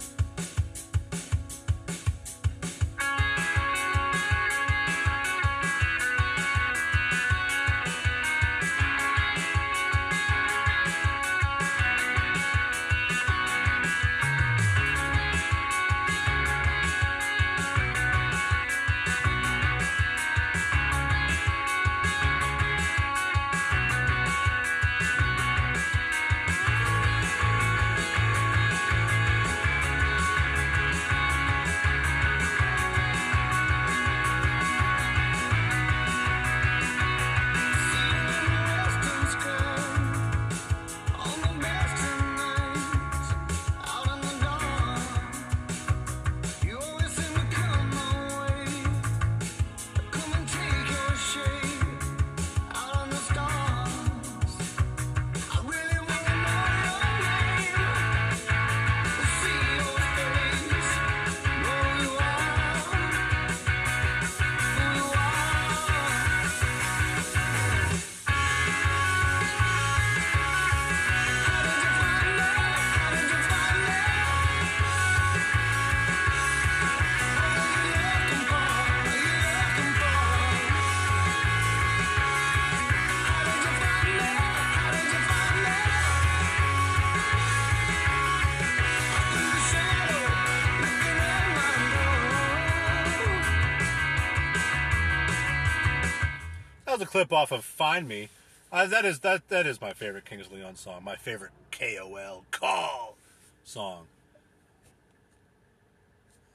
Clip 97.14 97.32
off 97.32 97.52
of 97.52 97.64
"Find 97.64 98.08
Me." 98.08 98.30
Uh, 98.72 98.88
that 98.88 99.06
is 99.06 99.20
that 99.20 99.48
that 99.50 99.68
is 99.68 99.80
my 99.80 99.94
favorite 99.94 100.26
Kings 100.26 100.50
Leon 100.52 100.76
song. 100.76 101.04
My 101.04 101.16
favorite 101.16 101.52
KOL 101.72 102.44
call 102.50 103.18
song. 103.64 104.08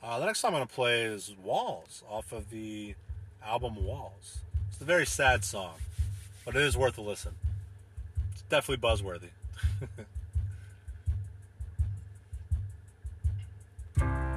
Uh, 0.03 0.19
the 0.19 0.27
next 0.27 0.41
song 0.41 0.57
I'm 0.57 0.67
to 0.67 0.75
play 0.75 1.03
is 1.03 1.37
"Walls" 1.41 2.03
off 2.11 2.33
of 2.33 2.51
the 2.51 2.97
album 3.47 3.85
"Walls." 3.85 4.39
It's 4.69 4.81
a 4.81 4.85
very 4.85 5.07
sad 5.07 5.45
song, 5.45 5.77
but 6.45 6.57
it 6.57 6.63
is 6.63 6.77
worth 6.77 6.99
a 6.99 7.03
listen. 7.03 7.37
It's 8.33 8.43
definitely 8.43 8.89
buzzworthy. 8.89 9.31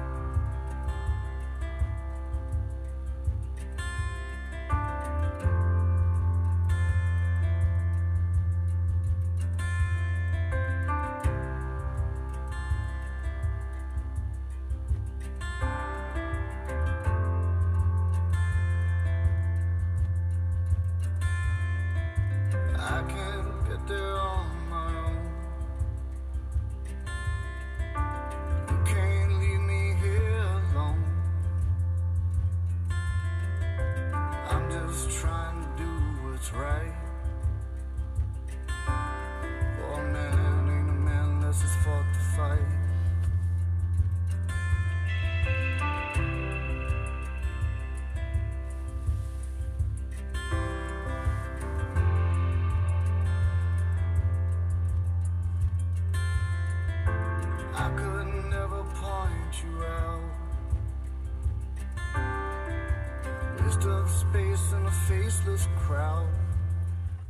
faceless 65.32 65.68
crowd. 65.78 66.28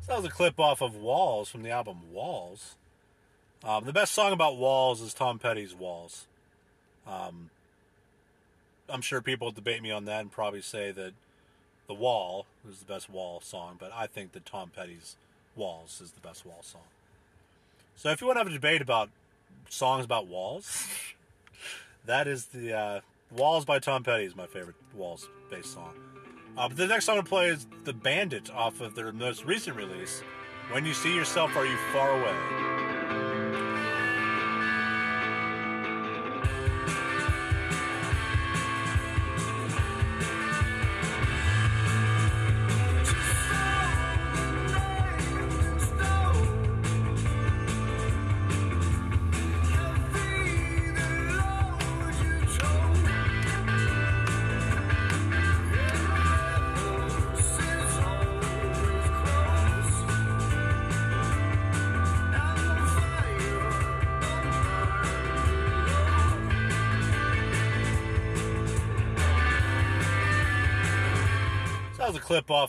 So 0.01 0.13
that 0.13 0.17
was 0.17 0.25
a 0.25 0.31
clip 0.31 0.59
off 0.59 0.81
of 0.81 0.97
Walls 0.97 1.49
from 1.49 1.63
the 1.63 1.71
album 1.71 2.13
Walls. 2.13 2.75
Um, 3.65 3.85
the 3.85 3.93
best 3.93 4.13
song 4.13 4.33
about 4.33 4.57
Walls 4.57 5.01
is 5.01 5.15
Tom 5.15 5.39
Petty's 5.39 5.75
Walls. 5.75 6.27
Um, 7.07 7.51
I'm 8.89 9.03
sure 9.03 9.21
people 9.21 9.47
will 9.47 9.53
debate 9.53 9.83
me 9.83 9.91
on 9.93 10.05
that 10.07 10.21
and 10.21 10.33
probably 10.33 10.63
say 10.63 10.91
that 10.91 11.13
The 11.87 11.95
Wall 11.95 12.47
is 12.69 12.81
the 12.81 12.85
best 12.85 13.09
Wall 13.09 13.41
song, 13.41 13.77
but 13.79 13.93
I 13.95 14.07
think 14.09 14.33
that 14.33 14.45
Tom 14.45 14.73
Petty's 14.75 15.17
Walls 15.55 16.01
is 16.03 16.11
the 16.11 16.21
best 16.21 16.45
Wall 16.45 16.61
song. 16.63 16.83
So 17.95 18.11
if 18.11 18.21
you 18.21 18.27
want 18.27 18.37
to 18.37 18.41
have 18.41 18.49
a 18.49 18.55
debate 18.55 18.83
about 18.83 19.11
songs 19.69 20.05
about 20.05 20.27
walls, 20.27 20.89
that 22.07 22.27
is 22.27 22.47
the 22.47 22.77
uh, 22.77 23.01
Walls 23.31 23.65
by 23.65 23.79
Tom 23.79 24.03
Petty 24.03 24.25
is 24.25 24.35
my 24.35 24.47
favorite 24.47 24.77
Walls 24.95 25.29
based 25.51 25.73
song. 25.73 26.12
Uh, 26.57 26.69
but 26.69 26.77
the 26.77 26.87
next 26.87 27.07
song 27.07 27.17
to 27.17 27.23
play 27.23 27.49
is 27.49 27.67
The 27.85 27.93
Bandit 27.93 28.51
off 28.51 28.81
of 28.81 28.95
their 28.95 29.13
most 29.13 29.45
recent 29.45 29.77
release, 29.77 30.23
When 30.71 30.85
You 30.85 30.93
See 30.93 31.15
Yourself, 31.15 31.57
Are 31.57 31.65
You 31.65 31.77
Far 31.93 32.21
Away? 32.21 32.72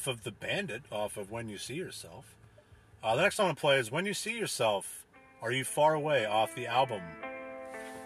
Off 0.04 0.08
of 0.08 0.24
The 0.24 0.32
Bandit, 0.32 0.84
off 0.92 1.16
of 1.16 1.32
When 1.32 1.48
You 1.48 1.58
See 1.58 1.76
Yourself. 1.76 2.36
Uh, 3.02 3.16
the 3.16 3.22
next 3.22 3.38
song 3.38 3.48
to 3.48 3.56
play 3.56 3.80
is 3.80 3.90
When 3.90 4.06
You 4.06 4.14
See 4.14 4.38
Yourself, 4.38 5.06
Are 5.42 5.50
You 5.50 5.64
Far 5.64 5.94
Away, 5.94 6.26
off 6.26 6.54
the 6.56 6.68
album 6.68 7.02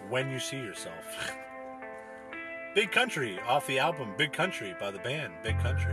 When 0.08 0.30
You 0.30 0.38
See 0.38 0.58
Yourself. 0.58 1.34
Big 2.76 2.92
Country, 2.92 3.40
off 3.48 3.66
the 3.66 3.80
album 3.80 4.14
Big 4.16 4.32
Country 4.32 4.76
by 4.78 4.92
the 4.92 5.00
band 5.00 5.32
Big 5.42 5.58
Country. 5.58 5.92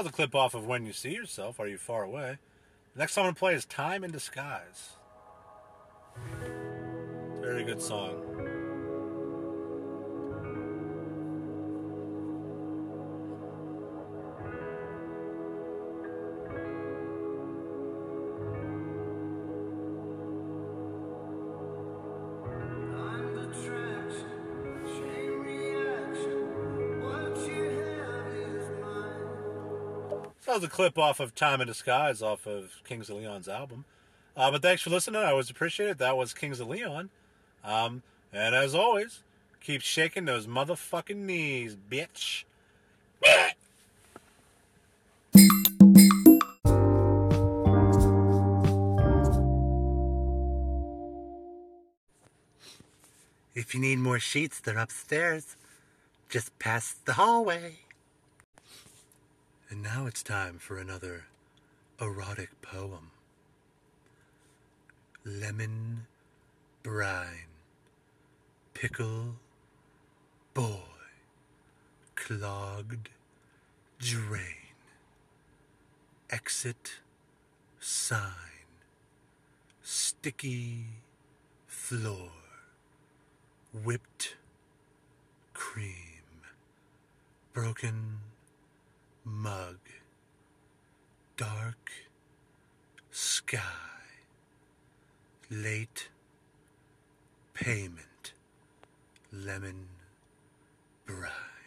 That 0.00 0.04
was 0.04 0.12
a 0.14 0.16
clip 0.16 0.34
off 0.34 0.54
of 0.54 0.66
When 0.66 0.86
You 0.86 0.94
See 0.94 1.10
Yourself, 1.10 1.60
Are 1.60 1.68
You 1.68 1.76
Far 1.76 2.04
Away? 2.04 2.38
The 2.94 3.00
next 3.00 3.12
song 3.12 3.28
to 3.28 3.38
play 3.38 3.52
is 3.52 3.66
Time 3.66 4.02
in 4.02 4.10
Disguise. 4.10 4.92
Very 7.42 7.64
good 7.64 7.82
song. 7.82 8.19
Was 30.60 30.68
a 30.68 30.70
clip 30.70 30.98
off 30.98 31.20
of 31.20 31.34
Time 31.34 31.62
in 31.62 31.66
Disguise 31.66 32.20
off 32.20 32.46
of 32.46 32.82
Kings 32.84 33.08
of 33.08 33.16
Leon's 33.16 33.48
album. 33.48 33.86
Uh, 34.36 34.50
but 34.50 34.60
thanks 34.60 34.82
for 34.82 34.90
listening. 34.90 35.22
I 35.22 35.30
always 35.30 35.48
appreciate 35.48 35.88
it. 35.88 35.96
That 35.96 36.18
was 36.18 36.34
Kings 36.34 36.60
of 36.60 36.68
Leon. 36.68 37.08
Um, 37.64 38.02
and 38.30 38.54
as 38.54 38.74
always, 38.74 39.20
keep 39.62 39.80
shaking 39.80 40.26
those 40.26 40.46
motherfucking 40.46 41.16
knees, 41.16 41.78
bitch. 41.90 42.44
If 53.54 53.74
you 53.74 53.80
need 53.80 53.98
more 53.98 54.18
sheets, 54.18 54.60
they're 54.60 54.76
upstairs. 54.76 55.56
Just 56.28 56.58
past 56.58 57.06
the 57.06 57.14
hallway. 57.14 57.78
And 59.70 59.84
now 59.84 60.06
it's 60.06 60.24
time 60.24 60.58
for 60.58 60.78
another 60.78 61.26
erotic 62.00 62.60
poem. 62.60 63.12
Lemon 65.24 66.06
brine, 66.82 67.46
pickle, 68.74 69.36
boy, 70.54 70.80
clogged 72.16 73.10
drain, 74.00 74.74
exit 76.30 76.94
sign, 77.78 78.66
sticky 79.84 80.86
floor, 81.68 82.32
whipped 83.72 84.34
cream, 85.54 86.42
broken 87.52 88.29
mug, 89.24 89.78
dark 91.36 91.90
sky, 93.10 93.58
late 95.50 96.08
payment, 97.54 98.32
lemon 99.32 99.86
brine. 101.06 101.59